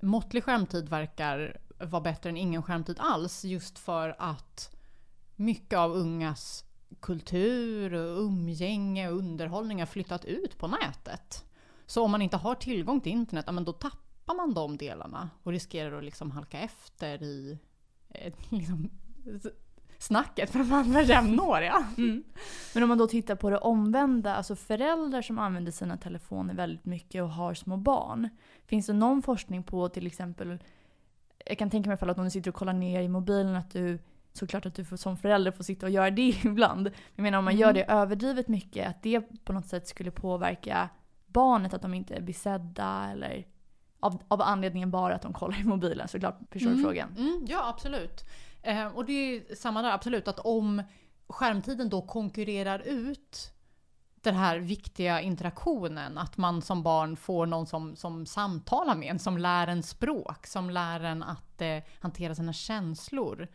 måttlig 0.00 0.44
skärmtid 0.44 0.88
verkar 0.88 1.56
vara 1.78 2.02
bättre 2.02 2.30
än 2.30 2.36
ingen 2.36 2.62
skärmtid 2.62 2.96
alls, 3.00 3.44
just 3.44 3.78
för 3.78 4.16
att 4.18 4.76
mycket 5.36 5.78
av 5.78 5.92
ungas 5.92 6.64
kultur, 7.00 7.94
och 7.94 8.22
umgänge 8.24 9.08
och 9.08 9.18
underhållning 9.18 9.78
har 9.78 9.86
flyttat 9.86 10.24
ut 10.24 10.58
på 10.58 10.66
nätet. 10.66 11.44
Så 11.86 12.04
om 12.04 12.10
man 12.10 12.22
inte 12.22 12.36
har 12.36 12.54
tillgång 12.54 13.00
till 13.00 13.12
internet, 13.12 13.44
ja, 13.46 13.52
men 13.52 13.64
då 13.64 13.72
tappar 13.72 14.34
man 14.34 14.54
de 14.54 14.76
delarna 14.76 15.30
och 15.42 15.52
riskerar 15.52 15.98
att 15.98 16.04
liksom 16.04 16.30
halka 16.30 16.58
efter 16.58 17.22
i 17.22 17.58
eh, 18.08 18.32
liksom, 18.48 18.90
snacket 19.98 20.50
för 20.50 20.58
de 20.58 20.72
andra 20.72 21.02
jämnåriga. 21.02 21.86
Mm. 21.98 22.24
Men 22.74 22.82
om 22.82 22.88
man 22.88 22.98
då 22.98 23.06
tittar 23.06 23.34
på 23.34 23.50
det 23.50 23.58
omvända, 23.58 24.34
alltså 24.34 24.56
föräldrar 24.56 25.22
som 25.22 25.38
använder 25.38 25.72
sina 25.72 25.96
telefoner 25.96 26.54
väldigt 26.54 26.84
mycket 26.84 27.22
och 27.22 27.30
har 27.30 27.54
små 27.54 27.76
barn. 27.76 28.28
Finns 28.66 28.86
det 28.86 28.92
någon 28.92 29.22
forskning 29.22 29.62
på 29.62 29.88
till 29.88 30.06
exempel, 30.06 30.58
jag 31.46 31.58
kan 31.58 31.70
tänka 31.70 31.90
mig 31.90 31.98
att 32.00 32.18
om 32.18 32.24
du 32.24 32.30
sitter 32.30 32.50
och 32.50 32.54
kollar 32.54 32.72
ner 32.72 33.02
i 33.02 33.08
mobilen 33.08 33.56
att 33.56 33.70
du 33.70 33.98
såklart 34.38 34.66
att 34.66 34.74
du 34.74 34.84
får, 34.84 34.96
som 34.96 35.16
förälder 35.16 35.50
får 35.50 35.64
sitta 35.64 35.86
och 35.86 35.92
göra 35.92 36.10
det 36.10 36.28
ibland. 36.44 36.90
Jag 37.14 37.22
menar 37.22 37.38
om 37.38 37.44
man 37.44 37.54
Mm. 37.54 37.60
gör 37.60 37.72
det 37.72 37.84
överdrivet 37.84 38.48
mycket, 38.48 38.88
att 38.88 39.02
det 39.02 39.20
på 39.44 39.52
något 39.52 39.66
sätt 39.66 39.88
skulle 39.88 40.10
påverka 40.10 40.88
barnet, 41.26 41.74
att 41.74 41.82
de 41.82 41.94
inte 41.94 42.20
blir 42.20 42.34
sedda 42.34 43.08
eller 43.12 43.46
av, 44.00 44.22
av 44.28 44.42
anledningen 44.42 44.90
bara 44.90 45.14
att 45.14 45.22
de 45.22 45.32
kollar 45.32 45.60
i 45.60 45.64
mobilen 45.64 46.08
såklart. 46.08 46.38
Förstår 46.50 46.70
Mm, 46.70 46.82
frågan? 46.84 47.14
Mm, 47.18 47.44
ja, 47.48 47.68
absolut. 47.68 48.24
Eh, 48.62 48.86
och 48.86 49.04
det 49.04 49.12
är 49.12 49.54
samma 49.54 49.82
där, 49.82 49.90
absolut. 49.92 50.28
Att 50.28 50.38
om 50.38 50.82
skärmtiden 51.28 51.88
då 51.88 52.02
konkurrerar 52.02 52.78
ut 52.78 53.52
den 54.20 54.34
här 54.34 54.58
viktiga 54.58 55.20
interaktionen, 55.20 56.18
att 56.18 56.36
man 56.36 56.62
som 56.62 56.82
barn 56.82 57.16
får 57.16 57.46
någon 57.46 57.66
som, 57.66 57.96
som 57.96 58.26
samtalar 58.26 58.94
med 58.96 59.10
en, 59.10 59.18
som 59.18 59.38
lär 59.38 59.66
en 59.66 59.82
språk, 59.82 60.46
som 60.46 60.70
lär 60.70 61.00
en 61.00 61.22
att 61.22 61.60
eh, 61.62 61.78
hantera 62.00 62.34
sina 62.34 62.52
känslor. 62.52 63.48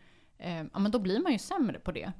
Eh, 0.44 0.64
ja, 0.72 0.78
men 0.78 0.90
då 0.90 0.98
blir 0.98 1.22
man 1.22 1.32
ju 1.32 1.38
sämre 1.38 1.78
på 1.78 1.92
det. 1.92 2.12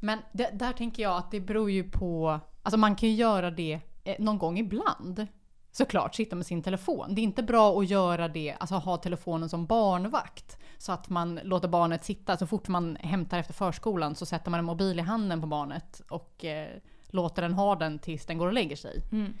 Men 0.00 0.18
det, 0.32 0.50
där 0.52 0.72
tänker 0.72 1.02
jag 1.02 1.16
att 1.16 1.30
det 1.30 1.40
beror 1.40 1.70
ju 1.70 1.90
på, 1.90 2.40
alltså 2.62 2.78
man 2.78 2.96
kan 2.96 3.08
ju 3.08 3.14
göra 3.14 3.50
det 3.50 3.80
eh, 4.04 4.16
någon 4.18 4.38
gång 4.38 4.58
ibland. 4.58 5.26
Såklart, 5.72 6.14
sitta 6.14 6.36
med 6.36 6.46
sin 6.46 6.62
telefon. 6.62 7.14
Det 7.14 7.20
är 7.20 7.22
inte 7.22 7.42
bra 7.42 7.78
att 7.78 7.90
göra 7.90 8.28
det, 8.28 8.56
alltså 8.60 8.74
ha 8.74 8.96
telefonen 8.96 9.48
som 9.48 9.66
barnvakt. 9.66 10.58
Så 10.78 10.92
att 10.92 11.08
man 11.08 11.40
låter 11.42 11.68
barnet 11.68 12.04
sitta, 12.04 12.36
så 12.36 12.46
fort 12.46 12.68
man 12.68 12.96
hämtar 12.96 13.38
efter 13.38 13.54
förskolan 13.54 14.14
så 14.14 14.26
sätter 14.26 14.50
man 14.50 14.58
en 14.58 14.64
mobil 14.66 14.98
i 14.98 15.02
handen 15.02 15.40
på 15.40 15.46
barnet 15.46 16.02
och 16.08 16.44
eh, 16.44 16.68
låter 17.06 17.42
den 17.42 17.54
ha 17.54 17.76
den 17.76 17.98
tills 17.98 18.26
den 18.26 18.38
går 18.38 18.46
och 18.46 18.52
lägger 18.52 18.76
sig. 18.76 19.02
Mm. 19.12 19.34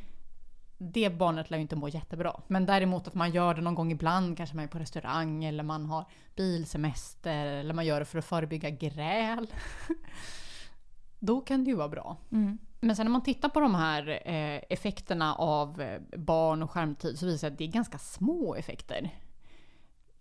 Det 0.78 1.10
barnet 1.10 1.50
lär 1.50 1.58
ju 1.58 1.62
inte 1.62 1.76
må 1.76 1.88
jättebra. 1.88 2.40
Men 2.46 2.66
däremot 2.66 3.08
att 3.08 3.14
man 3.14 3.30
gör 3.30 3.54
det 3.54 3.60
någon 3.60 3.74
gång 3.74 3.92
ibland, 3.92 4.36
kanske 4.36 4.56
man 4.56 4.64
är 4.64 4.68
på 4.68 4.78
restaurang 4.78 5.44
eller 5.44 5.62
man 5.62 5.86
har 5.86 6.04
bilsemester 6.36 7.46
eller 7.46 7.74
man 7.74 7.86
gör 7.86 8.00
det 8.00 8.06
för 8.06 8.18
att 8.18 8.24
förebygga 8.24 8.70
gräl. 8.70 9.46
Då 11.18 11.40
kan 11.40 11.64
det 11.64 11.70
ju 11.70 11.76
vara 11.76 11.88
bra. 11.88 12.16
Mm. 12.32 12.58
Men 12.80 12.96
sen 12.96 13.06
när 13.06 13.10
man 13.10 13.22
tittar 13.22 13.48
på 13.48 13.60
de 13.60 13.74
här 13.74 14.08
eh, 14.24 14.60
effekterna 14.68 15.34
av 15.34 15.80
eh, 15.80 16.00
barn 16.16 16.62
och 16.62 16.70
skärmtid 16.70 17.18
så 17.18 17.26
visar 17.26 17.48
det 17.48 17.52
att 17.52 17.58
det 17.58 17.64
är 17.64 17.68
ganska 17.68 17.98
små 17.98 18.54
effekter. 18.54 19.10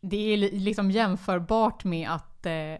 Det 0.02 0.18
är 0.18 0.38
liksom 0.38 0.92
jämförbart 0.92 1.84
med 1.84 2.10
att, 2.10 2.46
eh, 2.46 2.76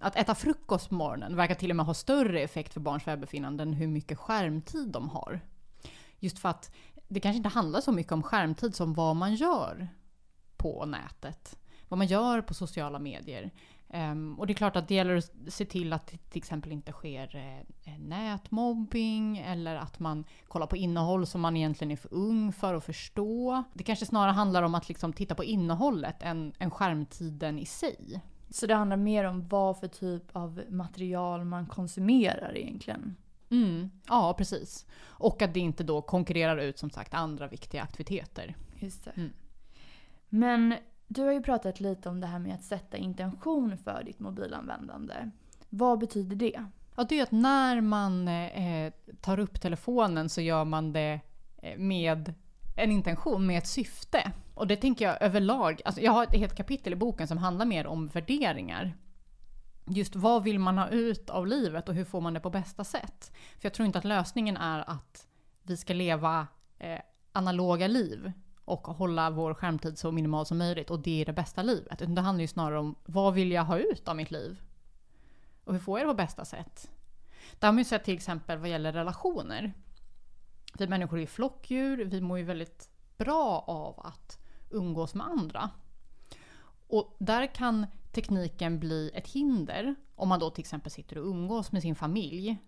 att 0.00 0.16
äta 0.16 0.34
frukost 0.34 0.88
på 0.88 0.94
morgonen 0.94 1.36
verkar 1.36 1.54
till 1.54 1.70
och 1.70 1.76
med 1.76 1.86
ha 1.86 1.94
större 1.94 2.40
effekt 2.40 2.72
för 2.72 2.80
barns 2.80 3.06
välbefinnande 3.06 3.62
än 3.62 3.72
hur 3.72 3.86
mycket 3.86 4.18
skärmtid 4.18 4.88
de 4.88 5.08
har. 5.08 5.40
Just 6.18 6.38
för 6.38 6.48
att 6.48 6.74
det 7.08 7.20
kanske 7.20 7.36
inte 7.36 7.48
handlar 7.48 7.80
så 7.80 7.92
mycket 7.92 8.12
om 8.12 8.22
skärmtid 8.22 8.74
som 8.74 8.94
vad 8.94 9.16
man 9.16 9.34
gör 9.34 9.88
på 10.56 10.86
nätet. 10.86 11.58
Vad 11.88 11.98
man 11.98 12.06
gör 12.06 12.42
på 12.42 12.54
sociala 12.54 12.98
medier. 12.98 13.50
Um, 13.94 14.38
och 14.38 14.46
det 14.46 14.52
är 14.52 14.54
klart 14.54 14.76
att 14.76 14.88
det 14.88 14.94
gäller 14.94 15.16
att 15.16 15.32
se 15.48 15.64
till 15.64 15.92
att 15.92 16.06
det 16.06 16.16
till 16.16 16.38
exempel 16.38 16.72
inte 16.72 16.92
sker 16.92 17.36
eh, 17.84 17.98
nätmobbing 17.98 19.38
eller 19.38 19.76
att 19.76 19.98
man 19.98 20.24
kollar 20.48 20.66
på 20.66 20.76
innehåll 20.76 21.26
som 21.26 21.40
man 21.40 21.56
egentligen 21.56 21.90
är 21.90 21.96
för 21.96 22.14
ung 22.14 22.52
för 22.52 22.74
att 22.74 22.84
förstå. 22.84 23.62
Det 23.74 23.84
kanske 23.84 24.06
snarare 24.06 24.32
handlar 24.32 24.62
om 24.62 24.74
att 24.74 24.88
liksom 24.88 25.12
titta 25.12 25.34
på 25.34 25.44
innehållet 25.44 26.22
än, 26.22 26.52
än 26.58 26.70
skärmtiden 26.70 27.58
i 27.58 27.66
sig. 27.66 28.22
Så 28.50 28.66
det 28.66 28.74
handlar 28.74 28.96
mer 28.96 29.24
om 29.24 29.48
vad 29.48 29.78
för 29.78 29.88
typ 29.88 30.36
av 30.36 30.62
material 30.68 31.44
man 31.44 31.66
konsumerar 31.66 32.56
egentligen? 32.56 33.16
Mm, 33.50 33.90
ja, 34.08 34.34
precis. 34.38 34.86
Och 35.06 35.42
att 35.42 35.54
det 35.54 35.60
inte 35.60 35.84
då 35.84 36.02
konkurrerar 36.02 36.56
ut 36.58 36.78
som 36.78 36.90
sagt 36.90 37.14
andra 37.14 37.48
viktiga 37.48 37.82
aktiviteter. 37.82 38.56
Just 38.78 39.04
det. 39.04 39.10
Mm. 39.10 39.30
Men 40.28 40.74
du 41.06 41.22
har 41.22 41.32
ju 41.32 41.42
pratat 41.42 41.80
lite 41.80 42.08
om 42.08 42.20
det 42.20 42.26
här 42.26 42.38
med 42.38 42.54
att 42.54 42.64
sätta 42.64 42.96
intention 42.96 43.78
för 43.78 44.02
ditt 44.04 44.18
mobilanvändande. 44.18 45.30
Vad 45.68 45.98
betyder 45.98 46.36
det? 46.36 46.64
Ja, 46.96 47.04
det 47.08 47.18
är 47.18 47.22
att 47.22 47.32
när 47.32 47.80
man 47.80 48.28
eh, 48.28 48.92
tar 49.20 49.38
upp 49.38 49.60
telefonen 49.60 50.28
så 50.28 50.40
gör 50.40 50.64
man 50.64 50.92
det 50.92 51.20
eh, 51.62 51.78
med 51.78 52.34
en 52.76 52.90
intention, 52.90 53.46
med 53.46 53.58
ett 53.58 53.66
syfte. 53.66 54.32
Och 54.54 54.66
det 54.66 54.76
tänker 54.76 55.04
jag 55.04 55.22
överlag, 55.22 55.80
alltså 55.84 56.00
jag 56.00 56.12
har 56.12 56.22
ett 56.22 56.34
helt 56.34 56.56
kapitel 56.56 56.92
i 56.92 56.96
boken 56.96 57.28
som 57.28 57.38
handlar 57.38 57.66
mer 57.66 57.86
om 57.86 58.06
värderingar. 58.06 58.96
Just 59.90 60.16
vad 60.16 60.42
vill 60.42 60.58
man 60.58 60.78
ha 60.78 60.88
ut 60.88 61.30
av 61.30 61.46
livet 61.46 61.88
och 61.88 61.94
hur 61.94 62.04
får 62.04 62.20
man 62.20 62.34
det 62.34 62.40
på 62.40 62.50
bästa 62.50 62.84
sätt? 62.84 63.32
För 63.34 63.66
jag 63.66 63.74
tror 63.74 63.86
inte 63.86 63.98
att 63.98 64.04
lösningen 64.04 64.56
är 64.56 64.90
att 64.90 65.26
vi 65.62 65.76
ska 65.76 65.94
leva 65.94 66.46
eh, 66.78 67.00
analoga 67.32 67.86
liv 67.86 68.32
och 68.64 68.86
hålla 68.86 69.30
vår 69.30 69.54
skärmtid 69.54 69.98
så 69.98 70.12
minimal 70.12 70.46
som 70.46 70.58
möjligt 70.58 70.90
och 70.90 71.00
det 71.00 71.20
är 71.20 71.26
det 71.26 71.32
bästa 71.32 71.62
livet. 71.62 72.02
Utan 72.02 72.14
det 72.14 72.20
handlar 72.20 72.42
ju 72.42 72.48
snarare 72.48 72.78
om 72.78 72.94
vad 73.04 73.34
vill 73.34 73.52
jag 73.52 73.64
ha 73.64 73.78
ut 73.78 74.08
av 74.08 74.16
mitt 74.16 74.30
liv? 74.30 74.60
Och 75.64 75.72
hur 75.72 75.80
får 75.80 75.98
jag 75.98 76.08
det 76.08 76.12
på 76.12 76.16
bästa 76.16 76.44
sätt? 76.44 76.90
Det 77.58 77.66
har 77.66 77.72
man 77.72 77.78
ju 77.78 77.84
sett 77.84 78.04
till 78.04 78.14
exempel 78.14 78.58
vad 78.58 78.70
gäller 78.70 78.92
relationer. 78.92 79.72
Vi 80.78 80.88
människor 80.88 81.18
är 81.18 81.26
flockdjur, 81.26 82.04
vi 82.04 82.20
mår 82.20 82.38
ju 82.38 82.44
väldigt 82.44 82.90
bra 83.16 83.64
av 83.66 84.06
att 84.06 84.38
umgås 84.70 85.14
med 85.14 85.26
andra. 85.26 85.70
Och 86.88 87.16
där 87.18 87.54
kan 87.54 87.86
tekniken 88.18 88.78
bli 88.78 89.10
ett 89.14 89.28
hinder 89.28 89.94
om 90.14 90.28
man 90.28 90.40
då 90.40 90.50
till 90.50 90.62
exempel 90.62 90.92
sitter 90.92 91.18
och 91.18 91.26
umgås 91.26 91.72
med 91.72 91.82
sin 91.82 91.94
familj 91.94 92.58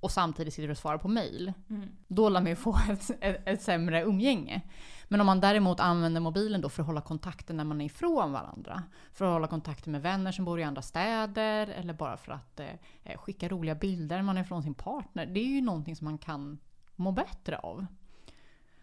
och 0.00 0.10
samtidigt 0.10 0.54
sitter 0.54 0.70
och 0.70 0.78
svarar 0.78 0.98
på 0.98 1.08
mail. 1.08 1.52
Mm. 1.70 1.88
Då 2.08 2.28
lär 2.28 2.40
man 2.40 2.50
ju 2.50 2.56
få 2.56 2.78
ett, 2.90 3.10
ett, 3.20 3.42
ett, 3.48 3.62
sämre 3.62 4.02
umgänge. 4.02 4.62
Men 5.08 5.20
om 5.20 5.26
man 5.26 5.40
däremot 5.40 5.80
använder 5.80 6.20
mobilen 6.20 6.60
då 6.60 6.68
för 6.68 6.82
att 6.82 6.86
hålla 6.86 7.00
kontakten 7.00 7.56
när 7.56 7.64
man 7.64 7.80
är 7.80 7.84
ifrån 7.84 8.32
varandra. 8.32 8.82
För 9.12 9.24
att 9.24 9.32
hålla 9.32 9.46
kontakten 9.46 9.92
med 9.92 10.02
vänner 10.02 10.32
som 10.32 10.44
bor 10.44 10.60
i 10.60 10.64
andra 10.64 10.82
städer 10.82 11.66
eller 11.66 11.94
bara 11.94 12.16
för 12.16 12.32
att 12.32 12.60
eh, 12.60 13.16
skicka 13.16 13.48
roliga 13.48 13.74
bilder 13.74 14.16
när 14.16 14.22
man 14.22 14.36
är 14.36 14.42
ifrån 14.42 14.62
sin 14.62 14.74
partner. 14.74 15.26
Det 15.26 15.40
är 15.40 15.44
ju 15.44 15.60
någonting 15.60 15.96
som 15.96 16.04
man 16.04 16.18
kan 16.18 16.58
må 16.96 17.12
bättre 17.12 17.58
av. 17.58 17.86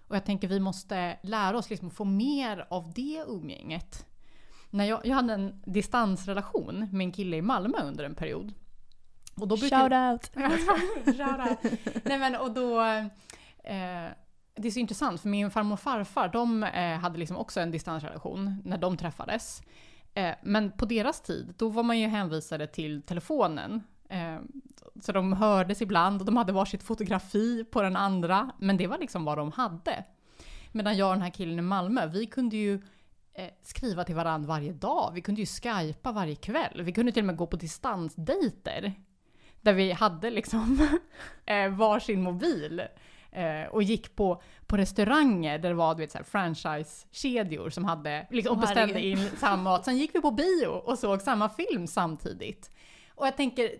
Och 0.07 0.15
jag 0.15 0.25
tänker 0.25 0.47
vi 0.47 0.59
måste 0.59 1.17
lära 1.23 1.57
oss 1.57 1.69
liksom 1.69 1.89
få 1.89 2.05
mer 2.05 2.67
av 2.69 2.93
det 2.93 3.25
umgänget. 3.27 4.05
När 4.75 4.85
jag, 4.85 5.01
jag 5.03 5.15
hade 5.15 5.33
en 5.33 5.61
distansrelation 5.65 6.87
med 6.91 7.05
en 7.05 7.11
kille 7.11 7.37
i 7.37 7.41
Malmö 7.41 7.77
under 7.83 8.03
en 8.03 8.15
period. 8.15 8.53
Och 9.35 9.47
då 9.47 9.57
brukar... 9.57 9.89
Shout 9.89 10.35
out! 10.35 10.45
Shout 11.17 11.49
out! 11.49 11.79
Nej 12.03 12.19
men 12.19 12.35
och 12.35 12.51
då... 12.51 12.81
Eh, 13.63 14.11
det 14.55 14.67
är 14.67 14.71
så 14.71 14.79
intressant 14.79 15.21
för 15.21 15.29
min 15.29 15.51
farmor 15.51 15.73
och 15.73 15.79
farfar 15.79 16.27
de 16.27 16.63
eh, 16.63 16.99
hade 16.99 17.19
liksom 17.19 17.37
också 17.37 17.59
en 17.59 17.71
distansrelation 17.71 18.61
när 18.65 18.77
de 18.77 18.97
träffades. 18.97 19.61
Eh, 20.13 20.35
men 20.43 20.71
på 20.71 20.85
deras 20.85 21.21
tid, 21.21 21.53
då 21.57 21.69
var 21.69 21.83
man 21.83 21.99
ju 21.99 22.07
hänvisade 22.07 22.67
till 22.67 23.01
telefonen. 23.01 23.83
Eh, 24.09 24.37
så 25.01 25.11
de 25.11 25.33
hördes 25.33 25.81
ibland 25.81 26.21
och 26.21 26.25
de 26.25 26.37
hade 26.37 26.53
varsitt 26.53 26.83
fotografi 26.83 27.63
på 27.71 27.81
den 27.81 27.95
andra. 27.95 28.51
Men 28.59 28.77
det 28.77 28.87
var 28.87 28.97
liksom 28.97 29.25
vad 29.25 29.37
de 29.37 29.51
hade. 29.51 30.03
Medan 30.71 30.97
jag 30.97 31.09
och 31.09 31.15
den 31.15 31.23
här 31.23 31.29
killen 31.29 31.59
i 31.59 31.61
Malmö, 31.61 32.07
vi 32.07 32.25
kunde 32.25 32.57
ju 32.57 32.81
skriva 33.61 34.03
till 34.03 34.15
varandra 34.15 34.47
varje 34.47 34.73
dag. 34.73 35.11
Vi 35.13 35.21
kunde 35.21 35.41
ju 35.41 35.47
skypa 35.47 36.11
varje 36.11 36.35
kväll. 36.35 36.81
Vi 36.81 36.91
kunde 36.91 37.11
till 37.11 37.21
och 37.21 37.27
med 37.27 37.37
gå 37.37 37.47
på 37.47 37.55
distansdejter. 37.55 38.93
Där 39.61 39.73
vi 39.73 39.91
hade 39.91 40.29
liksom 40.29 40.87
eh, 41.45 41.69
varsin 41.69 42.21
mobil. 42.21 42.81
Eh, 43.35 43.67
och 43.71 43.83
gick 43.83 44.15
på, 44.15 44.41
på 44.65 44.77
restauranger 44.77 45.59
där 45.59 45.69
det 45.69 45.75
var 45.75 45.95
du 45.95 46.01
vet, 46.05 46.27
franchise-kedjor 46.27 47.69
som 47.69 47.85
hade, 47.85 48.27
liksom, 48.29 48.55
och 48.55 48.61
beställde 48.61 49.05
in 49.05 49.29
samma 49.37 49.63
mat. 49.63 49.85
Sen 49.85 49.97
gick 49.97 50.15
vi 50.15 50.21
på 50.21 50.31
bio 50.31 50.67
och 50.67 50.99
såg 50.99 51.21
samma 51.21 51.49
film 51.49 51.87
samtidigt. 51.87 52.71
Och 53.15 53.27
jag 53.27 53.37
tänker, 53.37 53.71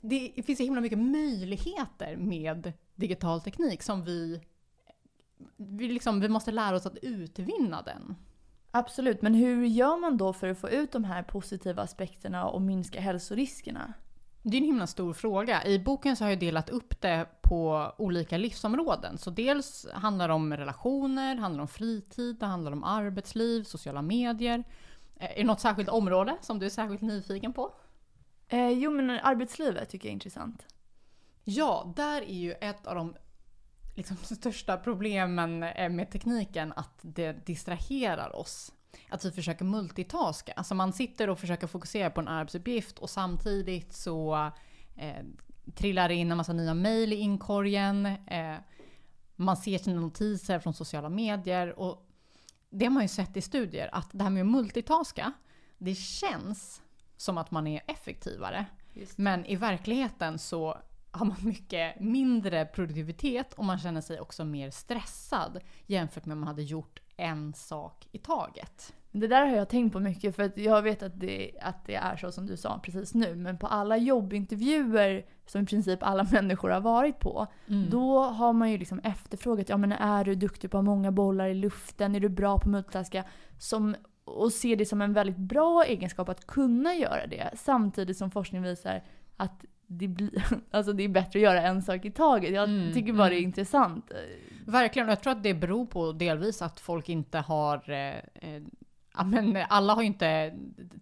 det 0.00 0.42
finns 0.46 0.58
så 0.58 0.64
himla 0.64 0.80
mycket 0.80 0.98
möjligheter 0.98 2.16
med 2.16 2.72
digital 2.94 3.40
teknik 3.40 3.82
som 3.82 4.04
vi, 4.04 4.40
vi, 5.56 5.88
liksom, 5.88 6.20
vi 6.20 6.28
måste 6.28 6.52
lära 6.52 6.76
oss 6.76 6.86
att 6.86 6.98
utvinna 7.02 7.82
den. 7.82 8.16
Absolut, 8.74 9.22
men 9.22 9.34
hur 9.34 9.66
gör 9.66 9.96
man 9.96 10.16
då 10.16 10.32
för 10.32 10.48
att 10.48 10.58
få 10.58 10.70
ut 10.70 10.92
de 10.92 11.04
här 11.04 11.22
positiva 11.22 11.82
aspekterna 11.82 12.48
och 12.48 12.62
minska 12.62 13.00
hälsoriskerna? 13.00 13.92
Det 14.42 14.56
är 14.56 14.60
en 14.60 14.66
himla 14.66 14.86
stor 14.86 15.12
fråga. 15.12 15.64
I 15.64 15.78
boken 15.78 16.16
så 16.16 16.24
har 16.24 16.30
jag 16.30 16.40
delat 16.40 16.70
upp 16.70 17.00
det 17.00 17.26
på 17.42 17.92
olika 17.98 18.36
livsområden. 18.38 19.18
Så 19.18 19.30
dels 19.30 19.86
handlar 19.92 20.28
det 20.28 20.34
om 20.34 20.56
relationer, 20.56 21.36
handlar 21.36 21.62
om 21.62 21.68
fritid, 21.68 22.36
det 22.40 22.46
handlar 22.46 22.72
om 22.72 22.84
arbetsliv, 22.84 23.62
sociala 23.62 24.02
medier. 24.02 24.64
Eh, 25.16 25.30
är 25.30 25.36
det 25.36 25.44
något 25.44 25.60
särskilt 25.60 25.88
område 25.88 26.36
som 26.40 26.58
du 26.58 26.66
är 26.66 26.70
särskilt 26.70 27.02
nyfiken 27.02 27.52
på? 27.52 27.74
Eh, 28.48 28.68
jo, 28.68 28.90
men 28.90 29.10
arbetslivet 29.10 29.88
tycker 29.88 30.06
jag 30.06 30.10
är 30.10 30.14
intressant. 30.14 30.66
Ja, 31.44 31.92
där 31.96 32.22
är 32.22 32.34
ju 32.34 32.52
ett 32.52 32.86
av 32.86 32.94
de 32.94 33.14
liksom, 33.94 34.16
största 34.22 34.76
problemen 34.76 35.62
eh, 35.62 35.90
med 35.90 36.10
tekniken 36.10 36.72
att 36.76 36.98
det 37.02 37.46
distraherar 37.46 38.36
oss 38.36 38.72
att 39.08 39.24
vi 39.24 39.30
försöker 39.30 39.64
multitaska. 39.64 40.52
Alltså 40.52 40.74
man 40.74 40.92
sitter 40.92 41.30
och 41.30 41.38
försöker 41.38 41.66
fokusera 41.66 42.10
på 42.10 42.20
en 42.20 42.28
arbetsuppgift 42.28 42.98
och 42.98 43.10
samtidigt 43.10 43.92
så 43.92 44.50
eh, 44.96 45.24
trillar 45.74 46.08
det 46.08 46.14
in 46.14 46.30
en 46.30 46.36
massa 46.36 46.52
nya 46.52 46.74
mejl 46.74 47.12
i 47.12 47.16
inkorgen. 47.16 48.06
Eh, 48.06 48.56
man 49.36 49.56
ser 49.56 49.78
sina 49.78 50.00
notiser 50.00 50.58
från 50.58 50.74
sociala 50.74 51.08
medier 51.08 51.78
och 51.78 52.08
det 52.70 52.84
har 52.84 52.92
man 52.92 53.02
ju 53.02 53.08
sett 53.08 53.36
i 53.36 53.40
studier 53.40 53.88
att 53.92 54.08
det 54.12 54.24
här 54.24 54.30
med 54.30 54.40
att 54.40 54.46
multitaska, 54.46 55.32
det 55.78 55.94
känns 55.94 56.82
som 57.16 57.38
att 57.38 57.50
man 57.50 57.66
är 57.66 57.82
effektivare. 57.86 58.66
Men 59.16 59.46
i 59.46 59.56
verkligheten 59.56 60.38
så 60.38 60.78
har 61.12 61.26
man 61.26 61.36
mycket 61.40 62.00
mindre 62.00 62.64
produktivitet 62.64 63.54
och 63.54 63.64
man 63.64 63.78
känner 63.78 64.00
sig 64.00 64.20
också 64.20 64.44
mer 64.44 64.70
stressad 64.70 65.60
jämfört 65.86 66.26
med 66.26 66.32
om 66.32 66.40
man 66.40 66.48
hade 66.48 66.62
gjort 66.62 67.00
en 67.16 67.54
sak 67.54 68.08
i 68.12 68.18
taget. 68.18 68.94
Det 69.10 69.26
där 69.26 69.46
har 69.46 69.56
jag 69.56 69.68
tänkt 69.68 69.92
på 69.92 70.00
mycket 70.00 70.36
för 70.36 70.42
att 70.42 70.58
jag 70.58 70.82
vet 70.82 71.02
att 71.02 71.20
det, 71.20 71.50
att 71.60 71.86
det 71.86 71.94
är 71.94 72.16
så 72.16 72.32
som 72.32 72.46
du 72.46 72.56
sa 72.56 72.78
precis 72.78 73.14
nu. 73.14 73.34
Men 73.34 73.58
på 73.58 73.66
alla 73.66 73.96
jobbintervjuer 73.96 75.26
som 75.46 75.62
i 75.62 75.66
princip 75.66 76.02
alla 76.02 76.24
människor 76.32 76.70
har 76.70 76.80
varit 76.80 77.18
på. 77.18 77.46
Mm. 77.68 77.90
Då 77.90 78.20
har 78.20 78.52
man 78.52 78.70
ju 78.70 78.78
liksom 78.78 78.98
efterfrågat, 78.98 79.68
ja 79.68 79.76
men 79.76 79.92
är 79.92 80.24
du 80.24 80.34
duktig 80.34 80.70
på 80.70 80.78
att 80.78 80.84
ha 80.84 80.94
många 80.94 81.12
bollar 81.12 81.48
i 81.48 81.54
luften? 81.54 82.14
Är 82.14 82.20
du 82.20 82.28
bra 82.28 82.58
på 82.58 82.68
multitaska? 82.68 83.24
Som, 83.58 83.96
och 84.24 84.52
ser 84.52 84.76
det 84.76 84.86
som 84.86 85.02
en 85.02 85.12
väldigt 85.12 85.36
bra 85.36 85.84
egenskap 85.84 86.28
att 86.28 86.46
kunna 86.46 86.94
göra 86.94 87.26
det. 87.26 87.50
Samtidigt 87.54 88.16
som 88.16 88.30
forskning 88.30 88.62
visar 88.62 89.02
att 89.36 89.64
det, 89.98 90.08
blir, 90.08 90.30
alltså 90.70 90.92
det 90.92 91.02
är 91.02 91.08
bättre 91.08 91.38
att 91.38 91.42
göra 91.42 91.62
en 91.62 91.82
sak 91.82 92.04
i 92.04 92.10
taget. 92.10 92.54
Jag 92.54 92.68
mm, 92.68 92.92
tycker 92.92 93.12
bara 93.12 93.26
mm. 93.26 93.30
det 93.30 93.36
är 93.36 93.38
mm. 93.38 93.48
intressant. 93.48 94.10
Verkligen, 94.66 95.08
och 95.08 95.12
jag 95.12 95.22
tror 95.22 95.32
att 95.32 95.42
det 95.42 95.54
beror 95.54 95.86
på 95.86 96.12
delvis 96.12 96.62
att 96.62 96.80
folk 96.80 97.08
inte 97.08 97.38
har 97.38 97.90
eh, 97.90 98.16
eh 98.16 98.62
Ja, 99.16 99.24
men 99.24 99.56
alla 99.68 99.94
har 99.94 100.02
ju 100.02 100.06
inte 100.06 100.54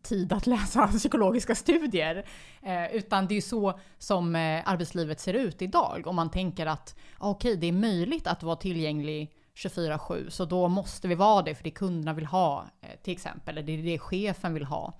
tid 0.02 0.32
att 0.32 0.46
läsa 0.46 0.88
psykologiska 0.88 1.54
studier. 1.54 2.26
Eh, 2.62 2.96
utan 2.96 3.26
det 3.26 3.32
är 3.32 3.36
ju 3.36 3.42
så 3.42 3.78
som 3.98 4.36
eh, 4.36 4.62
arbetslivet 4.64 5.20
ser 5.20 5.34
ut 5.34 5.62
idag. 5.62 6.06
Om 6.06 6.16
man 6.16 6.30
tänker 6.30 6.66
att 6.66 6.98
okej, 7.18 7.50
okay, 7.50 7.60
det 7.60 7.66
är 7.66 7.72
möjligt 7.72 8.26
att 8.26 8.42
vara 8.42 8.56
tillgänglig 8.56 9.32
24-7, 9.54 10.30
så 10.30 10.44
då 10.44 10.68
måste 10.68 11.08
vi 11.08 11.14
vara 11.14 11.42
det 11.42 11.54
för 11.54 11.64
det 11.64 11.70
kunderna 11.70 12.12
vill 12.12 12.26
ha, 12.26 12.66
eh, 12.80 12.88
till 13.02 13.12
exempel. 13.12 13.58
Eller 13.58 13.66
det 13.66 13.72
är 13.72 13.82
det 13.82 13.98
chefen 13.98 14.54
vill 14.54 14.64
ha. 14.64 14.98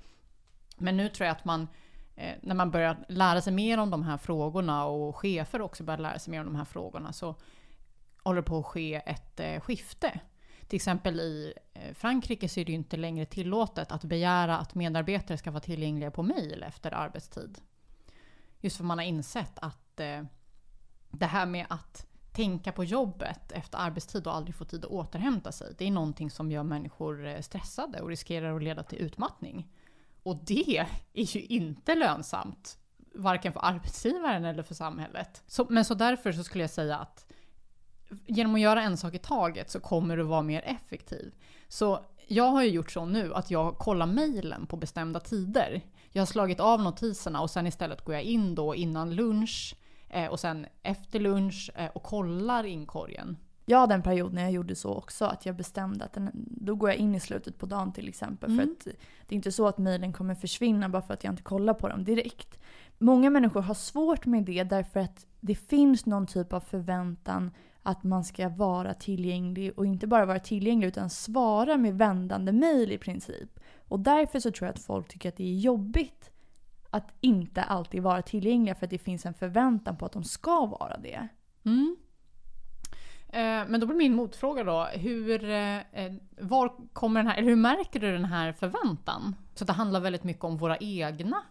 Men 0.79 0.97
nu 0.97 1.09
tror 1.09 1.27
jag 1.27 1.37
att 1.37 1.45
man 1.45 1.69
Eh, 2.21 2.37
när 2.43 2.55
man 2.55 2.71
börjar 2.71 2.97
lära 3.09 3.41
sig 3.41 3.53
mer 3.53 3.79
om 3.79 3.91
de 3.91 4.03
här 4.03 4.17
frågorna 4.17 4.85
och 4.85 5.17
chefer 5.17 5.61
också 5.61 5.85
börjar 5.85 5.99
lära 5.99 6.19
sig 6.19 6.31
mer 6.31 6.41
om 6.41 6.47
de 6.47 6.55
här 6.55 6.65
frågorna 6.65 7.13
så 7.13 7.35
håller 8.23 8.43
det 8.43 8.47
på 8.47 8.59
att 8.59 8.67
ske 8.67 8.95
ett 8.95 9.41
eh, 9.41 9.61
skifte. 9.61 10.21
Till 10.69 10.77
exempel 10.77 11.21
i 11.21 11.55
eh, 11.75 11.95
Frankrike 11.95 12.49
så 12.49 12.61
är 12.61 12.65
det 12.65 12.73
ju 12.73 12.79
inte 12.79 12.97
längre 12.97 13.27
tillåtet 13.27 13.93
att 13.93 14.05
begära 14.05 14.59
att 14.59 14.75
medarbetare 14.75 15.39
ska 15.39 15.51
vara 15.51 15.61
tillgängliga 15.61 16.11
på 16.11 16.23
mail 16.23 16.65
efter 16.69 16.95
arbetstid. 16.95 17.59
Just 18.61 18.77
för 18.77 18.85
man 18.85 18.99
har 18.99 19.05
insett 19.05 19.59
att 19.59 19.97
det 21.11 21.27
här 21.27 21.47
med 21.47 21.67
att 21.69 22.07
tänka 22.33 22.73
på 22.73 22.85
jobbet 22.85 23.53
efter 23.53 23.79
arbetstid 23.79 24.27
och 24.27 24.35
aldrig 24.35 24.55
få 24.55 24.65
tid 24.65 24.85
att 24.85 24.91
återhämta 24.91 25.53
sig. 25.53 25.75
Det 25.79 25.85
är 25.85 25.91
någonting 25.91 26.31
som 26.31 26.51
gör 26.51 26.63
människor 26.63 27.43
stressade 27.43 28.01
och 28.01 28.09
riskerar 28.09 28.57
att 28.57 28.63
leda 28.63 28.83
till 28.83 28.99
utmattning. 28.99 29.69
Och 30.23 30.37
det 30.45 30.79
är 31.15 31.37
ju 31.37 31.41
inte 31.41 31.95
lönsamt, 31.95 32.79
varken 33.15 33.53
för 33.53 33.61
arbetsgivaren 33.65 34.45
eller 34.45 34.63
för 34.63 34.75
samhället. 34.75 35.43
Så, 35.47 35.67
men 35.69 35.85
så 35.85 35.95
därför 35.95 36.33
så 36.33 36.45
skulle 36.45 36.65
jag 36.65 36.71
säga 36.71 36.97
att 36.97 37.27
genom 38.27 38.55
att 38.55 38.61
göra 38.61 38.83
en 38.83 38.97
sak 38.97 39.15
i 39.15 39.19
taget 39.19 39.71
så 39.71 39.81
kommer 39.81 40.17
du 40.17 40.23
vara 40.23 40.43
mer 40.43 40.63
effektiv. 40.67 41.35
Så 41.69 42.05
jag 42.29 42.45
har 42.45 42.63
ju 42.63 42.71
gjort 42.71 42.91
så 42.91 43.05
nu 43.05 43.35
att 43.35 43.51
jag 43.51 43.79
kollar 43.79 44.07
mejlen 44.07 44.67
på 44.67 44.77
bestämda 44.77 45.21
tider. 45.21 45.83
Jag 46.11 46.21
har 46.21 46.27
slagit 46.27 46.61
av 46.61 46.83
notiserna 46.83 47.41
och 47.41 47.51
sen 47.51 47.67
istället 47.67 48.05
går 48.05 48.15
jag 48.15 48.25
in 48.25 48.55
då 48.55 48.75
innan 48.75 49.15
lunch 49.15 49.75
eh, 50.09 50.27
och 50.27 50.41
sen 50.41 50.67
efter 50.83 51.21
lunch 51.21 51.71
eh, 51.75 51.87
och 51.87 52.03
kollar 52.03 52.65
inkorgen. 52.65 53.37
Jag 53.71 53.79
hade 53.79 53.95
en 53.95 54.03
period 54.03 54.33
när 54.33 54.43
jag 54.43 54.53
gjorde 54.53 54.75
så 54.75 54.95
också, 54.95 55.25
att 55.25 55.47
jag 55.47 55.57
bestämde 55.57 56.05
att 56.05 56.13
den, 56.13 56.31
då 56.35 56.75
går 56.75 56.91
jag 56.91 56.99
in 56.99 57.15
i 57.15 57.21
slutet 57.21 57.59
på 57.59 57.67
dagen 57.67 57.93
till 57.93 58.09
exempel. 58.09 58.51
Mm. 58.51 58.67
För 58.67 58.73
att 58.73 58.97
det 59.27 59.35
är 59.35 59.37
inte 59.37 59.53
så 59.53 59.67
att 59.67 59.79
mejlen 59.79 60.13
kommer 60.13 60.35
försvinna 60.35 60.89
bara 60.89 61.03
för 61.03 61.15
att 61.15 61.25
jag 61.25 61.33
inte 61.33 61.43
kollar 61.43 61.75
på 61.75 61.89
dem 61.89 62.05
direkt. 62.05 62.59
Många 62.99 63.31
människor 63.31 63.61
har 63.61 63.75
svårt 63.75 64.27
med 64.27 64.45
det 64.45 64.65
därför 64.65 65.01
att 65.01 65.27
det 65.41 65.55
finns 65.55 66.07
någon 66.07 66.27
typ 66.27 66.53
av 66.53 66.61
förväntan 66.61 67.51
att 67.83 68.05
man 68.05 68.25
ska 68.25 68.49
vara 68.49 68.95
tillgänglig 68.95 69.79
och 69.79 69.87
inte 69.87 70.07
bara 70.07 70.27
vara 70.27 70.39
tillgänglig 70.39 70.89
utan 70.89 71.11
svara 71.11 71.77
med 71.77 71.99
vändande 71.99 72.53
mejl 72.53 72.93
i 72.93 72.99
princip. 72.99 73.61
Och 73.89 74.01
därför 74.01 74.41
så 74.41 74.51
tror 74.51 74.67
jag 74.67 74.75
att 74.75 74.83
folk 74.83 75.09
tycker 75.09 75.29
att 75.29 75.37
det 75.37 75.45
är 75.45 75.59
jobbigt 75.59 76.31
att 76.91 77.13
inte 77.21 77.63
alltid 77.63 78.03
vara 78.03 78.23
tillgängliga 78.23 78.75
för 78.75 78.87
att 78.87 78.91
det 78.91 78.99
finns 78.99 79.27
en 79.27 79.35
förväntan 79.35 79.97
på 79.97 80.07
att 80.07 80.13
de 80.13 80.25
ska 80.25 80.67
vara 80.67 80.97
det. 80.99 81.29
Mm. 81.65 81.97
Eh, 83.33 83.69
Men 83.69 83.81
då 83.81 83.87
blir 83.87 83.97
min 83.97 84.15
motfråga 84.15 84.65
då, 84.65 84.85
hur, 84.85 85.45
eh, 85.45 85.79
eh, 85.79 86.13
var 86.41 86.73
kommer 86.93 87.21
den 87.21 87.27
här, 87.27 87.39
eller 87.39 87.49
hur 87.49 87.57
märker 87.57 88.01
du 88.01 88.13
den 88.13 88.25
här 88.25 88.53
förväntan? 88.53 89.37
Så 89.55 89.65
det 89.65 89.73
handlar 89.73 90.01
väldigt 90.01 90.25
mycket 90.25 90.45
om 90.45 90.57
våra 90.57 90.77
egna 90.77 91.43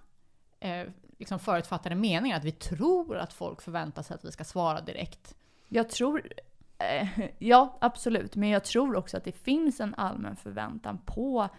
liksom 1.18 1.40
förutfattade 1.40 1.96
meningar, 1.96 2.38
att 2.38 2.44
vi 2.44 2.52
tror 2.52 3.18
att 3.18 3.34
folk 3.34 3.62
förväntar 3.62 4.04
sig 4.04 4.16
att 4.16 4.26
vi 4.26 4.32
ska 4.32 4.44
svara 4.44 4.82
direkt. 4.82 5.36
Jag 5.68 5.90
tror, 5.90 6.28
ja 7.38 7.78
absolut, 7.82 8.36
men 8.36 8.50
jag 8.50 8.64
tror 8.64 8.96
också 8.96 9.18
att 9.18 9.24
det 9.24 9.32
finns 9.32 9.80
en 9.80 9.96
allmän 9.96 10.36
förväntan 10.36 10.98
på, 11.06 11.50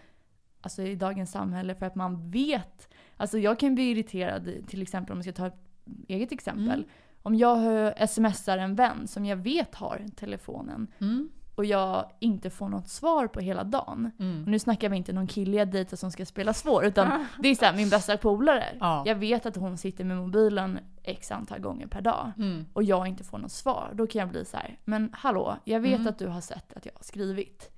alltså 0.61 0.81
i 0.81 0.95
dagens 0.95 1.31
samhälle 1.31 1.75
för 1.75 1.85
att 1.85 1.95
man 1.95 2.31
vet, 2.31 2.89
alltså 3.17 3.37
jag 3.37 3.59
kan 3.59 3.75
bli 3.75 3.91
irriterad 3.91 4.49
till 4.67 4.81
exempel 4.81 5.11
om 5.11 5.17
jag 5.17 5.25
ska 5.25 5.33
ta 5.33 5.47
ett 5.47 5.61
eget 6.07 6.31
exempel. 6.31 6.79
Mm. 6.79 6.89
Om 7.23 7.35
jag 7.35 8.09
smsar 8.09 8.57
en 8.57 8.75
vän 8.75 9.07
som 9.07 9.25
jag 9.25 9.35
vet 9.37 9.75
har 9.75 10.05
telefonen 10.15 10.87
Mm. 10.99 11.29
och 11.55 11.65
jag 11.65 12.11
inte 12.19 12.49
får 12.49 12.69
något 12.69 12.87
svar 12.87 13.27
på 13.27 13.39
hela 13.39 13.63
dagen. 13.63 14.11
Och 14.15 14.21
Mm. 14.23 14.43
nu 14.43 14.59
snackar 14.59 14.89
vi 14.89 14.97
inte 14.97 15.13
någon 15.13 15.27
kille 15.27 15.57
jag 15.57 15.71
dejtar 15.71 15.97
som 15.97 16.11
ska 16.11 16.25
spela 16.25 16.53
svår 16.53 16.85
utan 16.85 17.25
det 17.39 17.47
är 17.49 17.55
så 17.55 17.65
här, 17.65 17.75
min 17.75 17.89
bästa 17.89 18.17
polare. 18.17 18.65
Ja. 18.79 19.03
Jag 19.05 19.15
vet 19.15 19.45
att 19.45 19.55
hon 19.55 19.77
sitter 19.77 20.03
med 20.03 20.17
mobilen 20.17 20.79
x 21.03 21.31
antal 21.31 21.59
gånger 21.59 21.87
per 21.87 22.01
dag 22.01 22.31
Mm. 22.37 22.65
och 22.73 22.83
jag 22.83 23.07
inte 23.07 23.23
får 23.23 23.37
något 23.37 23.51
svar, 23.51 23.89
då 23.93 24.07
kan 24.07 24.19
jag 24.19 24.29
bli 24.29 24.45
så 24.45 24.57
här, 24.57 24.79
men 24.85 25.09
hallå, 25.13 25.57
jag 25.63 25.79
vet 25.79 25.95
Mm. 25.95 26.07
att 26.07 26.19
du 26.19 26.27
har 26.27 26.41
sett 26.41 26.73
att 26.73 26.85
jag 26.85 26.93
har 26.93 27.03
skrivit. 27.03 27.69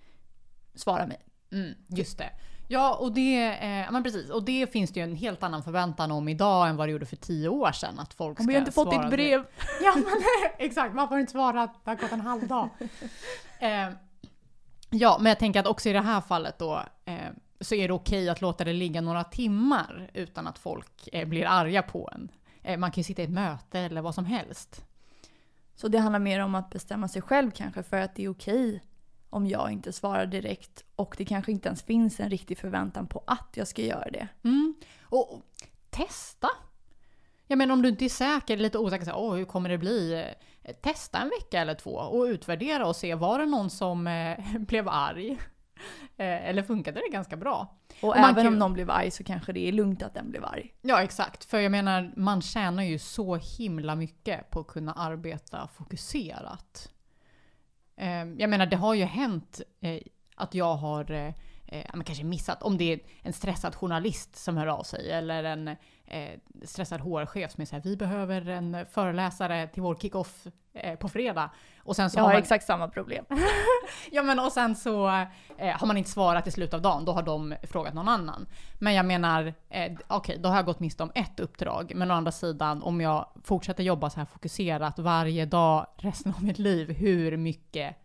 Svara 0.75 1.08
mig. 1.08 1.17
Mm, 1.51 1.73
just 1.88 2.17
det. 2.17 2.29
Ja, 2.74 2.96
och 2.96 3.12
det, 3.12 3.46
eh, 3.46 3.92
men 3.92 4.04
precis. 4.04 4.30
Och 4.30 4.44
det 4.44 4.72
finns 4.72 4.92
det 4.92 5.00
ju 5.00 5.04
en 5.04 5.16
helt 5.16 5.44
annan 5.44 5.64
förväntan 5.64 6.12
om 6.12 6.28
idag 6.28 6.70
än 6.70 6.76
vad 6.76 6.88
det 6.88 6.92
gjorde 6.92 7.06
för 7.06 7.16
tio 7.16 7.50
år 7.50 7.72
sedan. 7.72 8.00
Att 8.00 8.14
folk 8.14 8.38
ska 8.38 8.44
Om 8.44 8.50
jag 8.50 8.62
inte 8.62 8.72
fått 8.72 8.94
svara 8.94 9.02
ditt 9.02 9.12
brev. 9.12 9.46
Ja, 9.82 9.94
men 9.96 10.06
exakt. 10.68 10.96
Har 10.96 11.16
du 11.16 11.22
inte 11.22 11.32
svarat? 11.32 11.74
Det 11.84 11.90
har 11.90 11.96
gått 11.96 12.12
en 12.12 12.22
halv 12.22 12.48
dag. 12.48 12.70
Eh, 13.60 13.90
ja, 14.90 15.18
men 15.20 15.30
jag 15.30 15.40
tänker 15.40 15.60
att 15.60 15.68
också 15.68 15.90
i 15.90 15.94
det 15.94 16.02
här 16.02 16.22
fallet 16.22 16.60
då 16.60 16.84
eh, 17.06 17.16
så 17.60 17.76
är 17.76 17.88
det 17.88 17.94
okej 17.94 18.30
att 18.30 18.42
låta 18.42 18.64
det 18.64 18.74
ligga 18.74 19.02
några 19.02 19.24
timmar 19.24 20.12
utan 20.14 20.48
att 20.48 20.60
folk 20.60 21.10
eh, 21.14 21.28
blir 21.28 21.46
arga 21.46 21.82
på 21.82 22.10
en. 22.16 22.32
Eh, 22.64 22.78
man 22.78 22.92
kan 22.92 23.00
ju 23.00 23.04
sitta 23.04 23.22
i 23.22 23.26
ett 23.26 23.32
möte 23.32 23.80
eller 23.80 24.02
vad 24.02 24.16
som 24.16 24.26
helst. 24.26 24.86
Så 25.76 25.88
det 25.88 25.98
handlar 25.98 26.20
mer 26.20 26.40
om 26.40 26.56
att 26.56 26.70
bestämma 26.70 27.08
sig 27.08 27.22
själv 27.22 27.52
kanske 27.52 27.84
för 27.84 27.98
att 27.98 28.16
det 28.16 28.24
är 28.24 28.30
okej 28.30 28.82
om 29.34 29.48
jag 29.48 29.72
inte 29.72 29.93
svarar 29.93 30.26
direkt 30.26 30.84
och 30.96 31.15
det 31.17 31.26
kanske 31.26 31.52
inte 31.52 31.67
ens 31.67 31.84
finns 31.84 32.19
en 32.19 32.30
riktig 32.30 32.58
förväntan 32.58 33.08
på 33.08 33.24
att 33.28 33.50
jag 33.54 33.67
ska 33.67 33.82
göra 33.82 34.10
det. 34.10 34.28
Mm. 34.43 34.76
Och, 35.04 35.34
och 35.34 35.41
testa. 35.89 36.48
Jag 37.48 37.58
menar 37.58 37.74
om 37.74 37.82
du 37.82 37.89
inte 37.89 38.06
är 38.06 38.10
säker, 38.10 38.58
lite 38.58 38.78
osäker, 38.78 39.06
så 39.06 39.12
här, 39.12 39.19
Åh, 39.19 39.36
hur 39.36 39.46
kommer 39.46 39.69
det 39.69 39.78
bli? 39.78 40.26
Testa 40.82 41.19
en 41.19 41.30
vecka 41.30 41.60
eller 41.60 41.74
två 41.74 41.91
och 41.91 42.24
utvärdera 42.24 42.88
och 42.88 42.96
se, 42.96 43.15
var 43.15 43.39
det 43.39 43.46
någon 43.46 43.69
som 43.69 44.08
eh, 44.08 44.38
blev 44.60 44.89
arg? 44.89 45.38
Eh, 46.17 46.50
eller 46.50 46.63
funkade 46.63 47.00
det 47.00 47.12
ganska 47.12 47.38
bra? 47.38 47.78
Och, 48.02 48.10
Och 48.10 48.17
även 48.17 48.36
kan 48.36 48.48
om 48.48 48.60
någon 48.60 48.74
blev 48.74 48.91
arg 48.91 49.12
så 49.12 49.24
kanske 49.24 49.54
det 49.54 49.67
är 49.67 49.72
lugnt 49.72 50.04
att 50.04 50.13
den 50.13 50.30
blev 50.30 50.46
arg. 50.46 50.74
Ja, 50.82 51.02
exakt. 51.02 51.46
För 51.46 51.60
jag 51.60 51.72
menar, 51.72 52.13
man 52.15 52.41
tjänar 52.41 52.84
ju 52.84 53.00
så 53.00 53.36
himla 53.36 53.96
mycket 53.96 54.50
på 54.50 54.60
att 54.60 54.67
kunna 54.67 54.93
arbeta 54.93 55.67
fokuserat. 55.67 56.93
Ehm, 58.04 58.39
jag 58.39 58.50
menar, 58.50 58.66
det 58.66 58.76
har 58.76 58.94
ju 58.94 59.04
hänt 59.04 59.62
eh, 59.82 60.02
att 60.36 60.54
jag 60.54 60.76
har 60.76 61.12
eh, 61.12 61.28
eh, 61.68 61.86
ja, 61.86 61.92
men 61.94 62.04
kanske 62.04 62.24
missat, 62.24 62.63
om 62.63 62.78
det 62.78 62.94
är 62.94 63.00
en 63.22 63.34
stressad 63.34 63.76
journalist 63.76 64.36
som 64.36 64.58
hör 64.58 64.68
av 64.68 64.84
sig 64.84 65.12
eller 65.12 65.44
en 65.44 65.76
eh, 66.06 66.39
stressad 66.63 67.02
HR-chef 67.02 67.52
som 67.52 67.62
är 67.62 67.66
såhär, 67.66 67.84
vi 67.84 67.98
behöver 67.98 68.50
en 68.50 68.86
föreläsare 68.86 69.68
till 69.68 69.82
vår 69.82 69.96
kick-off 69.96 70.48
eh, 70.74 70.96
på 70.96 71.10
fredag. 71.10 71.50
Och 71.84 71.96
sen 71.96 72.10
så 72.10 72.18
Jag 72.18 72.24
har 72.24 72.28
har 72.30 72.34
man, 72.34 72.42
exakt 72.42 72.66
samma 72.66 72.88
problem. 72.88 73.26
Ja 74.12 74.24
men 74.24 74.39
och 74.39 74.52
sen 74.52 74.76
så 74.76 75.08
eh, 75.58 75.80
har 75.80 75.88
man 75.88 75.98
inte 75.98 76.10
svarat 76.10 76.48
i 76.48 76.52
slutet 76.52 76.74
av 76.74 76.82
dagen, 76.82 77.06
då 77.06 77.12
har 77.12 77.24
de 77.24 77.56
frågat 77.63 77.94
någon 77.94 78.08
annan. 78.08 78.48
Men 78.80 78.94
jag 78.94 79.06
menar, 79.06 79.54
eh, 79.70 79.92
okej 80.08 80.38
då 80.39 80.50
har 80.50 80.56
jag 80.56 80.66
gått 80.66 80.80
miste 80.80 81.04
om 81.04 81.12
ett 81.16 81.39
uppdrag. 81.39 81.92
Men 81.96 82.12
å 82.12 82.13
andra 82.13 82.32
sidan, 82.32 82.84
om 82.84 83.02
jag 83.02 83.30
fortsätter 83.44 83.84
jobba 83.84 84.10
så 84.10 84.20
här 84.20 84.26
fokuserat 84.26 85.00
varje 85.00 85.46
dag 85.46 85.88
resten 85.98 86.34
av 86.34 86.44
mitt 86.44 86.60
liv, 86.60 86.92
hur 86.92 87.38
mycket 87.38 87.96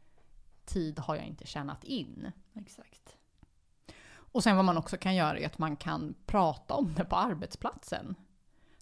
tid 0.65 0.99
har 0.99 1.17
jag 1.17 1.25
inte 1.25 1.47
tjänat 1.47 1.85
in? 1.85 2.33
Exakt. 2.57 2.98
Och 4.33 4.43
sen 4.43 4.57
vad 4.57 4.65
man 4.65 4.79
också 4.79 4.97
kan 4.97 5.15
göra 5.15 5.39
är 5.39 5.47
att 5.47 5.59
man 5.59 5.77
kan 5.77 6.15
prata 6.27 6.75
om 6.75 6.95
det 6.95 7.05
på 7.05 7.17
arbetsplatsen. 7.17 8.15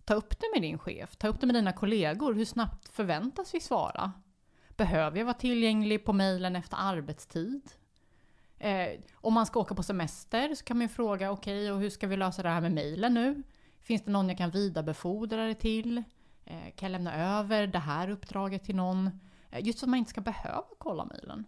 Ta 0.04 0.14
upp 0.14 0.40
det 0.40 0.46
med 0.54 0.62
din 0.62 0.78
chef, 0.78 1.16
ta 1.16 1.28
upp 1.28 1.40
det 1.40 1.46
med 1.46 1.54
dina 1.54 1.72
kollegor. 1.72 2.34
Hur 2.34 2.44
snabbt 2.44 2.88
förväntas 2.88 3.54
vi 3.54 3.60
svara? 3.60 4.12
Behöver 4.76 5.18
jag 5.18 5.24
vara 5.24 5.34
tillgänglig 5.34 6.04
på 6.04 6.12
mejlen 6.12 6.56
efter 6.56 6.76
arbetstid? 6.80 7.70
Eh, 8.58 8.88
om 9.14 9.34
man 9.34 9.46
ska 9.46 9.60
åka 9.60 9.74
på 9.74 9.82
semester 9.82 10.54
så 10.54 10.64
kan 10.64 10.76
man 10.76 10.84
ju 10.84 10.88
fråga, 10.88 11.30
okej, 11.30 11.72
och 11.72 11.80
hur 11.80 11.90
ska 11.90 12.06
vi 12.06 12.16
lösa 12.16 12.42
det 12.42 12.48
här 12.48 12.60
med 12.60 12.72
mejlen 12.72 13.14
nu? 13.14 13.42
Finns 13.80 14.04
det 14.04 14.10
någon 14.10 14.28
jag 14.28 14.38
kan 14.38 14.50
vidarebefordra 14.50 15.46
det 15.46 15.54
till? 15.54 16.02
Eh, 16.44 16.74
kan 16.76 16.86
jag 16.86 16.90
lämna 16.90 17.38
över 17.38 17.66
det 17.66 17.78
här 17.78 18.10
uppdraget 18.10 18.64
till 18.64 18.76
någon? 18.76 19.20
Eh, 19.50 19.66
just 19.66 19.78
så 19.78 19.86
att 19.86 19.90
man 19.90 19.98
inte 19.98 20.10
ska 20.10 20.20
behöva 20.20 20.64
kolla 20.78 21.04
mejlen. 21.04 21.44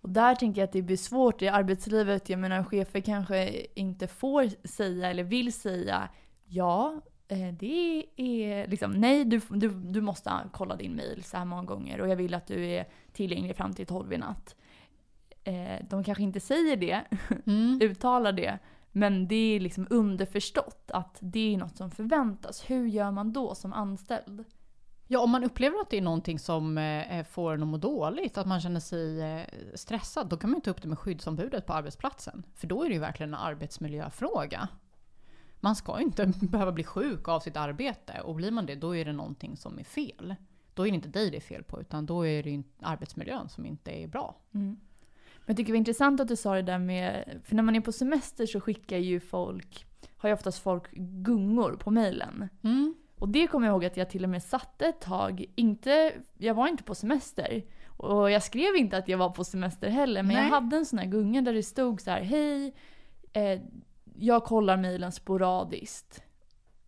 Och 0.00 0.10
där 0.10 0.34
tänker 0.34 0.60
jag 0.60 0.66
att 0.66 0.72
det 0.72 0.82
blir 0.82 0.96
svårt 0.96 1.42
i 1.42 1.48
arbetslivet. 1.48 2.28
Jag 2.28 2.38
menar 2.38 2.64
chefer 2.64 3.00
kanske 3.00 3.66
inte 3.74 4.06
får 4.06 4.66
säga 4.68 5.10
eller 5.10 5.24
vill 5.24 5.52
säga 5.52 6.08
ja, 6.44 7.00
eh, 7.28 7.48
det 7.58 8.04
är 8.16 8.68
liksom 8.68 8.92
nej, 8.92 9.24
du, 9.24 9.40
du, 9.50 9.68
du 9.68 10.00
måste 10.00 10.32
kolla 10.52 10.76
din 10.76 10.96
mail 10.96 11.24
så 11.24 11.36
här 11.36 11.44
många 11.44 11.62
gånger 11.62 12.00
och 12.00 12.08
jag 12.08 12.16
vill 12.16 12.34
att 12.34 12.46
du 12.46 12.66
är 12.66 12.88
tillgänglig 13.12 13.56
fram 13.56 13.74
till 13.74 13.86
12 13.86 14.12
i 14.12 14.18
natt. 14.18 14.56
Eh, 15.44 15.86
De 15.90 16.04
kanske 16.04 16.22
inte 16.22 16.40
säger 16.40 16.76
det, 16.76 17.04
Mm. 17.46 17.78
uttalar 17.82 18.32
det, 18.32 18.58
men 18.92 19.28
det 19.28 19.56
är 19.56 19.60
liksom 19.60 19.86
underförstått 19.90 20.90
att 20.94 21.18
det 21.20 21.54
är 21.54 21.58
något 21.58 21.76
som 21.76 21.90
förväntas. 21.90 22.70
Hur 22.70 22.86
gör 22.86 23.10
man 23.10 23.32
då 23.32 23.54
som 23.54 23.72
anställd? 23.72 24.44
Ja, 25.10 25.20
om 25.20 25.30
man 25.30 25.44
upplever 25.44 25.80
att 25.80 25.90
det 25.90 25.98
är 25.98 26.02
någonting 26.02 26.38
som 26.38 26.78
eh, 26.78 27.24
får 27.24 27.52
en 27.52 27.62
att 27.62 27.68
må 27.68 27.76
dåligt, 27.76 28.38
att 28.38 28.46
man 28.46 28.60
känner 28.60 28.80
sig 28.80 29.20
eh, 29.20 29.46
stressad, 29.74 30.28
då 30.28 30.36
kan 30.36 30.50
man 30.50 30.58
ju 30.58 30.62
ta 30.62 30.70
upp 30.70 30.82
det 30.82 30.88
med 30.88 30.98
skyddsombudet 30.98 31.66
på 31.66 31.72
arbetsplatsen. 31.72 32.46
För 32.54 32.66
då 32.66 32.84
är 32.84 32.88
det 32.88 32.94
ju 32.94 33.00
verkligen 33.00 33.34
en 33.34 33.40
arbetsmiljöfråga. 33.40 34.68
Man 35.60 35.76
ska 35.76 35.98
ju 35.98 36.04
inte 36.04 36.26
behöva 36.40 36.72
bli 36.72 36.84
sjuk 36.84 37.28
av 37.28 37.40
sitt 37.40 37.56
arbete 37.56 38.20
och 38.20 38.34
blir 38.34 38.50
man 38.50 38.66
det, 38.66 38.74
då 38.74 38.96
är 38.96 39.04
det 39.04 39.12
någonting 39.12 39.56
som 39.56 39.78
är 39.78 39.84
fel. 39.84 40.34
Då 40.74 40.86
är 40.86 40.90
det 40.90 40.94
inte 40.94 41.08
dig 41.08 41.30
det 41.30 41.36
är 41.36 41.40
fel 41.40 41.64
på, 41.64 41.80
utan 41.80 42.06
då 42.06 42.26
är 42.26 42.42
det 42.42 42.62
arbetsmiljön 42.80 43.48
som 43.48 43.66
inte 43.66 43.90
är 43.90 44.08
bra. 44.08 44.36
Mm. 44.54 44.66
Men 45.36 45.46
jag 45.46 45.56
tycker 45.56 45.66
det 45.66 45.72
var 45.72 45.78
intressant 45.78 46.20
att 46.20 46.28
du 46.28 46.36
sa 46.36 46.54
det 46.54 46.62
där 46.62 46.78
med, 46.78 47.40
för 47.44 47.54
när 47.54 47.62
man 47.62 47.76
är 47.76 47.80
på 47.80 47.92
semester 47.92 48.46
så 48.46 48.60
skickar 48.60 48.98
ju 48.98 49.20
folk 49.20 49.84
har 50.16 50.28
ju 50.28 50.32
oftast 50.32 50.58
folk 50.58 50.90
gungor 50.92 51.72
på 51.72 51.90
mejlen. 51.90 52.48
Mm. 52.62 52.94
Och 53.18 53.28
det 53.28 53.46
kommer 53.46 53.66
jag 53.66 53.72
ihåg 53.72 53.84
att 53.84 53.96
jag 53.96 54.10
till 54.10 54.24
och 54.24 54.30
med 54.30 54.42
satte 54.42 54.86
ett 54.86 55.00
tag. 55.00 55.44
Inte, 55.54 56.12
jag 56.38 56.54
var 56.54 56.68
inte 56.68 56.82
på 56.82 56.94
semester. 56.94 57.64
Och 57.86 58.30
jag 58.30 58.42
skrev 58.42 58.76
inte 58.76 58.96
att 58.96 59.08
jag 59.08 59.18
var 59.18 59.30
på 59.30 59.44
semester 59.44 59.88
heller. 59.88 60.22
Men 60.22 60.36
Nej. 60.36 60.44
jag 60.44 60.50
hade 60.50 60.76
en 60.76 60.86
sån 60.86 60.98
här 60.98 61.06
gunga 61.06 61.42
där 61.42 61.52
det 61.52 61.62
stod 61.62 62.00
så 62.00 62.10
här: 62.10 62.20
Hej, 62.20 62.74
eh, 63.32 63.60
jag 64.18 64.44
kollar 64.44 64.76
mejlen 64.76 65.12
sporadiskt. 65.12 66.22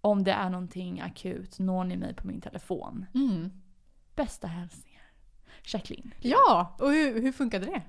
Om 0.01 0.25
det 0.25 0.33
är 0.33 0.51
någonting 0.51 1.01
akut 1.01 1.59
når 1.59 1.85
ni 1.85 1.97
mig 1.97 2.14
på 2.14 2.27
min 2.27 2.40
telefon. 2.40 3.07
Mm. 3.14 3.51
Bästa 4.14 4.47
hälsningar. 4.47 5.03
Jacqueline. 5.64 6.14
Ja, 6.21 6.77
och 6.79 6.90
hur, 6.90 7.23
hur 7.23 7.33
funkade 7.33 7.66
det? 7.66 7.83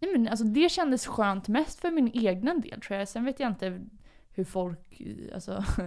Nej, 0.00 0.12
men 0.12 0.28
alltså, 0.28 0.44
det 0.44 0.68
kändes 0.68 1.06
skönt 1.06 1.48
mest 1.48 1.80
för 1.80 1.90
min 1.90 2.10
egna 2.14 2.54
del 2.54 2.80
tror 2.80 2.98
jag. 2.98 3.08
Sen 3.08 3.24
vet 3.24 3.40
jag 3.40 3.50
inte 3.50 3.80
hur 4.30 4.44
folk 4.44 5.00
eh, 5.00 5.38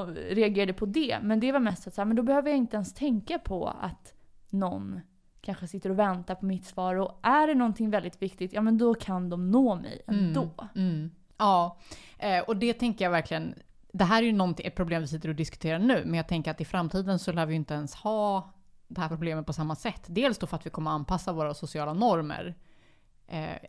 alltså, 0.00 0.14
reagerade 0.14 0.72
på 0.72 0.86
det. 0.86 1.18
Men 1.22 1.40
det 1.40 1.52
var 1.52 1.60
mest 1.60 1.86
att 1.86 1.94
så 1.94 2.00
här, 2.00 2.06
men 2.06 2.16
då 2.16 2.22
behöver 2.22 2.50
jag 2.50 2.58
inte 2.58 2.76
ens 2.76 2.94
tänka 2.94 3.38
på 3.38 3.68
att 3.68 4.14
någon 4.50 5.00
kanske 5.40 5.68
sitter 5.68 5.90
och 5.90 5.98
väntar 5.98 6.34
på 6.34 6.46
mitt 6.46 6.64
svar. 6.64 6.94
Och 6.94 7.18
är 7.22 7.46
det 7.46 7.54
någonting 7.54 7.90
väldigt 7.90 8.22
viktigt, 8.22 8.52
ja 8.52 8.60
men 8.60 8.78
då 8.78 8.94
kan 8.94 9.30
de 9.30 9.50
nå 9.50 9.74
mig 9.74 10.02
ändå. 10.06 10.50
Mm. 10.74 11.10
Ja, 11.36 11.78
eh, 12.18 12.40
och 12.40 12.56
det 12.56 12.72
tänker 12.72 13.04
jag 13.04 13.10
verkligen. 13.10 13.54
Det 13.92 14.04
här 14.04 14.22
är 14.22 14.26
ju 14.26 14.54
ett 14.58 14.74
problem 14.74 15.02
vi 15.02 15.08
sitter 15.08 15.28
och 15.28 15.34
diskuterar 15.34 15.78
nu, 15.78 16.02
men 16.04 16.14
jag 16.14 16.28
tänker 16.28 16.50
att 16.50 16.60
i 16.60 16.64
framtiden 16.64 17.18
så 17.18 17.32
lär 17.32 17.46
vi 17.46 17.54
inte 17.54 17.74
ens 17.74 17.94
ha 17.94 18.52
det 18.88 19.00
här 19.00 19.08
problemet 19.08 19.46
på 19.46 19.52
samma 19.52 19.76
sätt. 19.76 20.02
Dels 20.06 20.38
då 20.38 20.46
för 20.46 20.56
att 20.56 20.66
vi 20.66 20.70
kommer 20.70 20.90
anpassa 20.90 21.32
våra 21.32 21.54
sociala 21.54 21.92
normer 21.92 22.54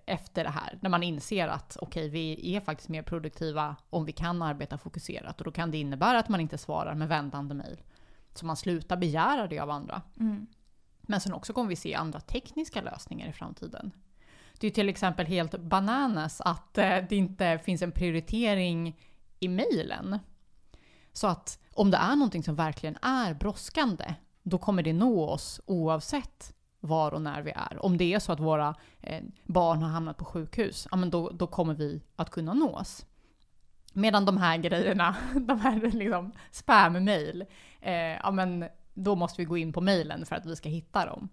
efter 0.05 0.43
det 0.43 0.49
här. 0.49 0.77
När 0.81 0.89
man 0.89 1.03
inser 1.03 1.47
att 1.47 1.77
okej, 1.81 2.09
vi 2.09 2.55
är 2.55 2.59
faktiskt 2.59 2.89
mer 2.89 3.01
produktiva 3.01 3.75
om 3.89 4.05
vi 4.05 4.11
kan 4.11 4.41
arbeta 4.41 4.77
fokuserat. 4.77 5.41
Och 5.41 5.45
då 5.45 5.51
kan 5.51 5.71
det 5.71 5.77
innebära 5.77 6.19
att 6.19 6.29
man 6.29 6.39
inte 6.39 6.57
svarar 6.57 6.95
med 6.95 7.07
vändande 7.07 7.55
mejl. 7.55 7.81
Så 8.33 8.45
man 8.45 8.57
slutar 8.57 8.97
begära 8.97 9.47
det 9.47 9.59
av 9.59 9.69
andra. 9.69 10.01
Mm. 10.19 10.47
Men 11.01 11.21
sen 11.21 11.33
också 11.33 11.53
kommer 11.53 11.69
vi 11.69 11.75
se 11.75 11.93
andra 11.93 12.19
tekniska 12.19 12.81
lösningar 12.81 13.27
i 13.27 13.33
framtiden. 13.33 13.91
Det 14.59 14.67
är 14.67 14.71
till 14.71 14.89
exempel 14.89 15.25
helt 15.25 15.59
bananas 15.59 16.41
att 16.41 16.77
eh, 16.77 16.97
det 17.09 17.15
inte 17.15 17.59
finns 17.63 17.81
en 17.81 17.91
prioritering 17.91 18.99
i 19.39 19.47
mejlen. 19.47 20.19
Så 21.13 21.27
att 21.27 21.59
om 21.73 21.91
det 21.91 21.97
är 21.97 22.15
någonting 22.15 22.43
som 22.43 22.55
verkligen 22.55 22.97
är 23.01 23.33
brådskande, 23.33 24.13
då 24.43 24.57
kommer 24.57 24.83
det 24.83 24.93
nå 24.93 25.29
oss 25.29 25.61
oavsett 25.65 26.53
var 26.83 27.13
och 27.13 27.21
när 27.21 27.41
vi 27.41 27.51
är. 27.51 27.85
Om 27.85 27.97
det 27.97 28.13
är 28.13 28.19
så 28.19 28.31
att 28.31 28.39
våra 28.39 28.75
eh, 29.01 29.23
barn 29.43 29.81
har 29.81 29.89
hamnat 29.89 30.17
på 30.17 30.25
sjukhus, 30.25 30.87
ja 30.91 30.97
men 30.97 31.09
då, 31.09 31.29
då 31.29 31.47
kommer 31.47 31.73
vi 31.73 32.01
att 32.15 32.29
kunna 32.29 32.53
nås. 32.53 33.05
Medan 33.93 34.25
de 34.25 34.37
här 34.37 34.57
grejerna, 34.57 35.15
de 35.35 35.59
här 35.59 35.91
liksom 35.91 36.31
spam-mail, 36.51 37.45
eh, 37.81 37.93
ja 37.93 38.31
men 38.31 38.65
då 38.93 39.15
måste 39.15 39.41
vi 39.41 39.45
gå 39.45 39.57
in 39.57 39.73
på 39.73 39.81
mejlen 39.81 40.25
för 40.25 40.35
att 40.35 40.45
vi 40.45 40.55
ska 40.55 40.69
hitta 40.69 41.05
dem. 41.05 41.29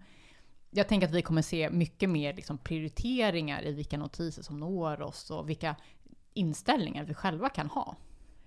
Jag 0.70 0.88
tänker 0.88 1.06
att 1.06 1.14
vi 1.14 1.22
kommer 1.22 1.42
se 1.42 1.70
mycket 1.70 2.10
mer 2.10 2.34
liksom 2.34 2.58
prioriteringar 2.58 3.66
i 3.66 3.72
vilka 3.72 3.98
notiser 3.98 4.42
som 4.42 4.60
når 4.60 5.02
oss 5.02 5.30
och 5.30 5.48
vilka 5.48 5.76
inställningar 6.34 7.04
vi 7.04 7.14
själva 7.14 7.48
kan 7.48 7.66
ha. 7.66 7.96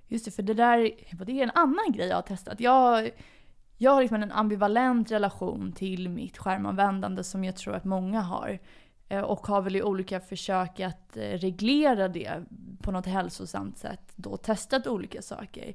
Just 0.08 0.26
det, 0.26 0.32
för 0.32 0.44
det 0.44 0.54
där 0.54 0.92
det 1.26 1.40
är 1.40 1.44
en 1.44 1.52
annan 1.56 1.92
grej 1.92 2.08
jag 2.08 2.16
har 2.16 2.22
testat. 2.22 2.60
Jag, 2.60 3.12
jag 3.78 3.92
har 3.92 4.02
liksom 4.02 4.24
en 4.24 4.32
ambivalent 4.32 5.12
relation 5.12 5.72
till 5.72 6.10
mitt 6.10 6.38
skärmanvändande 6.38 7.24
som 7.24 7.44
jag 7.44 7.56
tror 7.56 7.76
att 7.76 7.86
många 7.86 8.22
har. 8.22 8.60
Eh, 9.10 9.22
Och 9.22 9.48
har 9.48 9.62
väl 9.62 9.76
i 9.76 9.84
olika 9.84 10.20
försök 10.20 10.80
att 10.80 11.18
eh, 11.18 11.22
reglera 11.22 12.08
det 12.08 12.44
på 12.82 12.92
något 12.92 13.06
hälsosamt 13.06 13.78
sätt 13.78 14.12
då 14.16 14.38
testat 14.38 14.88
olika 14.88 15.22
saker. 15.22 15.74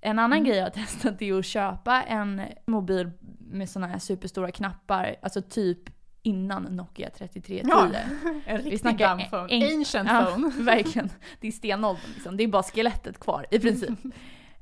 En 0.00 0.18
annan 0.18 0.38
Mm. 0.38 0.44
grej 0.48 0.56
jag 0.58 0.64
har 0.66 0.70
testat 0.84 1.22
är 1.22 1.38
att 1.38 1.46
köpa 1.46 2.02
en 2.02 2.42
mobil 2.66 3.10
med 3.38 3.68
såna 3.70 3.86
här 3.86 3.98
superstora 3.98 4.50
knappar, 4.50 5.16
alltså 5.22 5.42
typ 5.42 5.78
innan 6.22 6.62
Nokia 6.62 7.10
3310. 7.10 7.62
Ja, 7.68 8.00
En 8.46 8.56
riktig 8.58 8.80
snackar 8.80 9.08
dumb 9.16 9.30
phone. 9.30 9.48
en- 9.54 9.78
Ancient 9.78 10.08
Ja, 10.12 10.24
phone. 10.26 10.52
verkligen. 10.64 11.10
Det 11.40 11.48
är 11.48 11.52
stenåldern 11.52 12.10
liksom. 12.14 12.36
Det 12.36 12.44
är 12.44 12.48
bara 12.48 12.62
skelettet 12.62 13.20
kvar 13.20 13.46
i 13.50 13.58
princip. 13.58 13.98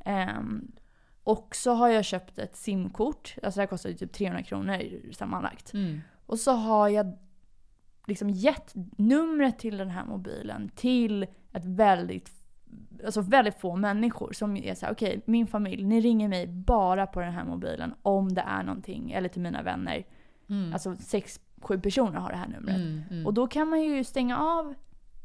Ehm, 0.04 0.70
och 1.28 1.56
så 1.56 1.74
har 1.74 1.88
jag 1.88 2.04
köpt 2.04 2.38
ett 2.38 2.56
simkort. 2.56 3.34
Alltså 3.42 3.58
det 3.58 3.62
här 3.62 3.66
kostar 3.66 3.90
ju 3.90 3.96
typ 3.96 4.12
300 4.12 4.42
kronor 4.42 4.78
sammanlagt. 5.12 5.74
Mm. 5.74 6.00
Och 6.26 6.38
så 6.38 6.52
har 6.52 6.88
jag 6.88 7.18
liksom 8.06 8.30
gett 8.30 8.72
numret 8.98 9.58
till 9.58 9.76
den 9.76 9.90
här 9.90 10.04
mobilen 10.04 10.70
till 10.74 11.22
ett 11.52 11.64
väldigt, 11.64 12.30
alltså 13.04 13.20
väldigt 13.20 13.60
få 13.60 13.76
människor 13.76 14.32
som 14.32 14.56
är 14.56 14.74
såhär, 14.74 14.92
okej 14.92 15.20
min 15.24 15.46
familj, 15.46 15.84
ni 15.84 16.00
ringer 16.00 16.28
mig 16.28 16.46
bara 16.46 17.06
på 17.06 17.20
den 17.20 17.32
här 17.32 17.44
mobilen 17.44 17.94
om 18.02 18.34
det 18.34 18.44
är 18.46 18.62
någonting, 18.62 19.12
eller 19.12 19.28
till 19.28 19.42
mina 19.42 19.62
vänner. 19.62 20.06
Mm. 20.48 20.72
Alltså 20.72 20.96
sex, 20.96 21.40
sju 21.60 21.80
personer 21.80 22.18
har 22.18 22.30
det 22.30 22.36
här 22.36 22.48
numret. 22.48 22.76
Mm, 22.76 23.02
mm. 23.10 23.26
Och 23.26 23.34
då 23.34 23.46
kan 23.46 23.68
man 23.68 23.82
ju 23.82 24.04
stänga 24.04 24.38
av 24.38 24.74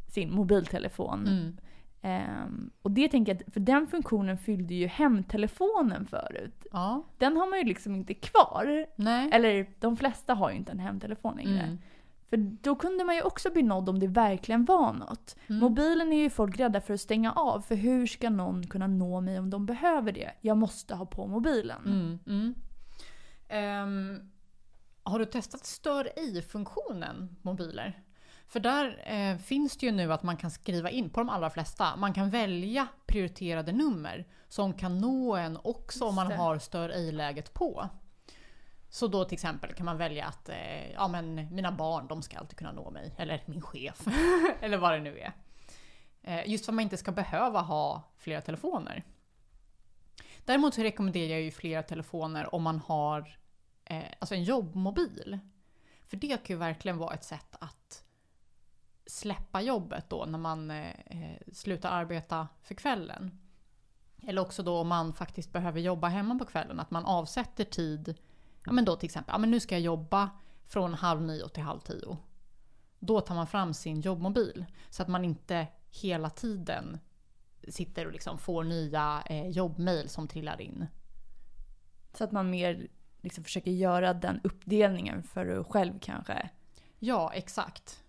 sin 0.07 0.33
mobiltelefon. 0.33 1.57
Ehm, 2.05 2.69
och 2.81 2.91
det 2.91 3.07
tänker 3.09 3.33
jag, 3.35 3.53
för 3.53 3.59
den 3.59 3.87
funktionen 3.87 4.37
fyllde 4.37 4.73
ju 4.73 4.87
hemtelefonen 4.87 6.05
förut. 6.07 6.65
Ja, 6.71 7.03
Den 7.17 7.37
har 7.37 7.49
man 7.49 7.59
ju 7.59 7.65
liksom 7.65 7.95
inte 7.95 8.13
kvar. 8.13 8.85
nej. 8.95 9.29
Eller 9.33 9.65
de 9.79 9.97
flesta 9.97 10.33
har 10.33 10.49
ju 10.51 10.55
inte 10.57 10.71
en 10.71 10.79
hemtelefon 10.79 11.35
längre. 11.37 11.59
Mm. 11.63 11.77
För 12.29 12.37
då 12.37 12.75
kunde 12.75 13.03
man 13.03 13.15
ju 13.15 13.21
också 13.21 13.51
bli 13.51 13.63
nådd 13.63 13.89
om 13.89 13.99
det 13.99 14.07
verkligen 14.07 14.65
var 14.65 14.93
något. 14.93 15.35
Mm. 15.47 15.59
Mobilen 15.59 16.13
är 16.13 16.17
ju 16.21 16.29
folk 16.29 16.59
rädda 16.59 16.81
för 16.81 16.93
att 16.93 17.01
stänga 17.01 17.31
av. 17.31 17.61
För 17.61 17.75
hur 17.75 18.07
ska 18.07 18.29
någon 18.29 18.67
kunna 18.67 18.87
nå 18.87 19.21
mig 19.21 19.39
om 19.39 19.49
de 19.49 19.65
behöver 19.65 20.11
det? 20.11 20.31
Jag 20.41 20.57
måste 20.57 20.95
ha 20.95 21.05
på 21.05 21.27
mobilen. 21.27 22.19
Mm. 22.25 22.55
Ehm, 23.47 24.29
har 25.03 25.19
du 25.19 25.25
testat 25.25 25.65
stör 25.65 26.19
i-funktionen 26.19 27.35
mobiler? 27.41 28.02
För 28.53 28.59
där 28.59 29.03
eh, 29.05 29.37
finns 29.37 29.77
det 29.77 29.85
ju 29.85 29.91
nu 29.91 30.13
att 30.13 30.23
man 30.23 30.37
kan 30.37 30.51
skriva 30.51 30.89
in, 30.89 31.09
på 31.09 31.19
de 31.19 31.29
allra 31.29 31.49
flesta, 31.49 31.95
man 31.95 32.13
kan 32.13 32.29
välja 32.29 32.87
prioriterade 33.05 33.71
nummer 33.71 34.27
som 34.47 34.73
kan 34.73 34.99
nå 34.99 35.35
en 35.35 35.57
också 35.63 36.05
om 36.05 36.15
man 36.15 36.31
har 36.31 36.59
stör 36.59 36.89
ej-läget 36.89 37.53
på. 37.53 37.89
Så 38.89 39.07
då 39.07 39.25
till 39.25 39.33
exempel 39.33 39.73
kan 39.73 39.85
man 39.85 39.97
välja 39.97 40.25
att 40.25 40.49
eh, 40.49 40.91
ja, 40.91 41.07
men 41.07 41.55
mina 41.55 41.71
barn 41.71 42.07
de 42.07 42.21
ska 42.21 42.37
alltid 42.37 42.57
kunna 42.57 42.71
nå 42.71 42.89
mig, 42.89 43.15
eller 43.17 43.43
min 43.45 43.61
chef, 43.61 44.07
eller 44.61 44.77
vad 44.77 44.93
det 44.93 44.99
nu 44.99 45.19
är. 45.19 45.33
Eh, 46.21 46.49
just 46.49 46.65
för 46.65 46.71
att 46.71 46.75
man 46.75 46.83
inte 46.83 46.97
ska 46.97 47.11
behöva 47.11 47.61
ha 47.61 48.03
flera 48.17 48.41
telefoner. 48.41 49.03
Däremot 50.45 50.73
så 50.73 50.81
rekommenderar 50.81 51.31
jag 51.31 51.41
ju 51.41 51.51
flera 51.51 51.83
telefoner 51.83 52.55
om 52.55 52.63
man 52.63 52.79
har 52.79 53.37
eh, 53.85 54.03
alltså 54.19 54.35
en 54.35 54.43
jobbmobil. 54.43 55.39
För 56.05 56.17
det 56.17 56.27
kan 56.27 56.55
ju 56.55 56.55
verkligen 56.55 56.97
vara 56.97 57.13
ett 57.13 57.23
sätt 57.23 57.55
att 57.59 58.02
släppa 59.05 59.61
jobbet 59.61 60.09
då 60.09 60.25
när 60.25 60.39
man 60.39 60.71
eh, 60.71 60.89
eh, 61.05 61.37
slutar 61.51 61.89
arbeta 61.89 62.47
för 62.61 62.75
kvällen. 62.75 63.39
Eller 64.27 64.41
också 64.41 64.63
då 64.63 64.77
om 64.77 64.87
man 64.87 65.13
faktiskt 65.13 65.51
behöver 65.51 65.79
jobba 65.79 66.07
hemma 66.07 66.35
på 66.35 66.45
kvällen, 66.45 66.79
att 66.79 66.91
man 66.91 67.05
avsätter 67.05 67.63
tid. 67.63 68.15
Ja 68.65 68.71
men 68.71 68.85
då 68.85 68.95
till 68.95 69.07
exempel, 69.07 69.33
ja 69.33 69.37
men 69.37 69.51
nu 69.51 69.59
ska 69.59 69.75
jag 69.75 69.81
jobba 69.81 70.29
från 70.65 70.93
halv 70.93 71.21
nio 71.21 71.49
till 71.49 71.63
halv 71.63 71.79
tio. 71.79 72.17
Då 72.99 73.21
tar 73.21 73.35
man 73.35 73.47
fram 73.47 73.73
sin 73.73 74.01
jobbmobil. 74.01 74.65
Så 74.89 75.01
att 75.01 75.07
man 75.07 75.25
inte 75.25 75.67
hela 75.89 76.29
tiden 76.29 76.99
sitter 77.67 78.05
och 78.05 78.11
liksom 78.11 78.37
får 78.37 78.63
nya 78.63 79.23
eh, 79.25 79.47
jobbmail 79.47 80.09
som 80.09 80.27
trillar 80.27 80.61
in. 80.61 80.87
Så 82.13 82.23
att 82.23 82.31
man 82.31 82.49
mer 82.49 82.87
liksom 83.21 83.43
försöker 83.43 83.71
göra 83.71 84.13
den 84.13 84.39
uppdelningen 84.43 85.23
för 85.23 85.59
att 85.59 85.67
själv 85.67 85.99
kanske. 85.99 86.49
Ja, 86.99 87.33
exakt. 87.33 88.02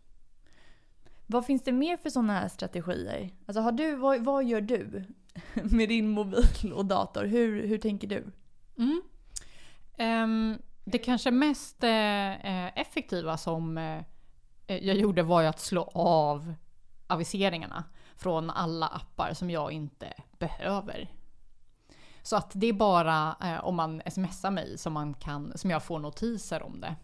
Vad 1.27 1.47
finns 1.47 1.63
det 1.63 1.73
mer 1.73 1.97
för 1.97 2.11
sådana 2.11 2.33
här 2.33 2.49
strategier? 2.49 3.31
Alltså 3.47 3.61
har 3.61 3.73
du, 3.73 3.97
vad, 3.97 4.25
vad 4.25 4.45
gör 4.45 4.61
du 4.61 5.05
med 5.55 5.89
din 5.89 6.09
mobil 6.09 6.73
och 6.75 6.87
dator? 6.87 7.25
Hur, 7.25 7.67
hur 7.67 7.79
tänker 7.79 8.09
du? 8.09 8.33
Mm. 8.79 9.03
Um, 9.99 10.59
det 10.85 10.99
kanske 10.99 11.31
mest 11.31 11.85
eh, 11.85 12.33
eh 12.33 12.81
effektiva 12.81 13.37
som 13.37 13.79
eh, 13.79 13.99
eh, 14.67 14.77
jag 14.77 14.97
gjorde 14.97 15.23
var 15.23 15.41
ju 15.41 15.47
att 15.47 15.61
slå 15.61 15.83
av 15.95 16.55
aviseringarna 17.07 17.85
från 18.17 18.51
alla 18.51 18.87
appar 18.87 19.33
som 19.35 19.51
jag 19.51 19.73
inte 19.73 20.13
behöver. 20.39 21.11
Så 22.23 22.37
att 22.37 22.51
det 22.55 22.67
är 22.67 22.73
bara 22.73 23.37
eh, 23.43 23.65
om 23.65 23.75
man 23.75 24.03
smsar 24.11 24.51
mig 24.51 24.79
som, 24.79 24.93
man 24.93 25.15
kan, 25.15 25.59
som 25.59 25.71
jag 25.71 25.83
får 25.83 25.99
notiser 25.99 26.63
om 26.63 26.81
det. 26.81 26.97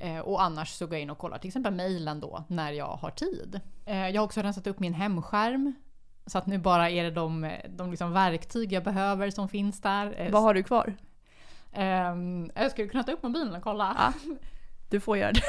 Eh, 0.00 0.18
och 0.18 0.42
annars 0.42 0.68
så 0.70 0.86
går 0.86 0.94
jag 0.94 1.02
in 1.02 1.10
och 1.10 1.18
kollar 1.18 1.38
till 1.38 1.48
exempel 1.48 1.74
mejlen 1.74 2.20
då 2.20 2.44
när 2.48 2.72
jag 2.72 2.86
har 2.86 3.10
tid. 3.10 3.60
Eh, 3.86 4.08
jag 4.08 4.20
har 4.20 4.24
också 4.26 4.40
rensat 4.42 4.66
upp 4.66 4.78
min 4.80 4.94
hemskärm. 4.94 5.74
Så 6.26 6.38
att 6.38 6.46
nu 6.46 6.58
bara 6.58 6.90
är 6.90 7.04
det 7.04 7.10
de, 7.10 7.52
de 7.68 7.90
liksom 7.90 8.12
verktyg 8.12 8.72
jag 8.72 8.84
behöver 8.84 9.30
som 9.30 9.48
finns 9.48 9.80
där. 9.80 10.14
Eh, 10.20 10.30
Vad 10.32 10.42
har 10.42 10.54
du 10.54 10.62
kvar? 10.62 10.94
Ehm, 11.72 12.50
jag 12.54 12.70
skulle 12.70 12.88
kunna 12.88 13.02
ta 13.02 13.12
upp 13.12 13.22
mobilen 13.22 13.54
och 13.54 13.62
kolla. 13.62 13.96
Ja. 13.98 14.34
Du 14.90 15.00
får 15.00 15.16
göra 15.18 15.32
det. 15.32 15.42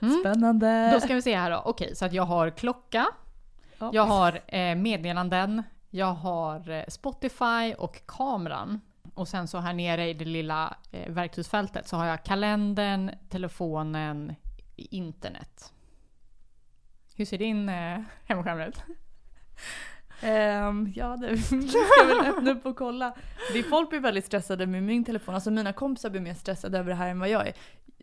Mm. 0.00 0.20
Spännande. 0.20 0.90
Då 0.92 1.00
ska 1.00 1.14
vi 1.14 1.22
se 1.22 1.36
här 1.36 1.50
då. 1.50 1.62
Okej, 1.64 1.96
så 1.96 2.04
att 2.04 2.12
jag 2.12 2.22
har 2.22 2.50
klocka, 2.50 3.06
Ja. 3.78 3.90
Jag 3.92 4.02
har 4.06 4.74
meddelanden, 4.74 5.62
jag 5.90 6.12
har 6.14 6.90
Spotify 6.90 7.74
och 7.78 8.06
kameran. 8.06 8.80
Och 9.18 9.28
sen 9.28 9.48
så 9.48 9.58
här 9.58 9.72
nere 9.72 10.08
i 10.08 10.14
det 10.14 10.24
lilla 10.24 10.76
eh, 10.90 11.12
verktygsfältet 11.12 11.88
så 11.88 11.96
har 11.96 12.06
jag 12.06 12.24
kalendern, 12.24 13.10
telefonen, 13.28 14.34
internet. 14.76 15.72
Hur 17.14 17.24
ser 17.24 17.38
din 17.38 17.68
eh, 17.68 18.00
hemskärm 18.24 18.60
ut? 18.60 18.82
Ehm, 20.20 20.92
ja, 20.96 21.16
det 21.16 21.38
ska 21.42 22.06
väl 22.08 22.26
öppna 22.26 22.50
upp 22.50 22.66
och 22.66 22.76
kolla. 22.76 23.14
Det, 23.52 23.62
folk 23.62 23.90
blir 23.90 24.00
väldigt 24.00 24.26
stressade 24.26 24.66
med 24.66 24.82
min 24.82 25.04
telefon. 25.04 25.34
Alltså 25.34 25.50
mina 25.50 25.72
kompisar 25.72 26.10
blir 26.10 26.20
mer 26.20 26.34
stressade 26.34 26.78
över 26.78 26.90
det 26.90 26.96
här 26.96 27.08
än 27.08 27.20
vad 27.20 27.28
jag 27.28 27.48
är. 27.48 27.54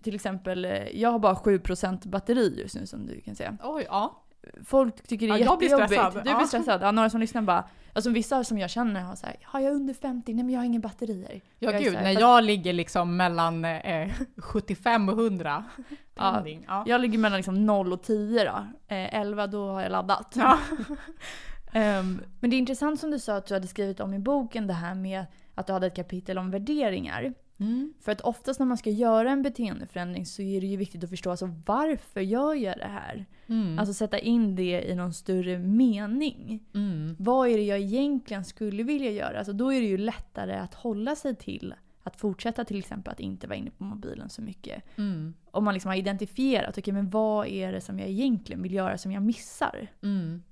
Till 0.04 0.16
exempel, 0.16 0.66
eh, 0.66 1.02
jag 1.02 1.10
har 1.10 1.20
bara 1.20 1.34
7% 1.36 2.08
batteri 2.08 2.62
just 2.62 2.76
nu 2.76 2.88
som 2.88 3.06
du 3.06 3.22
kan 3.22 3.36
se. 3.36 3.52
Oj, 3.64 3.86
ja. 3.90 4.25
Folk 4.66 5.08
tycker 5.08 5.28
det 5.28 5.34
är 5.34 5.38
Ja, 5.38 5.46
jag 5.46 5.58
blir 5.58 5.70
jättejobbigt. 5.70 6.02
stressad. 6.02 6.24
Du 6.24 6.30
Ja. 6.30 6.38
blir 6.38 6.48
stressad. 6.48 6.82
Ja, 6.82 6.92
några 6.92 7.10
som 7.10 7.20
lyssnar 7.20 7.42
bara, 7.42 7.64
alltså 7.94 8.10
vissa 8.10 8.44
som 8.44 8.58
jag 8.58 8.70
känner 8.70 9.02
har 9.02 9.16
såhär, 9.16 9.36
har 9.44 9.60
jag 9.60 9.74
under 9.74 9.94
50? 9.94 10.34
Nej 10.34 10.44
men 10.44 10.54
jag 10.54 10.60
har 10.60 10.66
inga 10.66 10.80
batterier. 10.80 11.42
Ja 11.60 11.72
Jag 11.72 11.84
gud, 11.84 11.94
när 11.94 12.04
fast- 12.14 12.20
jag 12.22 12.44
ligger 12.44 12.74
liksom 12.74 13.18
mellan 13.18 13.66
eh, 13.66 14.12
75 14.38 15.10
och 15.10 15.18
100. 15.20 15.64
Ja. 16.18 16.44
Ja. 16.68 16.84
Jag 16.88 17.02
ligger 17.02 17.18
mellan 17.18 17.38
liksom 17.38 17.66
0 17.66 17.94
och 17.94 18.04
10 18.04 18.44
då. 18.44 18.68
Eh, 18.96 19.16
11 19.16 19.48
då 19.48 19.70
har 19.72 19.82
jag 19.82 19.92
laddat. 19.92 20.34
Ja. 20.36 20.58
Ehm, 21.74 22.22
men 22.40 22.50
det 22.50 22.56
är 22.56 22.58
intressant 22.58 23.00
som 23.00 23.12
du 23.12 23.20
sa 23.20 23.36
att 23.36 23.48
du 23.48 23.54
hade 23.54 23.68
skrivit 23.68 24.00
om 24.00 24.14
i 24.14 24.20
boken 24.20 24.68
det 24.68 24.74
här 24.74 24.96
med 24.96 25.26
att 25.56 25.68
du 25.68 25.74
hade 25.74 25.88
ett 25.88 25.96
kapitel 25.96 26.38
om 26.38 26.52
värderingar. 26.52 27.34
Mm. 27.58 27.94
För 28.02 28.12
att 28.12 28.22
oftast 28.22 28.60
när 28.60 28.68
man 28.68 28.78
ska 28.78 28.90
göra 28.90 29.32
en 29.32 29.42
beteendeförändring 29.42 30.26
så 30.26 30.42
är 30.42 30.62
det 30.62 30.68
ju 30.68 30.78
viktigt 30.78 31.04
att 31.04 31.10
förstå 31.10 31.30
alltså, 31.32 31.50
varför 31.66 32.22
gör 32.22 32.54
jag 32.54 32.78
det 32.78 32.88
här? 32.88 33.26
Mm. 33.48 33.80
Alltså 33.80 33.94
sätta 33.94 34.20
in 34.20 34.56
det 34.56 34.90
i 34.90 34.96
någon 34.96 35.14
större 35.14 35.60
mening. 35.60 36.64
mm. 36.74 37.16
Vad 37.20 37.50
är 37.50 37.58
det 37.58 37.64
jag 37.64 37.80
egentligen 37.80 38.46
skulle 38.46 38.84
vilja 38.84 39.12
göra? 39.12 39.38
Alltså 39.38 39.54
då 39.54 39.74
är 39.74 39.82
det 39.82 39.88
ju 39.88 39.98
lättare 39.98 40.56
att 40.56 40.74
hålla 40.74 41.16
sig 41.16 41.36
till 41.36 41.74
att 42.04 42.16
fortsätta 42.16 42.66
till 42.66 42.80
exempel 42.80 43.12
att 43.12 43.20
inte 43.20 43.48
vara 43.48 43.58
inne 43.58 43.72
på 43.72 43.84
mobilen 43.84 44.30
så 44.30 44.42
mycket. 44.42 44.84
Mm. 44.98 45.34
Om 45.52 45.64
man 45.64 45.74
liksom 45.74 45.90
har 45.90 45.96
identifierat, 45.96 46.78
okej 46.78 46.94
men 46.94 47.10
vad 47.10 47.48
är 47.48 47.72
det 47.72 47.82
som 47.82 48.00
jag 48.00 48.10
egentligen 48.10 48.62
vill 48.62 48.74
göra 48.74 48.98
som 48.98 49.12
jag 49.12 49.24
missar? 49.24 49.88
Mm. 50.04 50.44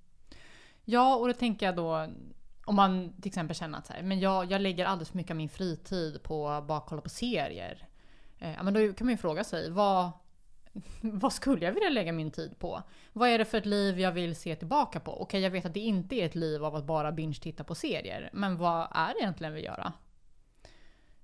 Ja, 0.86 1.16
och 1.16 1.28
då 1.28 1.34
tänker 1.34 1.66
jag 1.66 1.76
då 1.76 2.08
om 2.66 2.76
man 2.76 3.14
till 3.22 3.30
exempel 3.30 3.56
känner 3.56 3.78
att 3.78 3.88
så 3.88 3.94
här, 3.94 4.04
men 4.04 4.20
jag, 4.20 4.52
jag 4.52 4.62
lägger 4.62 4.86
alldeles 4.86 5.10
för 5.10 5.18
mycket 5.18 5.32
av 5.32 5.38
min 5.38 5.50
fritid 5.50 6.24
på 6.24 6.50
att 6.50 6.68
bara 6.68 6.82
kolla 6.82 7.02
på 7.02 7.10
serier. 7.10 7.88
Eh, 8.40 8.64
men 8.64 8.74
då 8.74 8.94
kan 8.94 9.08
man 9.08 9.14
ju 9.14 9.18
fråga 9.18 9.44
sig, 9.44 9.70
vad, 9.72 10.12
vad 11.02 11.34
skulle 11.34 11.66
jag 11.66 11.74
vilja 11.74 11.90
lägga 11.90 12.12
min 12.12 12.32
tid 12.32 12.60
på? 12.60 12.84
Vad 13.14 13.30
är 13.30 13.38
det 13.38 13.46
för 13.46 13.58
ett 13.58 13.66
liv 13.66 14.00
jag 14.00 14.12
vill 14.12 14.36
se 14.36 14.56
tillbaka 14.56 15.00
på? 15.00 15.22
Okej, 15.22 15.42
jag 15.42 15.52
vet 15.52 15.66
att 15.66 15.74
det 15.74 15.80
inte 15.80 16.16
är 16.16 16.26
ett 16.26 16.36
liv 16.36 16.66
av 16.66 16.76
att 16.76 16.86
bara 16.86 17.12
binge-titta 17.12 17.64
på 17.64 17.76
serier. 17.76 18.30
Men 18.34 18.58
vad 18.58 18.88
är 18.92 19.14
det 19.14 19.20
egentligen 19.20 19.52
jag 19.52 19.56
vill 19.56 19.66
göra? 19.66 19.94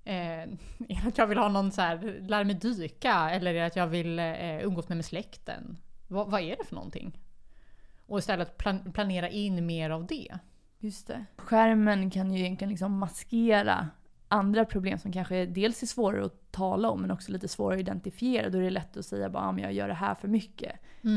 Eh, 0.04 0.14
är 0.88 1.02
det 1.02 1.08
att 1.08 1.18
jag 1.18 1.26
vill 1.26 1.38
ha 1.38 1.48
någon 1.48 1.72
så 1.72 1.80
här, 1.80 2.18
lära 2.28 2.44
mig 2.44 2.54
dyka? 2.54 3.30
Eller 3.30 3.54
är 3.54 3.60
det 3.60 3.66
att 3.66 3.76
jag 3.76 3.86
vill 3.86 4.18
eh, 4.18 4.64
umgås 4.64 4.88
med, 4.88 4.96
med 4.96 5.04
släkten? 5.04 5.76
Vad, 6.08 6.30
vad 6.30 6.40
är 6.40 6.56
det 6.56 6.64
för 6.64 6.74
någonting? 6.74 7.18
Och 8.06 8.18
istället 8.18 8.58
plan- 8.58 8.92
planera 8.92 9.28
in 9.28 9.66
mer 9.66 9.90
av 9.90 10.06
det. 10.06 10.38
Just 10.80 11.06
det. 11.06 11.24
Skärmen 11.36 12.10
kan 12.10 12.32
ju 12.32 12.40
egentligen 12.40 12.70
liksom 12.70 12.98
maskera 12.98 13.88
andra 14.28 14.64
problem 14.64 14.98
som 14.98 15.12
kanske 15.12 15.46
dels 15.46 15.82
är 15.82 15.86
svårare 15.86 16.24
att 16.24 16.52
tala 16.52 16.90
om 16.90 17.00
men 17.00 17.10
också 17.10 17.32
lite 17.32 17.48
svårare 17.48 17.74
att 17.74 17.80
identifiera. 17.80 18.48
Då 18.48 18.58
är 18.58 18.62
det 18.62 18.70
lätt 18.70 18.96
att 18.96 19.06
säga 19.06 19.30
bara 19.30 19.48
ah, 19.48 19.58
jag 19.58 19.72
gör 19.72 19.88
det 19.88 19.94
här 19.94 20.14
för 20.14 20.28
mycket. 20.28 20.72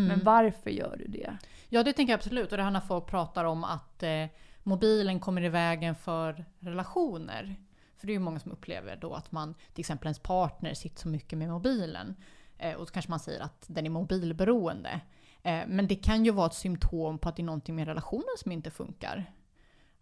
Men 0.07 0.23
varför 0.23 0.69
gör 0.69 0.95
du 0.97 1.07
det? 1.07 1.37
Ja, 1.69 1.83
det 1.83 1.93
tänker 1.93 2.13
jag 2.13 2.17
absolut. 2.17 2.51
Och 2.51 2.57
det 2.57 2.63
här 2.63 2.71
när 2.71 2.79
folk 2.79 3.07
pratar 3.07 3.45
om 3.45 3.63
att 3.63 4.03
eh, 4.03 4.25
mobilen 4.63 5.19
kommer 5.19 5.41
i 5.41 5.49
vägen 5.49 5.95
för 5.95 6.45
relationer. 6.59 7.55
För 7.97 8.07
det 8.07 8.13
är 8.13 8.15
ju 8.15 8.19
många 8.19 8.39
som 8.39 8.51
upplever 8.51 8.95
då 8.95 9.13
att 9.13 9.31
man, 9.31 9.53
till 9.73 9.79
exempel 9.79 10.07
ens 10.07 10.19
partner, 10.19 10.73
sitter 10.73 10.99
så 10.99 11.07
mycket 11.07 11.39
med 11.39 11.49
mobilen. 11.49 12.15
Eh, 12.57 12.73
och 12.73 12.87
så 12.87 12.93
kanske 12.93 13.09
man 13.09 13.19
säger 13.19 13.39
att 13.39 13.65
den 13.67 13.85
är 13.85 13.89
mobilberoende. 13.89 15.01
Eh, 15.43 15.61
men 15.67 15.87
det 15.87 15.95
kan 15.95 16.25
ju 16.25 16.31
vara 16.31 16.47
ett 16.47 16.53
symptom 16.53 17.17
på 17.17 17.29
att 17.29 17.35
det 17.35 17.41
är 17.41 17.45
någonting 17.45 17.75
med 17.75 17.87
relationen 17.87 18.35
som 18.37 18.51
inte 18.51 18.71
funkar. 18.71 19.31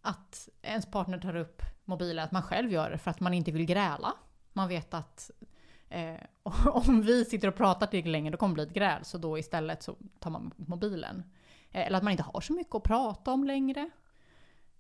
Att 0.02 0.50
ens 0.62 0.86
partner 0.86 1.18
tar 1.20 1.36
upp 1.36 1.62
mobilen, 1.86 2.24
att 2.26 2.32
man 2.32 2.44
själv 2.44 2.72
gör 2.72 2.90
det 2.92 2.98
för 2.98 3.12
att 3.12 3.20
man 3.20 3.34
inte 3.34 3.52
vill 3.52 3.66
gräla. 3.66 4.14
Man 4.54 4.68
vet 4.68 4.94
att 4.94 5.32
eh, 5.90 6.16
om 6.68 7.02
vi 7.02 7.26
sitter 7.26 7.48
och 7.48 7.56
pratar 7.56 7.88
tillräckligt 7.88 8.12
länge 8.12 8.30
då 8.32 8.38
kommer 8.38 8.56
det 8.56 8.56
bli 8.56 8.64
ett 8.72 8.74
gräl. 8.74 9.06
Så 9.06 9.18
då 9.18 9.38
istället 9.38 9.84
så 9.84 9.96
tar 10.20 10.30
man 10.30 10.54
mobilen. 10.56 11.24
Eh, 11.72 11.88
Eller 11.88 11.98
att 11.98 12.04
man 12.04 12.12
inte 12.12 12.24
har 12.24 12.42
så 12.42 12.54
mycket 12.54 12.76
att 12.76 12.84
prata 12.84 13.32
om 13.32 13.44
längre. 13.44 13.90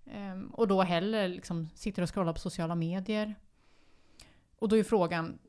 Eh, 0.05 0.41
Och 0.51 0.67
då 0.67 0.82
heller 0.82 1.28
liksom 1.28 1.69
sitter 1.76 2.01
och 2.01 2.13
scrollar 2.13 2.34
på 2.34 2.39
sociala 2.39 2.76
medier. 2.76 3.36
Och 4.55 4.69
då 4.69 4.78
är 4.78 4.84
frågan, 4.84 5.39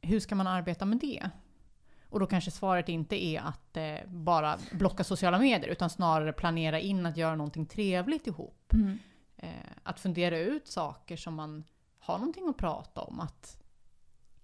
hur 0.00 0.20
ska 0.20 0.34
man 0.34 0.46
arbeta 0.46 0.84
med 0.84 0.98
det? 0.98 1.30
Och 2.10 2.20
då 2.20 2.26
kanske 2.26 2.50
svaret 2.50 2.88
inte 2.88 3.24
är 3.24 3.40
att 3.40 3.76
eh, 3.76 3.96
bara 4.06 4.58
blocka 4.72 5.04
sociala 5.04 5.38
medier, 5.38 5.68
utan 5.70 5.90
snarare 5.90 6.32
planera 6.32 6.80
in 6.80 7.06
att 7.06 7.16
göra 7.16 7.34
någonting 7.36 7.66
trevligt 7.66 8.26
ihop. 8.26 8.72
Mm. 8.72 8.98
Eh, 9.38 9.50
att 9.82 10.00
fundera 10.00 10.38
ut 10.38 10.68
saker 10.68 11.16
som 11.16 11.34
man 11.34 11.64
har 11.98 12.18
någonting 12.18 12.48
att 12.48 12.56
prata 12.56 13.00
om. 13.00 13.20
Att 13.20 13.58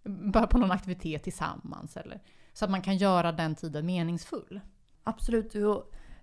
börja 0.03 0.47
på 0.47 0.59
någon 0.59 0.71
aktivitet 0.71 1.23
tillsammans. 1.23 1.97
Eller, 1.97 2.21
så 2.53 2.65
att 2.65 2.71
man 2.71 2.83
kan 2.83 2.97
göra 2.97 3.33
den 3.33 3.55
tiden 3.55 3.87
meningsfull. 3.87 4.61
Absolut. 5.05 5.55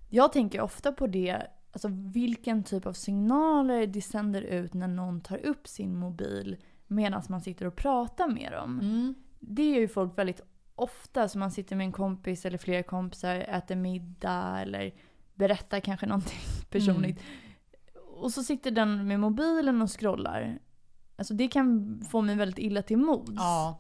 Jag 0.09 0.34
tänker 0.34 0.61
ofta 0.61 0.91
på 0.91 1.07
det, 1.07 1.47
alltså 1.72 1.88
vilken 2.13 2.63
typ 2.63 2.86
av 2.86 2.93
signaler 2.93 3.88
det 3.88 4.01
sänder 4.01 4.41
ut 4.41 4.74
när 4.74 4.88
någon 4.88 5.22
tar 5.22 5.45
upp 5.45 5.67
sin 5.67 5.97
mobil 5.97 6.57
medan 6.88 7.24
man 7.30 7.41
sitter 7.41 7.65
och 7.65 7.76
pratar 7.76 8.28
med 8.28 8.51
dem. 8.51 8.80
Mm. 8.80 9.15
Det 9.39 9.76
är 9.76 9.80
ju 9.80 9.88
folk 9.88 10.17
väldigt 10.17 10.41
ofta, 10.76 11.30
så 11.30 11.38
man 11.39 11.51
sitter 11.51 11.76
med 11.76 11.86
en 11.86 11.91
kompis 11.91 12.45
eller 12.45 12.57
flera 12.57 12.84
kompisar, 12.84 13.36
äter 13.36 13.76
middag 13.76 14.59
eller 14.61 14.93
berättar 15.34 15.80
kanske 15.80 16.05
någonting 16.05 16.39
personligt. 16.69 17.19
Och 18.22 18.32
så 18.32 18.43
sitter 18.43 18.72
den 18.72 19.07
med 19.07 19.19
mobilen 19.19 19.82
och 19.82 19.99
scrollar. 19.99 20.59
Alltså 21.15 21.34
det 21.34 21.47
kan 21.47 22.01
få 22.11 22.22
mig 22.22 22.36
väldigt 22.36 22.59
illa 22.59 22.82
till 22.82 22.97
mods. 22.97 23.32
Ja. 23.36 23.78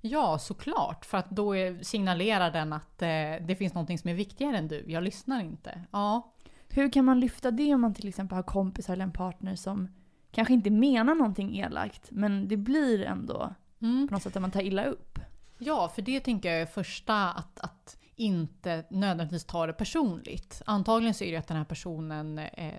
Ja, 0.00 0.38
såklart. 0.38 1.04
För 1.04 1.18
att 1.18 1.30
då 1.30 1.52
signalerar 1.82 2.50
den 2.50 2.72
att 2.72 3.02
eh, 3.02 3.46
det 3.46 3.56
finns 3.58 3.74
någonting 3.74 3.98
som 3.98 4.10
är 4.10 4.14
viktigare 4.14 4.58
än 4.58 4.68
du. 4.68 4.84
Jag 4.88 5.02
lyssnar 5.02 5.40
inte. 5.40 5.82
Ja. 5.90 6.32
Hur 6.68 6.92
kan 6.92 7.04
man 7.04 7.20
lyfta 7.20 7.50
det 7.50 7.74
om 7.74 7.80
man 7.80 7.94
till 7.94 8.08
exempel 8.08 8.36
har 8.36 8.42
kompisar 8.42 8.92
eller 8.92 9.04
en 9.04 9.12
partner 9.12 9.56
som 9.56 9.88
kanske 10.30 10.54
inte 10.54 10.70
menar 10.70 11.14
någonting 11.14 11.58
elakt 11.58 12.08
men 12.10 12.48
det 12.48 12.56
blir 12.56 13.02
ändå 13.02 13.54
Mm. 13.82 14.08
på 14.08 14.14
något 14.14 14.22
sätt 14.22 14.36
att 14.36 14.42
man 14.42 14.50
tar 14.50 14.60
illa 14.62 14.84
upp? 14.84 15.18
Ja, 15.58 15.88
för 15.94 16.02
det 16.02 16.20
tänker 16.20 16.52
jag 16.52 16.60
är 16.62 16.66
första 16.66 17.30
att, 17.30 17.60
att 17.60 17.96
inte 18.16 18.84
nödvändigtvis 18.90 19.44
ta 19.44 19.66
det 19.66 19.72
personligt. 19.72 20.62
Antagligen 20.66 21.14
så 21.14 21.24
är 21.24 21.30
det 21.32 21.36
att 21.36 21.46
den 21.48 21.56
här 21.56 21.64
personen 21.64 22.38
eh, 22.38 22.74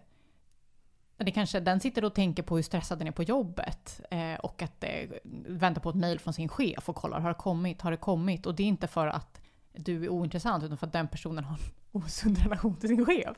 det 1.24 1.32
kanske, 1.32 1.60
den 1.60 1.80
sitter 1.80 2.06
och 2.06 2.14
tänker 2.14 2.44
på 2.44 2.56
hur 2.56 2.64
stressad 2.64 3.00
den 3.00 3.08
är 3.08 3.12
på 3.12 3.24
jobbet 3.24 4.02
eh, 4.12 4.36
och 4.36 4.62
att 4.62 4.84
eh, 4.84 5.10
väntar 5.48 5.82
på 5.82 5.90
ett 5.90 5.96
mejl 5.96 6.20
från 6.20 6.34
sin 6.34 6.50
chef 6.50 6.90
och 6.90 6.96
kollar 6.96 7.20
har 7.20 7.30
det 7.30 7.36
kommit, 7.36 7.82
har 7.82 7.92
det 7.92 7.98
kommit? 7.98 8.46
Och 8.46 8.56
det 8.56 8.64
är 8.64 8.68
inte 8.68 8.88
för 8.88 9.08
att 9.08 9.42
du 9.74 10.04
är 10.04 10.10
ointressant 10.10 10.64
utan 10.64 10.78
för 10.78 10.88
att 10.88 10.94
den 10.94 11.08
personen 11.08 11.44
har 11.44 11.56
en 11.56 11.62
osund 11.92 12.38
relation 12.38 12.76
till 12.76 12.90
sin 12.90 13.06
chef. 13.06 13.38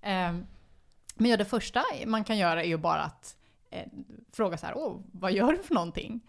Eh, 0.00 0.32
men 1.14 1.30
ja, 1.30 1.36
det 1.36 1.44
första 1.44 1.84
man 2.06 2.24
kan 2.24 2.38
göra 2.38 2.62
är 2.62 2.68
ju 2.68 2.76
bara 2.76 3.02
att 3.02 3.36
eh, 3.70 3.88
fråga 4.32 4.56
så 4.56 4.66
här, 4.66 4.76
Åh, 4.76 5.00
vad 5.12 5.32
gör 5.32 5.52
du 5.52 5.58
för 5.58 5.74
någonting? 5.74 6.20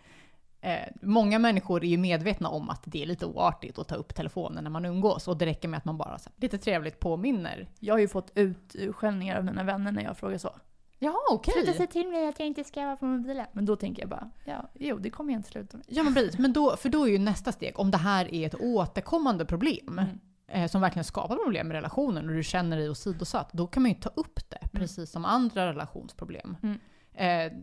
Eh, 0.66 0.88
många 1.01 1.39
människor 1.39 1.84
är 1.84 1.88
ju 1.88 1.97
medvetna 1.97 2.49
om 2.49 2.70
att 2.70 2.84
det 2.86 3.01
är 3.01 3.05
lite 3.05 3.26
oartigt 3.26 3.80
att 3.80 3.88
ta 3.88 3.95
upp 3.95 4.16
telefonen 4.16 4.63
när 4.63 4.72
man 4.72 4.86
umgås 4.86 5.28
och 5.28 5.38
det 5.38 5.45
räcker 5.45 5.68
med 5.68 5.78
att 5.78 5.86
man 5.86 5.97
bara 5.97 6.20
så 6.20 6.30
här, 6.30 6.41
lite 6.41 6.57
trevligt 6.57 6.99
påminner. 6.99 7.70
Jag 7.80 7.93
har 7.93 7.99
ju 7.99 8.07
fått 8.07 8.32
utskällningar 8.36 9.38
av 9.38 9.45
mina 9.45 9.63
vänner 9.63 9.91
när 9.91 10.03
jag 10.03 10.18
frågar 10.18 10.38
så. 10.38 10.49
Ja, 10.99 11.16
okej. 11.32 11.53
Sluta 11.53 11.74
säga 11.74 11.88
till 11.88 12.07
mig 12.07 12.28
att 12.28 12.39
jag 12.39 12.47
inte 12.47 12.63
ska 12.63 12.86
vara 12.86 12.97
på 12.97 13.05
mobilen. 13.05 13.45
Men 13.51 13.66
då 13.66 13.76
tänker 13.76 14.01
jag 14.01 14.09
bara, 14.09 14.30
ja, 14.45 14.70
jo 14.74 14.97
det 14.97 15.09
kommer 15.09 15.34
jag 15.34 15.39
inte 15.39 15.49
sluta 15.49 15.78
med. 15.78 15.86
Ja 15.89 16.03
men 16.03 16.13
precis, 16.13 16.39
men 16.39 16.53
då, 16.53 16.78
för 16.78 16.89
då 16.89 17.03
är 17.07 17.11
ju 17.11 17.20
nästa 17.20 17.51
steg, 17.51 17.80
om 17.80 17.91
det 17.91 17.97
här 17.97 18.34
är 18.34 18.47
ett 18.47 18.55
återkommande 18.61 19.45
problem 19.45 19.99
Mm. 19.99 20.20
eh, 20.47 20.70
som 20.70 20.82
verkligen 20.82 21.03
skapar 21.03 21.36
problem 21.36 21.72
i 21.72 21.74
relationen 21.74 22.30
och 22.30 22.36
du 22.36 22.43
känner 22.43 22.78
dig 22.78 22.89
åsidosatt, 22.89 23.49
då 23.53 23.68
kan 23.68 23.84
man 23.84 23.91
ju 23.91 23.97
ta 23.97 24.09
upp 24.16 24.49
det 24.49 24.70
precis 24.72 25.11
som 25.11 25.26
andra 25.26 25.66
relationsproblem. 25.70 26.57
Mm. 26.63 26.80
Eh, 27.13 27.57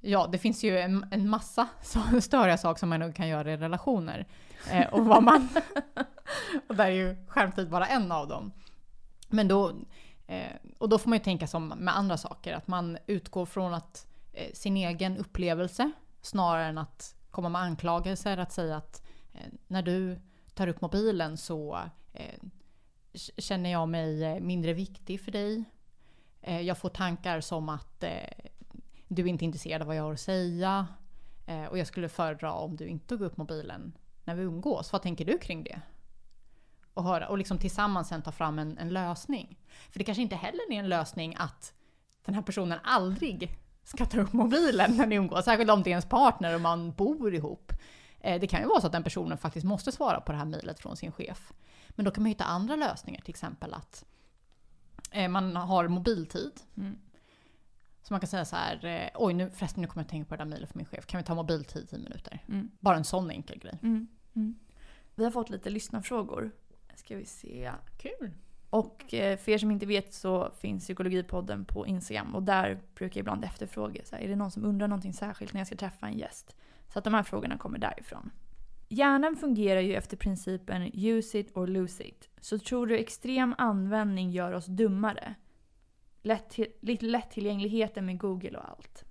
ja, 0.00 0.26
det 0.32 0.38
finns 0.38 0.64
ju 0.64 0.78
en, 0.78 1.06
en 1.10 1.28
massa 1.28 1.68
så- 1.82 2.20
störiga 2.20 2.58
saker 2.58 2.78
som 2.78 2.88
man 2.88 3.00
nog 3.00 3.14
kan 3.14 3.28
göra 3.28 3.52
i 3.52 3.56
relationer. 3.56 4.26
Eh, 4.70 4.86
och, 4.86 5.04
vad 5.04 5.22
man, 5.22 5.48
och 6.68 6.74
där 6.76 6.84
är 6.86 6.90
ju 6.90 7.16
skärmtid 7.28 7.70
bara 7.70 7.86
en 7.86 8.12
av 8.12 8.28
dem. 8.28 8.52
Men 9.28 9.48
då, 9.48 9.72
eh, 10.26 10.52
och 10.78 10.88
då 10.88 10.98
får 10.98 11.08
man 11.10 11.18
ju 11.18 11.24
tänka 11.24 11.46
som 11.46 11.68
med 11.68 11.96
andra 11.96 12.16
saker, 12.16 12.54
att 12.54 12.68
man 12.68 12.98
utgår 13.06 13.46
från 13.46 13.74
att 13.74 14.06
eh, 14.32 14.52
sin 14.52 14.76
egen 14.76 15.16
upplevelse 15.18 15.90
snarare 16.22 16.66
än 16.66 16.78
att 16.78 17.14
komma 17.30 17.48
med 17.48 17.60
anklagelser. 17.60 18.38
Att 18.38 18.52
säga 18.52 18.76
att 18.76 19.06
eh, 19.32 19.46
när 19.66 19.82
du 19.82 20.20
tar 20.54 20.66
upp 20.68 20.80
mobilen 20.80 21.36
så 21.36 21.78
eh, 22.12 22.40
känner 23.38 23.70
jag 23.70 23.88
mig 23.88 24.24
eh, 24.24 24.40
mindre 24.40 24.72
viktig 24.72 25.20
för 25.20 25.32
dig. 25.32 25.64
Eh, 26.42 26.60
jag 26.60 26.78
får 26.78 26.88
tankar 26.88 27.40
som 27.40 27.68
att 27.68 28.02
eh, 28.02 28.10
du 29.12 29.22
är 29.22 29.26
inte 29.26 29.44
intresserad 29.44 29.82
av 29.82 29.86
vad 29.86 29.96
jag 29.96 30.02
har 30.02 30.12
att 30.12 30.20
säga. 30.20 30.86
Eh, 31.46 31.64
och 31.64 31.78
jag 31.78 31.86
skulle 31.86 32.08
föredra 32.08 32.52
om 32.52 32.76
du 32.76 32.86
inte 32.86 33.06
tog 33.06 33.20
upp 33.20 33.36
mobilen 33.36 33.92
när 34.24 34.34
vi 34.34 34.42
umgås. 34.42 34.92
Vad 34.92 35.02
tänker 35.02 35.24
du 35.24 35.38
kring 35.38 35.64
det? 35.64 35.80
Och, 36.94 37.04
höra, 37.04 37.28
och 37.28 37.38
liksom 37.38 37.58
tillsammans 37.58 38.08
sen 38.08 38.22
ta 38.22 38.32
fram 38.32 38.58
en, 38.58 38.78
en 38.78 38.88
lösning. 38.88 39.58
För 39.90 39.98
det 39.98 40.04
kanske 40.04 40.22
inte 40.22 40.36
heller 40.36 40.72
är 40.72 40.78
en 40.78 40.88
lösning 40.88 41.34
att 41.38 41.74
den 42.24 42.34
här 42.34 42.42
personen 42.42 42.78
aldrig 42.82 43.58
ska 43.84 44.06
ta 44.06 44.20
upp 44.20 44.32
mobilen 44.32 44.96
när 44.96 45.06
ni 45.06 45.16
umgås. 45.16 45.44
Särskilt 45.44 45.70
om 45.70 45.82
det 45.82 45.90
är 45.90 45.92
ens 45.92 46.08
partner 46.08 46.54
och 46.54 46.60
man 46.60 46.92
bor 46.92 47.34
ihop. 47.34 47.72
Eh, 48.20 48.40
det 48.40 48.46
kan 48.46 48.60
ju 48.60 48.66
vara 48.66 48.80
så 48.80 48.86
att 48.86 48.92
den 48.92 49.02
personen 49.02 49.38
faktiskt 49.38 49.66
måste 49.66 49.92
svara 49.92 50.20
på 50.20 50.32
det 50.32 50.38
här 50.38 50.44
mejlet 50.44 50.80
från 50.80 50.96
sin 50.96 51.12
chef. 51.12 51.52
Men 51.88 52.04
då 52.04 52.10
kan 52.10 52.22
man 52.22 52.28
hitta 52.28 52.44
andra 52.44 52.76
lösningar, 52.76 53.20
till 53.20 53.30
exempel 53.30 53.74
att 53.74 54.04
eh, 55.10 55.28
man 55.28 55.56
har 55.56 55.88
mobiltid. 55.88 56.52
Mm. 56.76 56.98
Så 58.10 58.14
man 58.14 58.20
kan 58.20 58.28
säga 58.28 58.44
så 58.44 58.56
här, 58.56 58.84
eh, 58.84 59.08
oj 59.14 59.34
nu 59.34 59.50
förresten 59.50 59.80
nu 59.80 59.86
kommer 59.86 60.02
jag 60.02 60.04
att 60.04 60.10
tänka 60.10 60.28
på 60.28 60.36
det 60.36 60.44
där 60.44 60.50
mejlet 60.50 60.70
från 60.70 60.78
min 60.78 60.86
chef, 60.86 61.06
kan 61.06 61.18
vi 61.18 61.24
ta 61.24 61.34
mobiltid 61.34 61.88
10 61.88 61.98
minuter? 61.98 62.44
Mm. 62.48 62.70
Bara 62.80 62.96
en 62.96 63.04
sån 63.04 63.30
enkel 63.30 63.58
grej. 63.58 63.78
Mm. 63.82 64.08
mm. 64.36 64.58
Vi 65.14 65.24
har 65.24 65.30
fått 65.30 65.50
lite 65.50 65.70
lyssnarfrågor. 65.70 66.50
Ska 66.94 67.16
vi 67.16 67.24
se. 67.24 67.72
Kul! 67.98 68.30
Och 68.70 69.14
eh, 69.14 69.38
för 69.38 69.52
er 69.52 69.58
som 69.58 69.70
inte 69.70 69.86
vet 69.86 70.14
så 70.14 70.50
finns 70.58 70.84
Psykologipodden 70.84 71.64
på 71.64 71.86
Instagram 71.86 72.34
och 72.34 72.42
där 72.42 72.80
brukar 72.94 73.18
jag 73.18 73.22
ibland 73.22 73.44
efterfråga, 73.44 74.04
så 74.04 74.16
här, 74.16 74.22
är 74.22 74.28
det 74.28 74.36
någon 74.36 74.50
som 74.50 74.64
undrar 74.64 74.88
någonting 74.88 75.12
särskilt 75.12 75.52
när 75.52 75.60
jag 75.60 75.66
ska 75.66 75.76
träffa 75.76 76.06
en 76.06 76.18
gäst? 76.18 76.56
Så 76.92 76.98
att 76.98 77.04
de 77.04 77.14
här 77.14 77.22
frågorna 77.22 77.58
kommer 77.58 77.78
därifrån. 77.78 78.30
Hjärnan 78.88 79.36
fungerar 79.36 79.80
ju 79.80 79.94
efter 79.94 80.16
principen 80.16 80.90
use 80.94 81.38
it 81.38 81.56
or 81.56 81.66
lose 81.66 82.04
it. 82.04 82.28
Så 82.40 82.58
tror 82.58 82.86
du 82.86 82.98
extrem 82.98 83.54
användning 83.58 84.30
gör 84.30 84.52
oss 84.52 84.66
dummare? 84.66 85.34
Lätt, 86.22 86.58
lättillgängligheten 87.02 88.06
med 88.06 88.18
Google 88.18 88.58
och 88.58 88.68
allt. 88.68 89.04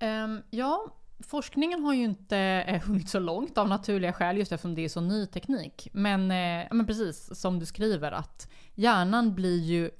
Um, 0.00 0.42
ja, 0.50 1.00
forskningen 1.20 1.84
har 1.84 1.94
ju 1.94 2.04
inte 2.04 2.38
eh, 2.38 2.82
hunnit 2.82 3.08
så 3.08 3.18
långt 3.18 3.58
av 3.58 3.68
naturliga 3.68 4.12
skäl 4.12 4.36
just 4.38 4.52
eftersom 4.52 4.74
det 4.74 4.84
är 4.84 4.88
så 4.88 5.00
ny 5.00 5.26
teknik. 5.26 5.88
Men, 5.92 6.20
eh, 6.30 6.68
men 6.70 6.86
precis 6.86 7.40
som 7.40 7.58
du 7.58 7.66
skriver 7.66 8.12
att 8.12 8.50
hjärnan 8.74 9.34
blir 9.34 9.58
ju 9.58 9.90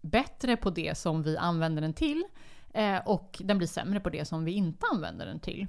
bättre 0.00 0.56
på 0.56 0.70
det 0.70 0.98
som 0.98 1.22
vi 1.22 1.36
använder 1.36 1.82
den 1.82 1.94
till 1.94 2.24
eh, 2.74 2.98
och 3.06 3.40
den 3.44 3.58
blir 3.58 3.68
sämre 3.68 4.00
på 4.00 4.10
det 4.10 4.24
som 4.24 4.44
vi 4.44 4.52
inte 4.52 4.86
använder 4.92 5.26
den 5.26 5.40
till. 5.40 5.66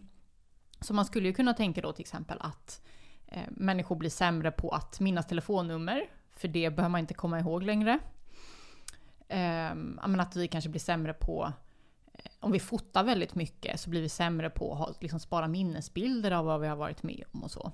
Så 0.80 0.94
man 0.94 1.06
skulle 1.06 1.28
ju 1.28 1.34
kunna 1.34 1.54
tänka 1.54 1.82
då 1.82 1.92
till 1.92 2.02
exempel 2.02 2.38
att 2.42 2.82
eh, 3.28 3.44
människor 3.50 3.96
blir 3.96 4.10
sämre 4.10 4.52
på 4.52 4.70
att 4.70 5.00
minnas 5.00 5.28
telefonnummer, 5.28 6.10
för 6.32 6.48
det 6.48 6.70
behöver 6.70 6.92
man 6.92 7.00
inte 7.00 7.14
komma 7.14 7.40
ihåg 7.40 7.64
längre. 7.64 8.00
Eh, 9.28 9.72
att 10.20 10.36
vi 10.36 10.48
kanske 10.48 10.70
blir 10.70 10.82
sämre 10.82 11.14
på 11.14 11.54
eh, 12.14 12.32
om 12.40 12.52
vi 12.52 12.60
fotar 12.60 13.04
väldigt 13.04 13.36
mycket 13.36 13.80
så 13.80 13.90
blir 13.90 14.02
vi 14.02 14.10
sämre 14.10 14.50
på 14.50 14.74
att 14.74 15.02
liksom 15.02 15.20
spara 15.20 15.48
minnesbilder 15.48 16.32
av 16.32 16.46
vad 16.46 16.62
vi 16.62 16.68
har 16.68 16.76
varit 16.76 17.04
med 17.04 17.24
om 17.32 17.44
och 17.44 17.52
så. 17.52 17.72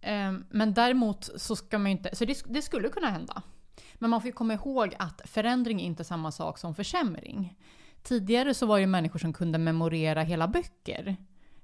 Ehm, 0.00 0.44
men 0.50 0.74
däremot 0.74 1.30
så 1.36 1.56
ska 1.56 1.78
man 1.78 1.90
ju 1.90 1.96
inte, 1.96 2.16
så 2.16 2.24
det, 2.24 2.42
det 2.46 2.62
skulle 2.62 2.88
kunna 2.88 3.10
hända. 3.10 3.42
Men 3.94 4.10
man 4.10 4.20
får 4.20 4.26
ju 4.26 4.32
komma 4.32 4.54
ihåg 4.54 4.94
att 4.98 5.22
förändring 5.24 5.80
är 5.80 5.84
inte 5.84 6.04
samma 6.04 6.32
sak 6.32 6.58
som 6.58 6.74
försämring. 6.74 7.58
Tidigare 8.02 8.54
så 8.54 8.66
var 8.66 8.80
det 8.80 8.86
människor 8.86 9.18
som 9.18 9.32
kunde 9.32 9.58
memorera 9.58 10.22
hela 10.22 10.48
böcker. 10.48 11.16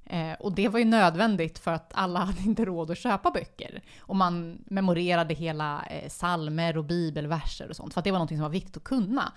Eh, 0.04 0.32
och 0.32 0.52
det 0.52 0.68
var 0.68 0.78
ju 0.78 0.84
nödvändigt 0.84 1.58
för 1.58 1.72
att 1.72 1.92
alla 1.94 2.20
hade 2.24 2.42
inte 2.42 2.64
råd 2.64 2.90
att 2.90 2.98
köpa 2.98 3.30
böcker. 3.30 3.82
Och 4.00 4.16
man 4.16 4.64
memorerade 4.66 5.34
hela 5.34 5.84
eh, 5.90 6.08
salmer 6.08 6.78
och 6.78 6.84
bibelverser 6.84 7.68
och 7.68 7.76
sånt, 7.76 7.94
för 7.94 8.00
att 8.00 8.04
det 8.04 8.10
var 8.10 8.18
något 8.18 8.28
som 8.28 8.40
var 8.40 8.48
viktigt 8.48 8.76
att 8.76 8.84
kunna. 8.84 9.32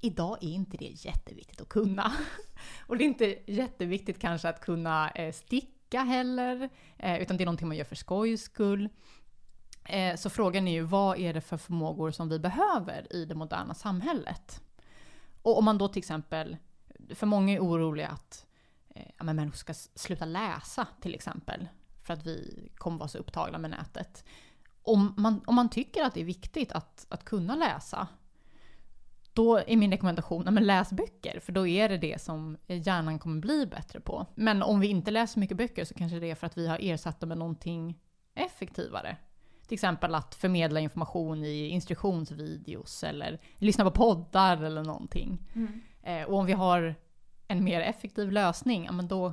Idag 0.00 0.38
är 0.40 0.48
inte 0.48 0.76
det 0.76 1.04
jätteviktigt 1.04 1.60
att 1.60 1.68
kunna. 1.68 2.12
och 2.86 2.96
det 2.96 3.04
är 3.04 3.08
inte 3.08 3.38
jätteviktigt 3.46 4.18
kanske 4.18 4.48
att 4.48 4.60
kunna 4.60 5.10
eh, 5.10 5.32
sticka 5.32 6.00
heller, 6.00 6.68
eh, 6.98 7.22
utan 7.22 7.36
det 7.36 7.44
är 7.44 7.46
någonting 7.46 7.68
man 7.68 7.76
gör 7.76 7.84
för 7.84 7.96
skojs 7.96 8.42
skull. 8.42 8.88
Eh, 9.84 10.16
så 10.16 10.30
frågan 10.30 10.68
är 10.68 10.72
ju, 10.72 10.82
vad 10.82 11.18
är 11.18 11.34
det 11.34 11.40
för 11.40 11.56
förmågor 11.56 12.10
som 12.10 12.28
vi 12.28 12.38
behöver 12.38 13.12
i 13.12 13.24
det 13.24 13.34
moderna 13.34 13.74
samhället? 13.74 14.60
Och 15.42 15.58
om 15.58 15.64
man 15.64 15.78
då 15.78 15.88
till 15.88 15.98
exempel, 15.98 16.56
för 17.14 17.26
många 17.26 17.54
är 17.54 17.60
oroliga 17.60 18.08
att 18.08 18.46
ja, 19.18 19.24
men 19.24 19.36
människor 19.36 19.56
ska 19.56 19.74
sluta 19.74 20.24
läsa 20.24 20.86
till 21.00 21.14
exempel, 21.14 21.68
för 22.02 22.14
att 22.14 22.26
vi 22.26 22.68
kommer 22.74 22.98
vara 22.98 23.08
så 23.08 23.18
upptagna 23.18 23.58
med 23.58 23.70
nätet. 23.70 24.24
Om 24.82 25.14
man, 25.16 25.40
om 25.46 25.54
man 25.54 25.70
tycker 25.70 26.04
att 26.04 26.14
det 26.14 26.20
är 26.20 26.24
viktigt 26.24 26.72
att, 26.72 27.06
att 27.08 27.24
kunna 27.24 27.56
läsa, 27.56 28.08
då 29.32 29.56
är 29.58 29.76
min 29.76 29.90
rekommendation, 29.90 30.58
att 30.58 30.62
läs 30.62 30.92
böcker, 30.92 31.40
för 31.40 31.52
då 31.52 31.66
är 31.66 31.88
det 31.88 31.98
det 31.98 32.22
som 32.22 32.56
hjärnan 32.66 33.18
kommer 33.18 33.40
bli 33.40 33.66
bättre 33.66 34.00
på. 34.00 34.26
Men 34.34 34.62
om 34.62 34.80
vi 34.80 34.86
inte 34.86 35.10
läser 35.10 35.40
mycket 35.40 35.56
böcker 35.56 35.84
så 35.84 35.94
kanske 35.94 36.18
det 36.18 36.30
är 36.30 36.34
för 36.34 36.46
att 36.46 36.58
vi 36.58 36.68
har 36.68 36.78
ersatt 36.82 37.20
dem 37.20 37.28
med 37.28 37.38
någonting 37.38 37.98
effektivare. 38.34 39.16
Till 39.66 39.74
exempel 39.74 40.14
att 40.14 40.34
förmedla 40.34 40.80
information 40.80 41.44
i 41.44 41.68
instruktionsvideos 41.68 43.04
eller 43.04 43.40
lyssna 43.56 43.84
på 43.84 43.90
poddar 43.90 44.62
eller 44.62 44.84
någonting. 44.84 45.38
Mm. 45.54 45.80
Eh, 46.02 46.28
och 46.28 46.38
om 46.38 46.46
vi 46.46 46.52
har 46.52 46.94
en 47.48 47.64
mer 47.64 47.80
effektiv 47.80 48.32
lösning, 48.32 48.84
ja, 48.84 48.92
men 48.92 49.08
då 49.08 49.32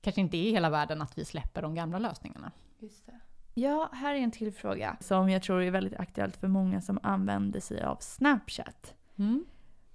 kanske 0.00 0.20
inte 0.20 0.36
är 0.36 0.50
hela 0.50 0.70
världen 0.70 1.02
att 1.02 1.18
vi 1.18 1.24
släpper 1.24 1.62
de 1.62 1.74
gamla 1.74 1.98
lösningarna. 1.98 2.52
Just 2.78 3.06
det. 3.06 3.20
Ja, 3.54 3.90
här 3.92 4.14
är 4.14 4.18
en 4.18 4.30
till 4.30 4.52
fråga 4.52 4.96
som 5.00 5.30
jag 5.30 5.42
tror 5.42 5.62
är 5.62 5.70
väldigt 5.70 6.00
aktuellt 6.00 6.36
för 6.36 6.48
många 6.48 6.80
som 6.80 6.98
använder 7.02 7.60
sig 7.60 7.82
av 7.82 7.96
Snapchat. 8.00 8.94
Mm. 9.16 9.44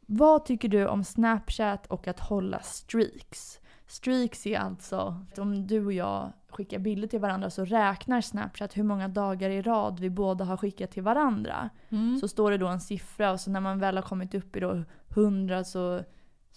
Vad 0.02 0.46
tycker 0.46 0.70
du 0.70 0.88
om 0.88 1.04
Snapchat 1.04 1.86
och 1.86 2.08
att 2.08 2.20
hålla 2.20 2.60
streaks? 2.60 3.60
Streaks 3.88 4.48
är 4.48 4.60
alltså, 4.60 5.26
om 5.38 5.68
du 5.68 5.86
och 5.86 5.94
jag 5.94 6.34
skickar 6.50 6.80
bilder 6.80 7.08
till 7.08 7.20
varandra 7.20 7.50
så 7.50 7.66
räknar 7.66 8.22
Snapchat 8.22 8.78
hur 8.78 8.84
många 8.84 9.08
dagar 9.08 9.50
i 9.50 9.62
rad 9.62 10.00
vi 10.00 10.10
båda 10.10 10.46
har 10.46 10.58
skickat 10.58 10.92
till 10.92 11.04
varandra. 11.04 11.70
Mm. 11.90 12.18
Så 12.18 12.28
står 12.28 12.52
det 12.52 12.58
då 12.58 12.68
en 12.68 12.82
siffra 12.82 13.32
och 13.32 13.40
så 13.40 13.52
när 13.52 13.60
man 13.60 13.80
väl 13.80 13.96
har 13.96 14.04
kommit 14.04 14.34
upp 14.34 14.56
i 14.56 14.60
då 14.60 14.84
100 15.10 15.64
så, 15.64 16.02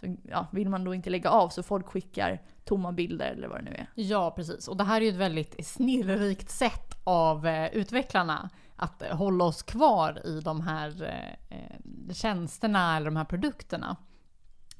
så 0.03 0.17
ja, 0.29 0.47
vill 0.53 0.69
man 0.69 0.85
då 0.85 0.95
inte 0.95 1.11
lägga 1.11 1.31
av 1.31 1.49
så 1.49 1.63
folk 1.63 1.87
skickar 1.87 2.43
tomma 2.65 2.93
bilder 2.93 3.33
eller 3.33 3.49
vad 3.49 3.59
det 3.59 3.71
nu 3.71 3.71
är. 3.71 3.87
Ja 3.95 4.31
precis, 4.31 4.69
och 4.69 4.77
det 4.77 4.85
här 4.85 5.01
är 5.01 5.05
ju 5.05 5.11
ett 5.11 5.17
väldigt 5.17 5.67
snillrikt 5.67 6.51
sätt 6.51 6.99
av 7.05 7.47
eh, 7.47 7.75
utvecklarna 7.75 8.51
att 8.77 9.03
eh, 9.03 9.17
hålla 9.17 9.45
oss 9.45 9.63
kvar 9.63 10.27
i 10.27 10.41
de 10.41 10.61
här 10.61 11.03
eh, 11.03 11.59
eh 11.59 12.13
tjänsterna 12.13 12.97
eller 12.97 13.07
de 13.07 13.17
här 13.17 13.25
produkterna. 13.25 13.97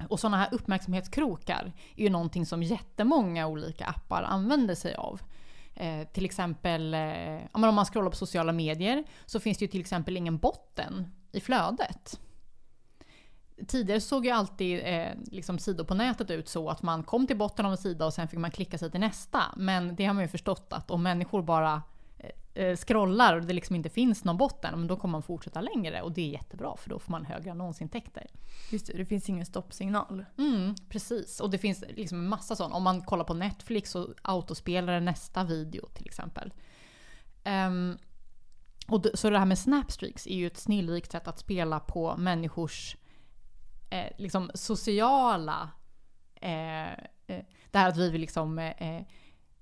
Och 0.07 0.19
sådana 0.19 0.37
här 0.37 0.49
uppmärksamhetskrokar 0.51 1.71
är 1.95 2.03
ju 2.03 2.09
någonting 2.09 2.45
som 2.45 2.63
jättemånga 2.63 3.47
olika 3.47 3.85
appar 3.85 4.23
använder 4.23 4.75
sig 4.75 4.95
av. 4.95 5.21
Eh, 5.75 6.07
till 6.07 6.25
exempel 6.25 6.93
eh, 6.93 7.39
om 7.51 7.61
man 7.61 7.85
scrollar 7.85 8.09
på 8.09 8.15
sociala 8.15 8.51
medier 8.51 9.03
så 9.25 9.39
finns 9.39 9.57
det 9.57 9.65
ju 9.65 9.71
till 9.71 9.81
exempel 9.81 10.17
ingen 10.17 10.37
botten 10.37 11.07
i 11.31 11.39
flödet. 11.39 12.19
Tidigare 13.67 14.01
såg 14.01 14.25
ju 14.25 14.31
alltid 14.31 14.79
eh, 14.83 15.11
liksom 15.31 15.59
sidor 15.59 15.83
på 15.83 15.93
nätet 15.93 16.31
ut 16.31 16.49
så 16.49 16.69
att 16.69 16.81
man 16.81 17.03
kom 17.03 17.27
till 17.27 17.37
botten 17.37 17.65
av 17.65 17.71
en 17.71 17.77
sida 17.77 18.05
och 18.05 18.13
sen 18.13 18.27
fick 18.27 18.39
man 18.39 18.51
klicka 18.51 18.77
sig 18.77 18.91
till 18.91 18.99
nästa. 18.99 19.43
Men 19.57 19.95
det 19.95 20.05
har 20.05 20.13
man 20.13 20.23
ju 20.23 20.27
förstått 20.27 20.73
att 20.73 20.91
om 20.91 21.03
människor 21.03 21.41
bara 21.41 21.81
eh, 22.53 22.75
scrollar 22.75 23.35
och 23.35 23.45
det 23.45 23.53
liksom 23.53 23.75
inte 23.75 23.89
finns 23.89 24.23
någon 24.23 24.37
botten, 24.37 24.79
men 24.79 24.87
då 24.87 24.95
kommer 24.95 25.11
man 25.11 25.23
fortsätta 25.23 25.61
längre 25.61 26.01
och 26.01 26.11
det 26.11 26.21
är 26.21 26.29
jättebra 26.29 26.77
för 26.77 26.89
då 26.89 26.99
får 26.99 27.11
man 27.11 27.25
högre 27.25 27.51
annonsintäkter. 27.51 28.27
Just 28.71 28.87
det, 28.87 28.93
det 28.93 29.05
finns 29.05 29.29
ingen 29.29 29.45
stoppsignal. 29.45 30.25
Mm, 30.37 30.75
precis, 30.89 31.39
och 31.39 31.49
det 31.49 31.57
finns 31.57 31.83
liksom 31.89 32.17
en 32.17 32.29
massa 32.29 32.55
sånt. 32.55 32.73
Om 32.73 32.83
man 32.83 33.01
kollar 33.01 33.23
på 33.23 33.33
Netflix 33.33 33.91
så 33.91 34.13
autospelar 34.21 34.99
nästa 34.99 35.43
video 35.43 35.87
till 35.93 36.05
exempel. 36.05 36.53
Um, 37.45 37.97
och 38.87 39.05
så 39.13 39.29
det 39.29 39.39
här 39.39 39.45
med 39.45 39.59
snapstreaks 39.59 40.27
är 40.27 40.35
ju 40.35 40.47
ett 40.47 40.57
snillrikt 40.57 41.11
sätt 41.11 41.27
att 41.27 41.39
spela 41.39 41.79
på 41.79 42.17
människors 42.17 42.97
eh, 43.93 44.11
liksom 44.17 44.51
sociala... 44.53 45.69
Eh, 46.35 46.91
eh, 46.91 47.43
det 47.71 47.79
här 47.79 47.89
att 47.89 47.97
vi 47.97 48.09
vill 48.09 48.21
liksom 48.21 48.59
eh, 48.59 49.01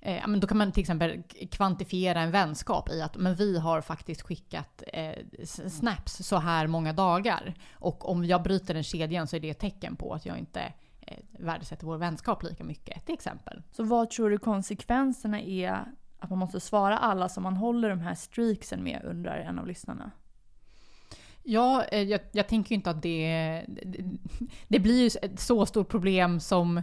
Eh, 0.01 0.27
men 0.27 0.39
då 0.39 0.47
kan 0.47 0.57
man 0.57 0.71
till 0.71 0.81
exempel 0.81 1.23
kvantifiera 1.51 2.21
en 2.21 2.31
vänskap 2.31 2.89
i 2.89 3.01
att 3.01 3.17
men 3.17 3.35
vi 3.35 3.59
har 3.59 3.81
faktiskt 3.81 4.21
skickat 4.21 4.83
eh, 4.93 5.25
snaps 5.69 6.27
så 6.27 6.37
här 6.37 6.67
många 6.67 6.93
dagar. 6.93 7.53
Och 7.73 8.09
om 8.09 8.25
jag 8.25 8.43
bryter 8.43 8.73
den 8.73 8.83
kedjan 8.83 9.27
så 9.27 9.35
är 9.35 9.39
det 9.39 9.49
ett 9.49 9.59
tecken 9.59 9.95
på 9.95 10.13
att 10.13 10.25
jag 10.25 10.37
inte 10.37 10.73
eh, 11.01 11.17
värdesätter 11.31 11.85
vår 11.85 11.97
vänskap 11.97 12.43
lika 12.43 12.63
mycket, 12.63 13.05
till 13.05 13.13
exempel. 13.13 13.61
Så 13.71 13.83
vad 13.83 14.09
tror 14.09 14.29
du 14.29 14.37
konsekvenserna 14.37 15.41
är 15.41 15.85
att 16.19 16.29
man 16.29 16.39
måste 16.39 16.59
svara 16.59 16.97
alla 16.97 17.29
som 17.29 17.43
man 17.43 17.55
håller 17.55 17.89
de 17.89 17.99
här 17.99 18.15
streaksen 18.15 18.83
med, 18.83 19.01
undrar 19.05 19.37
en 19.37 19.59
av 19.59 19.67
lyssnarna? 19.67 20.11
Ja, 21.43 21.83
eh, 21.83 22.01
jag, 22.01 22.21
jag 22.31 22.47
tänker 22.47 22.71
ju 22.71 22.75
inte 22.75 22.89
att 22.89 23.01
det, 23.01 23.65
det... 23.67 24.03
Det 24.67 24.79
blir 24.79 25.01
ju 25.01 25.19
ett 25.21 25.39
så 25.39 25.65
stort 25.65 25.89
problem 25.89 26.39
som 26.39 26.81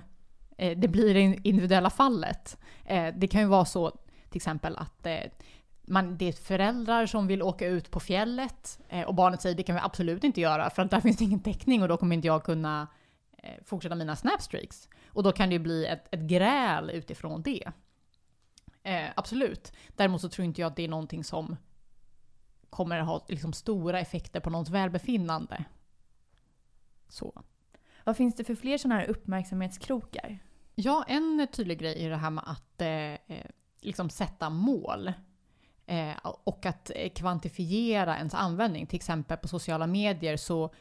eh, 0.58 0.78
det 0.78 0.88
blir 0.88 1.08
i 1.08 1.12
det 1.12 1.48
individuella 1.48 1.90
fallet. 1.90 2.58
Eh, 2.84 3.14
det 3.16 3.28
kan 3.28 3.40
ju 3.40 3.46
vara 3.46 3.64
så 3.64 3.90
till 3.90 4.38
exempel 4.38 4.76
att 4.76 5.06
man, 5.82 6.16
det 6.16 6.28
är 6.28 6.32
föräldrar 6.32 7.06
som 7.06 7.26
vill 7.26 7.42
åka 7.42 7.66
ut 7.66 7.90
på 7.90 8.00
fjället 8.00 8.78
och 9.06 9.14
barnet 9.14 9.42
säger 9.42 9.56
det 9.56 9.62
kan 9.62 9.74
vi 9.74 9.80
absolut 9.84 10.24
inte 10.24 10.40
göra 10.40 10.70
för 10.70 10.82
att 10.82 10.90
där 10.90 11.00
finns 11.00 11.16
det 11.16 11.24
ingen 11.24 11.42
täckning 11.42 11.82
och 11.82 11.88
då 11.88 11.96
kommer 11.96 12.16
inte 12.16 12.26
jag 12.26 12.44
kunna 12.44 12.88
fortsätta 13.64 13.94
mina 13.94 14.16
snapstreaks. 14.16 14.88
Och 15.06 15.22
då 15.22 15.32
kan 15.32 15.48
det 15.48 15.52
ju 15.52 15.58
bli 15.58 15.86
ett, 15.86 16.14
ett 16.14 16.20
gräl 16.20 16.90
utifrån 16.90 17.42
det. 17.42 17.72
Eh, 18.82 19.06
absolut. 19.16 19.72
Däremot 19.96 20.20
så 20.20 20.28
tror 20.28 20.44
inte 20.44 20.60
jag 20.60 20.68
att 20.68 20.76
det 20.76 20.84
är 20.84 20.88
någonting 20.88 21.24
som 21.24 21.56
kommer 22.70 23.00
ha 23.00 23.24
liksom, 23.28 23.52
stora 23.52 24.00
effekter 24.00 24.40
på 24.40 24.50
någons 24.50 24.70
välbefinnande. 24.70 25.64
Så. 27.08 27.42
Vad 28.04 28.16
finns 28.16 28.34
det 28.34 28.44
för 28.44 28.54
fler 28.54 28.78
sådana 28.78 29.00
här 29.00 29.08
uppmärksamhetskrokar? 29.08 30.38
Ja, 30.74 31.04
en 31.08 31.46
tydlig 31.52 31.78
grej 31.78 32.04
är 32.04 32.10
det 32.10 32.16
här 32.16 32.30
med 32.30 32.44
att 32.46 32.80
eh, 32.80 33.36
eh 33.36 33.50
liksom 33.80 34.10
sätta 34.10 34.50
mål. 34.50 35.12
Eh, 35.86 36.16
och 36.24 36.66
att 36.66 36.90
eh, 36.94 37.10
kvantifiera 37.10 38.16
ens 38.16 38.34
användning. 38.34 38.86
Till 38.86 38.96
exempel 38.96 39.38
på 39.38 39.48
sociala 39.48 39.86
medier 39.86 40.36
så 40.36 40.74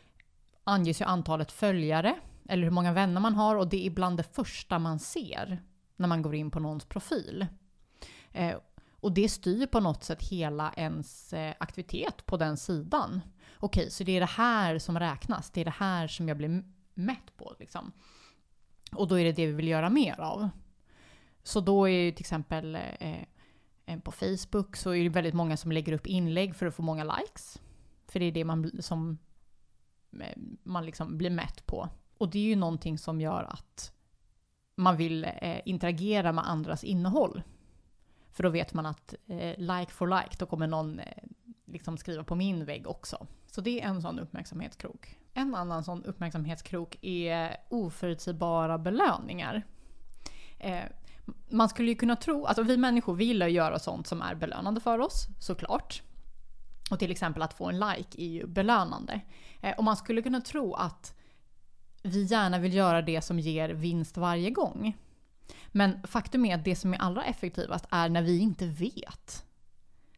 anges 0.63 1.01
ju 1.01 1.05
antalet 1.05 1.51
följare, 1.51 2.15
eller 2.49 2.63
hur 2.63 2.71
många 2.71 2.93
vänner 2.93 3.21
man 3.21 3.35
har, 3.35 3.55
och 3.55 3.67
det 3.67 3.85
är 3.85 3.89
bland 3.89 4.17
det 4.17 4.23
första 4.23 4.79
man 4.79 4.99
ser 4.99 5.61
när 5.95 6.07
man 6.07 6.21
går 6.21 6.35
in 6.35 6.51
på 6.51 6.59
någons 6.59 6.85
profil. 6.85 7.47
Eh, 8.31 8.55
och 8.99 9.11
det 9.11 9.29
styr 9.29 9.65
på 9.65 9.79
något 9.79 10.03
sätt 10.03 10.23
hela 10.23 10.73
ens 10.77 11.33
eh, 11.33 11.55
aktivitet 11.59 12.25
på 12.25 12.37
den 12.37 12.57
sidan. 12.57 13.21
Okej, 13.59 13.91
så 13.91 14.03
det 14.03 14.11
är 14.11 14.19
det 14.19 14.25
här 14.25 14.79
som 14.79 14.99
räknas, 14.99 15.51
det 15.51 15.61
är 15.61 15.65
det 15.65 15.71
här 15.71 16.07
som 16.07 16.27
jag 16.27 16.37
blir 16.37 16.63
mätt 16.93 17.37
på. 17.37 17.55
Liksom. 17.59 17.91
Och 18.91 19.07
då 19.07 19.19
är 19.19 19.23
det 19.23 19.31
det 19.31 19.45
vi 19.45 19.51
vill 19.51 19.67
göra 19.67 19.89
mer 19.89 20.19
av. 20.19 20.49
Så 21.43 21.61
då 21.61 21.89
är 21.89 21.91
ju 22.05 22.11
till 22.11 22.23
exempel 22.23 22.75
eh, 22.75 23.21
eh, 23.85 23.99
på 23.99 24.11
Facebook 24.11 24.75
så 24.75 24.93
är 24.93 25.03
det 25.03 25.09
väldigt 25.09 25.33
många 25.33 25.57
som 25.57 25.71
lägger 25.71 25.93
upp 25.93 26.07
inlägg 26.07 26.55
för 26.55 26.65
att 26.65 26.75
få 26.75 26.81
många 26.81 27.03
likes. 27.03 27.61
För 28.07 28.19
det 28.19 28.25
är 28.25 28.31
det 28.31 28.45
man, 28.45 28.71
som 28.81 29.17
eh, 30.19 30.37
man 30.63 30.85
liksom 30.85 31.17
blir 31.17 31.29
mätt 31.29 31.65
på. 31.65 31.89
Och 32.17 32.29
det 32.29 32.39
är 32.39 32.43
ju 32.43 32.55
någonting 32.55 32.97
som 32.97 33.21
gör 33.21 33.43
att 33.43 33.93
man 34.75 34.97
vill 34.97 35.23
eh, 35.23 35.59
interagera 35.65 36.31
med 36.31 36.49
andras 36.49 36.83
innehåll. 36.83 37.41
För 38.37 38.43
då 38.43 38.49
vet 38.49 38.73
man 38.73 38.85
att 38.85 39.13
eh, 39.27 39.57
like 39.57 39.91
for 39.91 40.07
like, 40.07 40.35
då 40.39 40.45
kommer 40.45 40.67
någon 40.67 40.99
eh, 40.99 41.23
liksom 41.65 41.97
skriva 41.97 42.23
på 42.23 42.35
min 42.35 42.65
vägg 42.65 42.87
också. 42.87 43.27
Så 43.45 43.61
det 43.61 43.81
är 43.81 43.87
en 43.87 44.01
sån 44.01 44.19
uppmärksamhetskrok. 44.19 45.17
En 45.33 45.55
annan 45.55 45.83
sån 45.83 46.03
uppmärksamhetskrok 46.03 46.97
är 47.01 47.57
oförutsägbara 47.69 48.77
belöningar. 48.77 49.65
Eh, 50.59 50.83
man 51.49 51.69
skulle 51.69 51.89
ju 51.89 51.95
kunna 51.95 52.15
tro, 52.15 52.45
alltså 52.45 52.63
vi 52.63 52.77
människor 52.77 53.15
vill 53.15 53.41
göra 53.41 53.79
sånt 53.79 54.07
som 54.07 54.21
är 54.21 54.35
belönande 54.35 54.81
för 54.81 54.99
oss, 54.99 55.27
såklart. 55.39 56.01
Och 56.91 56.99
till 56.99 57.11
exempel 57.11 57.41
att 57.41 57.53
få 57.53 57.65
en 57.65 57.79
like 57.79 58.21
är 58.21 58.27
ju 58.27 58.47
belönande. 58.47 59.21
Eh, 59.61 59.77
och 59.77 59.83
man 59.83 59.97
skulle 59.97 60.21
kunna 60.21 60.41
tro 60.41 60.73
att 60.73 61.13
vi 62.03 62.23
gärna 62.23 62.59
vill 62.59 62.73
göra 62.73 63.01
det 63.01 63.21
som 63.21 63.39
ger 63.39 63.69
vinst 63.69 64.17
varje 64.17 64.49
gång. 64.49 64.97
Men 65.67 66.03
faktum 66.03 66.45
är 66.45 66.55
att 66.55 66.65
det 66.65 66.75
som 66.75 66.93
är 66.93 66.97
allra 66.97 67.23
effektivast 67.23 67.85
är 67.91 68.09
när 68.09 68.21
vi 68.21 68.39
inte 68.39 68.65
vet. 68.65 69.45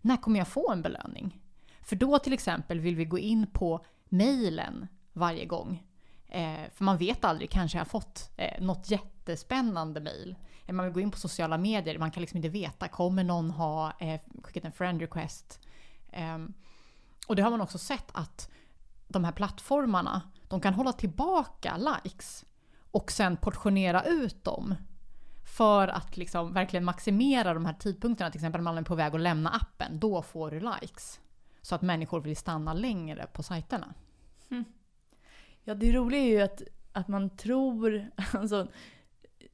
När 0.01 0.17
kommer 0.17 0.39
jag 0.39 0.47
få 0.47 0.71
en 0.71 0.81
belöning? 0.81 1.39
För 1.81 1.95
då 1.95 2.19
till 2.19 2.33
exempel 2.33 2.79
vill 2.79 2.95
vi 2.95 3.05
gå 3.05 3.19
in 3.19 3.47
på 3.53 3.85
mejlen 4.09 4.87
varje 5.13 5.45
gång. 5.45 5.83
Eh, 6.27 6.69
för 6.73 6.83
man 6.83 6.97
vet 6.97 7.25
aldrig, 7.25 7.49
kanske 7.49 7.77
jag 7.77 7.85
har 7.85 7.89
fått 7.89 8.31
eh, 8.37 8.61
något 8.61 8.91
jättespännande 8.91 9.99
mejl. 9.99 10.35
Eh, 10.65 10.73
man 10.73 10.85
vill 10.85 10.93
gå 10.93 10.99
in 10.99 11.11
på 11.11 11.17
sociala 11.17 11.57
medier, 11.57 11.99
man 11.99 12.11
kan 12.11 12.21
liksom 12.21 12.37
inte 12.37 12.49
veta, 12.49 12.87
kommer 12.87 13.23
någon 13.23 13.51
ha 13.51 13.93
eh, 13.99 14.21
skickat 14.43 14.65
en 14.65 14.71
friend 14.71 15.01
request? 15.01 15.59
Eh, 16.11 16.37
och 17.27 17.35
det 17.35 17.41
har 17.41 17.51
man 17.51 17.61
också 17.61 17.77
sett 17.77 18.09
att 18.11 18.49
de 19.07 19.23
här 19.23 19.31
plattformarna, 19.31 20.21
de 20.47 20.61
kan 20.61 20.73
hålla 20.73 20.93
tillbaka 20.93 21.77
likes 21.77 22.45
och 22.91 23.11
sen 23.11 23.37
portionera 23.37 24.03
ut 24.03 24.43
dem 24.43 24.75
för 25.49 25.87
att 25.87 26.17
liksom 26.17 26.53
verkligen 26.53 26.83
maximera 26.83 27.53
de 27.53 27.65
här 27.65 27.73
tidpunkterna, 27.73 28.31
till 28.31 28.37
exempel 28.37 28.61
man 28.61 28.77
är 28.77 28.81
på 28.81 28.95
väg 28.95 29.15
att 29.15 29.21
lämna 29.21 29.49
appen, 29.49 29.99
då 29.99 30.21
får 30.21 30.51
du 30.51 30.59
likes. 30.59 31.19
Så 31.61 31.75
att 31.75 31.81
människor 31.81 32.21
vill 32.21 32.37
stanna 32.37 32.73
längre 32.73 33.27
på 33.33 33.43
sajterna. 33.43 33.93
Mm. 34.51 34.65
Ja, 35.63 35.75
det 35.75 35.91
roliga 35.91 36.21
är 36.21 36.25
ju 36.25 36.41
att, 36.41 36.61
att 36.91 37.07
man 37.07 37.29
tror, 37.29 38.09
alltså, 38.33 38.67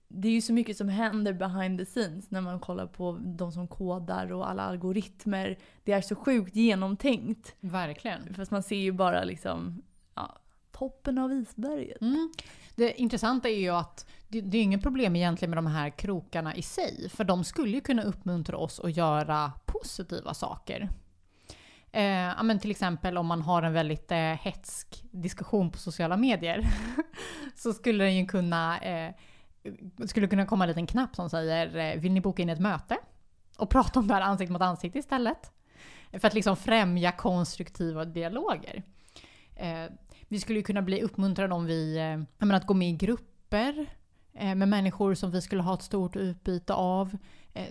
det 0.07 0.27
är 0.27 0.31
ju 0.31 0.41
så 0.41 0.53
mycket 0.53 0.77
som 0.77 0.89
händer 0.89 1.33
behind 1.33 1.79
the 1.79 1.85
scenes 1.85 2.31
när 2.31 2.41
man 2.41 2.59
kollar 2.59 2.87
på 2.87 3.19
de 3.21 3.51
som 3.51 3.67
kodar 3.67 4.31
och 4.31 4.49
alla 4.49 4.63
algoritmer. 4.63 5.59
Det 5.83 5.91
är 5.91 6.01
så 6.01 6.15
sjukt 6.15 6.55
genomtänkt. 6.55 7.55
Verkligen. 7.59 8.33
Fast 8.33 8.51
man 8.51 8.63
ser 8.63 8.75
ju 8.75 8.91
bara 8.91 9.23
liksom 9.23 9.81
ja, 10.15 10.37
toppen 10.71 11.17
av 11.17 11.33
isberget. 11.33 12.01
Mm. 12.01 12.33
Det 12.75 13.01
intressanta 13.01 13.49
är 13.49 13.59
ju 13.59 13.69
att 13.69 14.07
det, 14.35 14.41
det 14.41 14.57
är 14.57 14.63
inget 14.63 14.81
problem 14.81 15.15
egentligen 15.15 15.49
med 15.49 15.57
de 15.57 15.67
här 15.67 15.89
krokarna 15.89 16.55
i 16.55 16.61
sig. 16.61 17.09
För 17.09 17.23
de 17.23 17.43
skulle 17.43 17.71
ju 17.71 17.81
kunna 17.81 18.03
uppmuntra 18.03 18.57
oss 18.57 18.79
att 18.79 18.97
göra 18.97 19.51
positiva 19.65 20.33
saker. 20.33 20.89
Eh, 21.91 22.43
men 22.43 22.59
till 22.59 22.71
exempel 22.71 23.17
om 23.17 23.25
man 23.25 23.41
har 23.41 23.63
en 23.63 23.73
väldigt 23.73 24.11
eh, 24.11 24.17
hetsk 24.17 25.03
diskussion 25.11 25.71
på 25.71 25.77
sociala 25.77 26.17
medier. 26.17 26.67
så 27.55 27.73
skulle 27.73 28.03
den 28.03 28.15
ju 28.15 28.25
kunna, 28.25 28.79
eh, 28.79 29.13
skulle 30.05 30.27
kunna 30.27 30.45
komma 30.45 30.63
en 30.63 30.67
liten 30.67 30.87
knapp 30.87 31.15
som 31.15 31.29
säger 31.29 31.75
eh, 31.75 32.01
“Vill 32.01 32.11
ni 32.11 32.21
boka 32.21 32.41
in 32.41 32.49
ett 32.49 32.59
möte?” 32.59 32.97
och 33.57 33.69
prata 33.69 33.99
om 33.99 34.07
det 34.07 34.13
här 34.13 34.21
ansikte 34.21 34.53
mot 34.53 34.61
ansikte 34.61 34.99
istället. 34.99 35.51
För 36.11 36.27
att 36.27 36.33
liksom 36.33 36.55
främja 36.57 37.11
konstruktiva 37.11 38.05
dialoger. 38.05 38.83
Eh, 39.55 39.85
vi 40.27 40.39
skulle 40.39 40.59
ju 40.59 40.63
kunna 40.63 40.81
bli 40.81 41.01
uppmuntrade 41.01 41.53
om 41.53 41.65
vi, 41.65 41.97
eh, 41.97 42.45
menar, 42.45 42.55
att 42.55 42.67
gå 42.67 42.73
med 42.73 42.89
i 42.89 42.93
grupper 42.93 43.87
Eh, 44.35 44.55
med 44.55 44.67
människor 44.67 45.13
som 45.13 45.31
vi 45.31 45.41
skulle 45.41 45.61
ha 45.61 45.73
ett 45.73 45.81
stort 45.81 46.15
utbyte 46.15 46.73
av. 46.73 47.17
Eh, 47.53 47.67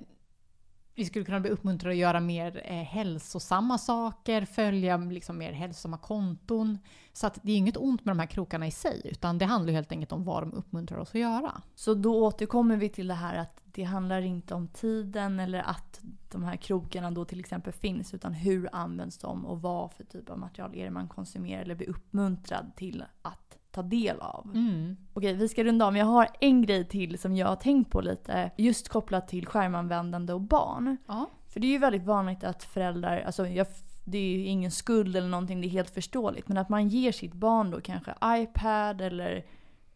vi 0.95 1.05
skulle 1.05 1.25
kunna 1.25 1.41
bli 1.41 1.51
uppmuntrade 1.51 1.95
att 1.95 1.99
göra 1.99 2.21
mer 2.21 2.63
eh, 2.65 2.83
hälsosamma 2.83 3.79
saker, 3.79 4.45
följa 4.45 4.97
liksom 4.97 5.39
mer 5.39 5.53
hälsosamma 5.53 5.99
konton. 5.99 6.79
Så 7.13 7.27
att 7.27 7.39
det 7.43 7.53
är 7.53 7.57
inget 7.57 7.77
ont 7.77 8.05
med 8.05 8.17
de 8.17 8.19
här 8.19 8.27
krokarna 8.27 8.67
i 8.67 8.71
sig, 8.71 9.01
utan 9.05 9.39
det 9.39 9.45
handlar 9.45 9.73
helt 9.73 9.93
enkelt 9.93 10.13
om 10.13 10.25
vad 10.25 10.43
de 10.43 10.53
uppmuntrar 10.53 10.99
oss 10.99 11.09
att 11.09 11.21
göra. 11.21 11.63
Så 11.75 11.95
då 11.95 12.25
återkommer 12.25 12.77
vi 12.77 12.89
till 12.89 13.09
det 13.09 13.15
här 13.15 13.37
att 13.37 13.61
det 13.65 13.83
handlar 13.83 14.23
inte 14.23 14.55
om 14.55 14.69
tiden 14.69 15.41
eller 15.41 15.59
att 15.59 16.01
de 16.31 16.45
här 16.45 16.57
krokarna 16.57 17.11
då 17.11 17.25
till 17.25 17.41
exempel 17.41 17.73
finns, 17.73 18.15
utan 18.15 18.33
hur 18.33 18.69
används 18.73 19.19
de 19.19 19.47
och 19.47 19.63
vad 19.63 19.93
för 19.93 20.05
typ 20.05 20.31
av 20.31 20.39
material 20.39 20.75
är 20.75 20.85
det 20.85 20.91
man 20.91 21.09
konsumerar 21.09 21.63
eller 21.63 21.75
blir 21.75 21.91
uppmuntrad 21.91 22.73
till 22.77 23.05
att 23.23 23.59
ta 23.75 23.83
del 23.83 24.21
av. 24.21 24.51
Mm. 24.55 24.97
Okej, 25.13 25.35
vi 25.35 25.49
ska 25.49 25.65
runda 25.65 25.87
av. 25.87 25.93
Men 25.93 26.01
jag 26.01 26.07
har 26.07 26.29
en 26.41 26.63
grej 26.63 26.85
till 26.85 27.19
som 27.19 27.37
jag 27.37 27.47
har 27.47 27.57
tänkt 27.57 27.91
på 27.91 28.01
lite. 28.01 28.51
Just 28.57 28.89
kopplat 28.89 29.29
till 29.29 29.47
skärmanvändande 29.47 30.33
och 30.33 30.41
barn. 30.41 30.97
Ja. 31.07 31.31
För 31.49 31.61
det 31.61 31.67
är 31.67 31.73
ju 31.73 31.79
väldigt 31.79 32.05
vanligt 32.05 32.45
att 32.45 32.65
föräldrar, 32.65 33.23
alltså 33.27 33.47
jag, 33.47 33.67
det 34.05 34.19
är 34.19 34.39
ju 34.39 34.45
ingen 34.45 34.71
skuld 34.71 35.17
eller 35.17 35.29
någonting, 35.29 35.61
det 35.61 35.67
är 35.67 35.69
helt 35.69 35.91
förståeligt. 35.91 36.49
Men 36.49 36.59
att 36.59 36.69
man 36.69 36.89
ger 36.89 37.13
sitt 37.13 37.35
barn 37.35 37.71
då 37.71 37.81
kanske 37.81 38.15
iPad 38.25 39.01
eller 39.01 39.45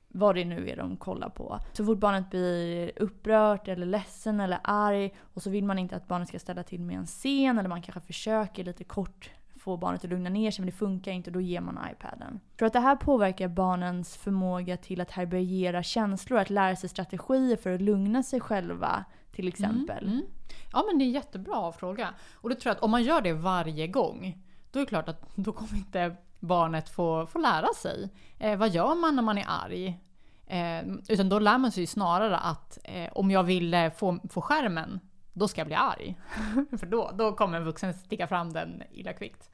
vad 0.09 0.35
det 0.35 0.45
nu 0.45 0.69
är 0.69 0.77
de 0.77 0.97
kollar 0.97 1.29
på. 1.29 1.59
Så 1.73 1.85
fort 1.85 1.99
barnet 1.99 2.31
blir 2.31 2.93
upprört 2.97 3.69
eller 3.69 3.87
ledsen 3.87 4.41
eller 4.41 4.59
arg 4.65 5.15
och 5.21 5.43
så 5.43 5.51
vill 5.51 5.65
man 5.65 5.79
inte 5.79 5.97
att 5.97 6.09
barnet 6.09 6.29
ska 6.29 6.39
ställa 6.39 6.63
till 6.63 6.81
med 6.81 6.97
en 6.97 7.07
scen 7.07 7.59
eller 7.59 7.69
man 7.69 7.83
kanske 7.83 8.01
försöker 8.01 8.65
lite 8.65 8.85
kort 8.85 9.31
få 9.69 9.77
barnet 9.77 10.05
att 10.05 10.11
lugna 10.11 10.31
ner 10.31 10.51
sig 10.51 10.63
men 10.63 10.67
det 10.67 10.77
funkar 10.77 11.13
inte 11.13 11.31
och 11.31 11.35
då 11.35 11.41
ger 11.41 11.61
man 11.61 11.79
iPaden. 11.93 12.41
Tror 12.59 12.67
att 12.67 12.73
det 12.73 12.81
här 12.81 12.97
påverkar 12.97 13.49
barnens 13.49 14.17
förmåga 14.17 14.77
till 14.77 15.01
att 15.01 15.11
härbärgera 15.11 15.83
känslor, 15.83 16.39
att 16.39 16.51
lära 16.51 16.77
sig 16.77 16.89
strategier 16.89 17.57
för 17.57 17.75
att 17.75 17.81
lugna 17.81 18.23
sig 18.23 18.41
själva 18.41 19.05
till 19.33 19.45
mm, 19.45 19.49
exempel? 19.49 20.05
Mm, 20.05 20.13
mm. 20.13 20.27
Ja 20.73 20.85
men 20.87 20.99
det 20.99 21.05
är 21.05 21.07
en 21.07 21.13
jättebra 21.13 21.73
fråga. 21.73 22.15
Och 22.35 22.49
det 22.49 22.55
tror 22.55 22.71
jag 22.71 22.77
att 22.77 22.83
om 22.83 22.91
man 22.91 23.03
gör 23.03 23.21
det 23.21 23.33
varje 23.33 23.87
gång, 23.87 24.45
då 24.71 24.79
är 24.79 24.85
det 24.85 24.89
klart 24.89 25.09
att 25.09 25.23
då 25.35 25.53
kommer 25.53 25.77
inte 25.77 26.17
barnet 26.41 26.89
få, 26.89 27.27
få 27.27 27.39
lära 27.39 27.69
sig. 27.77 28.11
Eh, 28.39 28.59
vad 28.59 28.69
gör 28.69 28.95
man 28.95 29.17
när 29.17 29.23
man 29.23 29.39
är 29.39 29.47
arg? 29.49 30.01
Eh, 30.47 30.87
utan 31.09 31.29
då 31.29 31.39
lär 31.39 31.59
man 31.59 31.73
sig 31.73 31.87
snarare 31.87 32.39
att 32.39 32.79
eh, 32.85 33.09
om 33.13 33.31
jag 33.31 33.43
vill 33.43 33.75
eh, 33.75 33.91
få, 33.91 34.19
få 34.31 34.41
skärmen, 34.41 35.01
då 35.39 35.49
ska 35.49 35.61
jag 35.61 35.67
bli 35.67 35.77
arg. 35.77 36.17
För 36.79 36.87
då, 36.87 37.11
då 37.15 37.33
kommer 37.33 37.59
en 37.59 37.65
vuxen 37.65 37.95
sticka 37.95 38.27
fram 38.27 38.53
den 38.53 38.83
illa 38.91 39.13
kvickt. 39.13 39.51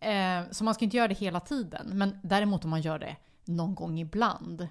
Eh, 0.00 0.42
så 0.50 0.64
man 0.64 0.74
ska 0.74 0.84
inte 0.84 0.96
göra 0.96 1.08
det 1.08 1.18
hela 1.18 1.40
tiden. 1.40 1.90
Men 1.94 2.18
däremot 2.22 2.64
om 2.64 2.70
man 2.70 2.80
gör 2.80 2.98
det 2.98 3.16
någon 3.44 3.74
gång 3.74 3.98
ibland. 3.98 4.68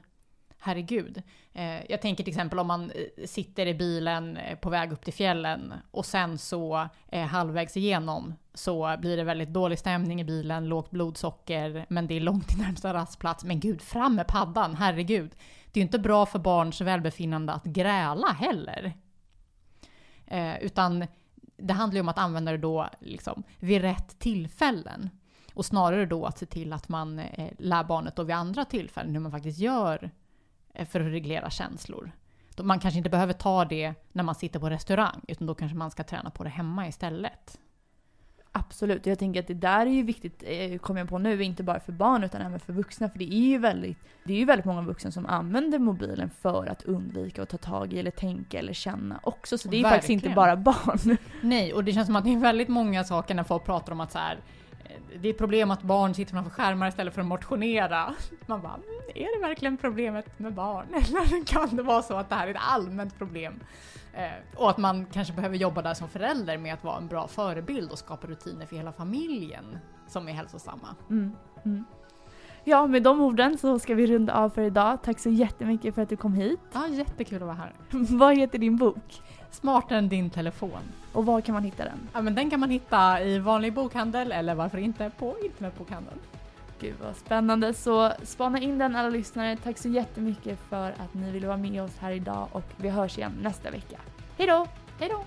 Herregud. 0.60 1.24
Eh, 1.54 1.92
jag 1.92 2.02
tänker 2.02 2.24
till 2.24 2.32
exempel 2.32 2.60
om 2.60 2.68
man 2.68 2.92
eh, 2.92 3.26
sitter 3.26 3.66
i 3.66 3.74
bilen 3.74 4.38
eh, 4.38 4.58
på 4.58 4.70
väg 4.70 4.92
upp 4.92 5.04
till 5.04 5.14
fjällen 5.14 5.74
och 5.92 6.06
sen 6.06 6.38
så 6.38 6.88
eh, 7.08 7.26
halvvägs 7.26 7.78
igenom 7.78 8.34
så 8.54 8.96
blir 9.00 9.18
det 9.18 9.24
väldigt 9.24 9.54
dålig 9.54 9.80
stämning 9.80 10.22
i 10.22 10.24
bilen, 10.24 10.70
lågt 10.70 10.92
blodsocker, 10.92 11.86
men 11.90 12.08
det 12.08 12.14
är 12.14 12.20
långt 12.20 12.48
till 12.48 12.58
närmsta 12.58 12.94
rastplats. 12.94 13.44
Men 13.44 13.60
gud, 13.60 13.82
fram 13.82 14.16
med 14.16 14.28
paddan, 14.28 14.76
herregud. 14.76 15.32
Det 15.72 15.80
är 15.80 15.82
ju 15.82 15.86
inte 15.86 16.00
bra 16.00 16.26
för 16.26 16.40
barns 16.40 16.82
välbefinnande 16.82 17.54
att 17.54 17.64
gräla 17.64 18.28
heller. 18.28 18.94
Eh, 20.26 20.58
utan 20.58 21.08
det 21.58 21.74
handlar 21.74 21.96
ju 21.96 22.02
om 22.02 22.10
att 22.10 22.18
använda 22.18 22.52
det 22.52 22.58
då 22.58 22.90
liksom 23.00 23.44
vid 23.60 23.82
rätt 23.82 24.20
tillfällen. 24.20 25.10
Och 25.54 25.66
snarare 25.66 26.06
då 26.06 26.26
att 26.26 26.38
se 26.38 26.46
till 26.46 26.74
att 26.74 26.90
man 26.90 27.20
eh, 27.20 27.52
lär 27.58 27.84
barnet 27.84 28.16
då 28.16 28.24
vid 28.24 28.36
andra 28.36 28.66
tillfällen 28.66 29.14
hur 29.14 29.20
man 29.20 29.32
faktiskt 29.32 29.60
gör 29.60 30.12
eh, 30.74 30.88
för 30.88 31.00
att 31.00 31.12
reglera 31.12 31.50
känslor. 31.50 32.12
Man 32.62 32.80
kanske 32.80 32.98
inte 32.98 33.10
behöver 33.10 33.34
ta 33.34 33.66
det 33.66 33.94
när 34.12 34.24
man 34.24 34.36
sitter 34.36 34.60
på 34.60 34.70
restaurang, 34.70 35.22
utan 35.28 35.48
då 35.48 35.56
kanske 35.56 35.78
man 35.78 35.92
ska 35.92 36.04
träna 36.04 36.30
på 36.30 36.44
det 36.44 36.50
hemma 36.50 36.88
istället. 36.88 37.60
Absolut, 38.68 39.06
jag 39.06 39.20
tänker 39.20 39.40
att 39.40 39.48
det 39.48 39.54
där 39.54 39.86
är 39.86 39.90
ju 39.90 40.04
viktigt, 40.04 40.44
eh, 40.46 40.78
kommer 40.78 41.00
jag 41.02 41.10
på 41.10 41.18
nu, 41.18 41.44
inte 41.44 41.64
bara 41.64 41.80
för 41.80 41.92
barn 41.92 42.24
utan 42.24 42.42
även 42.42 42.60
för 42.60 42.74
vuxna. 42.74 43.10
För 43.10 43.20
det 43.20 43.34
är 43.34 43.48
ju 43.50 43.58
väldigt, 43.58 43.98
det 44.24 44.34
är 44.34 44.38
ju 44.38 44.46
väldigt 44.46 44.66
många 44.66 44.82
vuxna 44.82 45.12
som 45.12 45.26
använder 45.26 45.80
mobilen 45.80 46.30
för 46.42 46.68
att 46.68 46.84
undvika 46.84 47.44
att 47.44 47.50
ta 47.50 47.58
tag 47.58 47.94
i 47.94 48.00
eller 48.00 48.12
tänka 48.12 48.60
eller 48.60 48.74
känna 48.74 49.20
också. 49.24 49.58
Så 49.58 49.68
det 49.68 49.76
är 49.76 49.78
ju 49.78 49.84
faktiskt 49.84 50.10
inte 50.10 50.30
bara 50.30 50.56
barn. 50.56 51.18
Nej, 51.42 51.74
och 51.74 51.84
det 51.84 51.94
känns 51.94 52.06
som 52.06 52.16
att 52.16 52.24
det 52.24 52.34
är 52.34 52.38
väldigt 52.38 52.68
många 52.70 53.04
saker 53.04 53.36
när 53.36 53.44
folk 53.44 53.66
pratar 53.66 53.92
om 53.92 54.02
att 54.02 54.12
så 54.12 54.20
här, 54.20 54.38
det 55.22 55.30
är 55.30 55.34
problem 55.34 55.72
att 55.72 55.82
barn 55.82 56.14
sitter 56.14 56.32
framför 56.32 56.52
skärmar 56.52 56.88
istället 56.88 57.14
för 57.14 57.22
att 57.22 57.28
motionera. 57.28 58.14
Man 58.46 58.62
bara, 58.62 58.74
mm, 58.74 58.86
är 59.16 59.40
det 59.40 59.48
verkligen 59.48 59.78
problemet 59.78 60.40
med 60.40 60.54
barn? 60.54 60.88
Eller 60.94 61.46
kan 61.46 61.76
det 61.76 61.84
vara 61.84 62.02
så 62.02 62.16
att 62.16 62.30
det 62.30 62.36
här 62.36 62.48
är 62.48 62.52
ett 62.52 62.62
allmänt 62.70 63.18
problem? 63.18 63.60
Eh, 64.14 64.32
och 64.56 64.70
att 64.70 64.78
man 64.78 65.06
kanske 65.06 65.34
behöver 65.34 65.58
jobba 65.58 65.82
där 65.82 65.94
som 65.94 66.10
förälder 66.10 66.58
med 66.58 66.74
att 66.74 66.84
vara 66.84 66.98
en 66.98 67.08
bra 67.08 67.28
förebild 67.28 67.92
och 67.92 68.00
skapa 68.00 68.28
rutiner 68.28 68.66
för 68.66 68.76
hela 68.76 68.92
familjen 68.92 69.78
som 70.08 70.28
är 70.28 70.34
hälsosamma. 70.34 70.96
Mm, 71.10 71.36
mm. 71.66 71.84
Ja, 72.64 72.88
med 72.88 73.04
de 73.04 73.22
orden 73.22 73.58
så 73.58 73.80
ska 73.80 73.96
vi 73.96 74.08
runda 74.08 74.34
av 74.34 74.50
för 74.50 74.62
idag. 74.62 74.98
Tack 75.04 75.20
så 75.20 75.30
jättemycket 75.30 75.96
för 75.96 76.02
att 76.02 76.10
du 76.10 76.18
kom 76.18 76.34
hit. 76.34 76.60
Ja, 76.74 76.88
jättekul 76.88 77.38
att 77.38 77.48
vara 77.48 77.54
här. 77.54 77.74
Vad 78.18 78.38
heter 78.38 78.60
din 78.60 78.78
bok? 78.78 79.22
Smartare 79.52 79.98
än 79.98 80.10
din 80.10 80.30
telefon. 80.30 80.82
Och 81.14 81.26
var 81.26 81.42
kan 81.42 81.54
man 81.54 81.64
hitta 81.64 81.86
den? 81.86 82.10
Ja, 82.14 82.22
men 82.22 82.36
den 82.36 82.50
kan 82.50 82.60
man 82.60 82.70
hitta 82.70 83.24
i 83.24 83.40
vanlig 83.40 83.74
bokhandel 83.74 84.32
eller 84.32 84.56
varför 84.56 84.78
inte 84.78 85.12
på 85.18 85.36
internetbokhandeln. 85.44 86.20
Gud 86.80 86.96
vad 87.02 87.16
spännande. 87.16 87.74
Så 87.74 88.12
spana 88.24 88.60
in 88.60 88.78
den 88.78 88.96
alla 88.96 89.10
lyssnare. 89.10 89.58
Tack 89.64 89.78
så 89.78 89.90
jättemycket 89.90 90.60
för 90.70 90.90
att 90.90 91.14
ni 91.14 91.32
ville 91.32 91.48
vara 91.48 91.58
med 91.58 91.84
oss 91.84 91.98
här 92.00 92.12
idag 92.12 92.48
och 92.52 92.66
vi 92.78 92.90
hörs 92.90 93.18
igen 93.18 93.34
nästa 93.42 93.72
vecka. 93.72 94.00
Hej 94.38 94.48
då! 94.48 94.68
Hej 95.00 95.10
då! 95.10 95.24